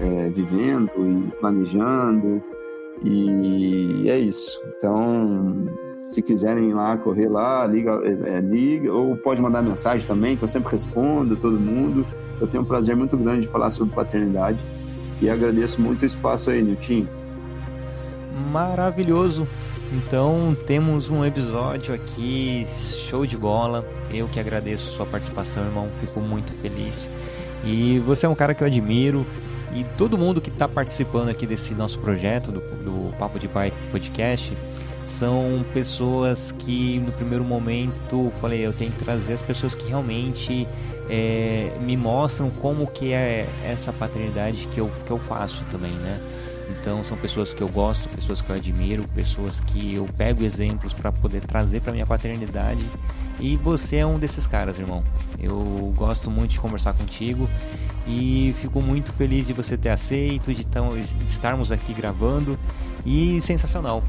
[0.00, 2.42] é, vivendo e planejando.
[3.04, 4.60] E é isso.
[4.76, 5.68] Então,
[6.06, 10.44] se quiserem ir lá, correr lá, liga, é, liga, ou pode mandar mensagem também, que
[10.44, 12.06] eu sempre respondo todo mundo.
[12.40, 14.58] Eu tenho um prazer muito grande de falar sobre paternidade
[15.20, 17.06] e agradeço muito o espaço aí, Nilton.
[18.52, 19.48] Maravilhoso.
[19.92, 22.66] Então temos um episódio aqui,
[23.08, 23.86] show de bola.
[24.12, 25.88] Eu que agradeço sua participação, irmão.
[26.00, 27.10] Fico muito feliz.
[27.64, 29.26] E você é um cara que eu admiro.
[29.74, 33.72] E todo mundo que está participando aqui desse nosso projeto, do, do Papo de Pai
[33.90, 34.56] Podcast,
[35.04, 40.66] são pessoas que no primeiro momento falei, eu tenho que trazer as pessoas que realmente
[41.08, 46.20] é, me mostram como que é essa paternidade que eu, que eu faço também, né?
[46.68, 50.92] Então são pessoas que eu gosto, pessoas que eu admiro, pessoas que eu pego exemplos
[50.92, 52.84] para poder trazer para minha paternidade.
[53.38, 55.04] E você é um desses caras, irmão.
[55.38, 57.48] Eu gosto muito de conversar contigo
[58.06, 62.58] e fico muito feliz de você ter aceito, de, de estarmos aqui gravando
[63.04, 64.02] e sensacional,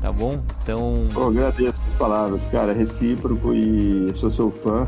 [0.00, 0.42] tá bom?
[0.62, 1.04] Então.
[1.14, 4.86] Oh, agradeço as palavras, cara, recíproco e sou seu fã.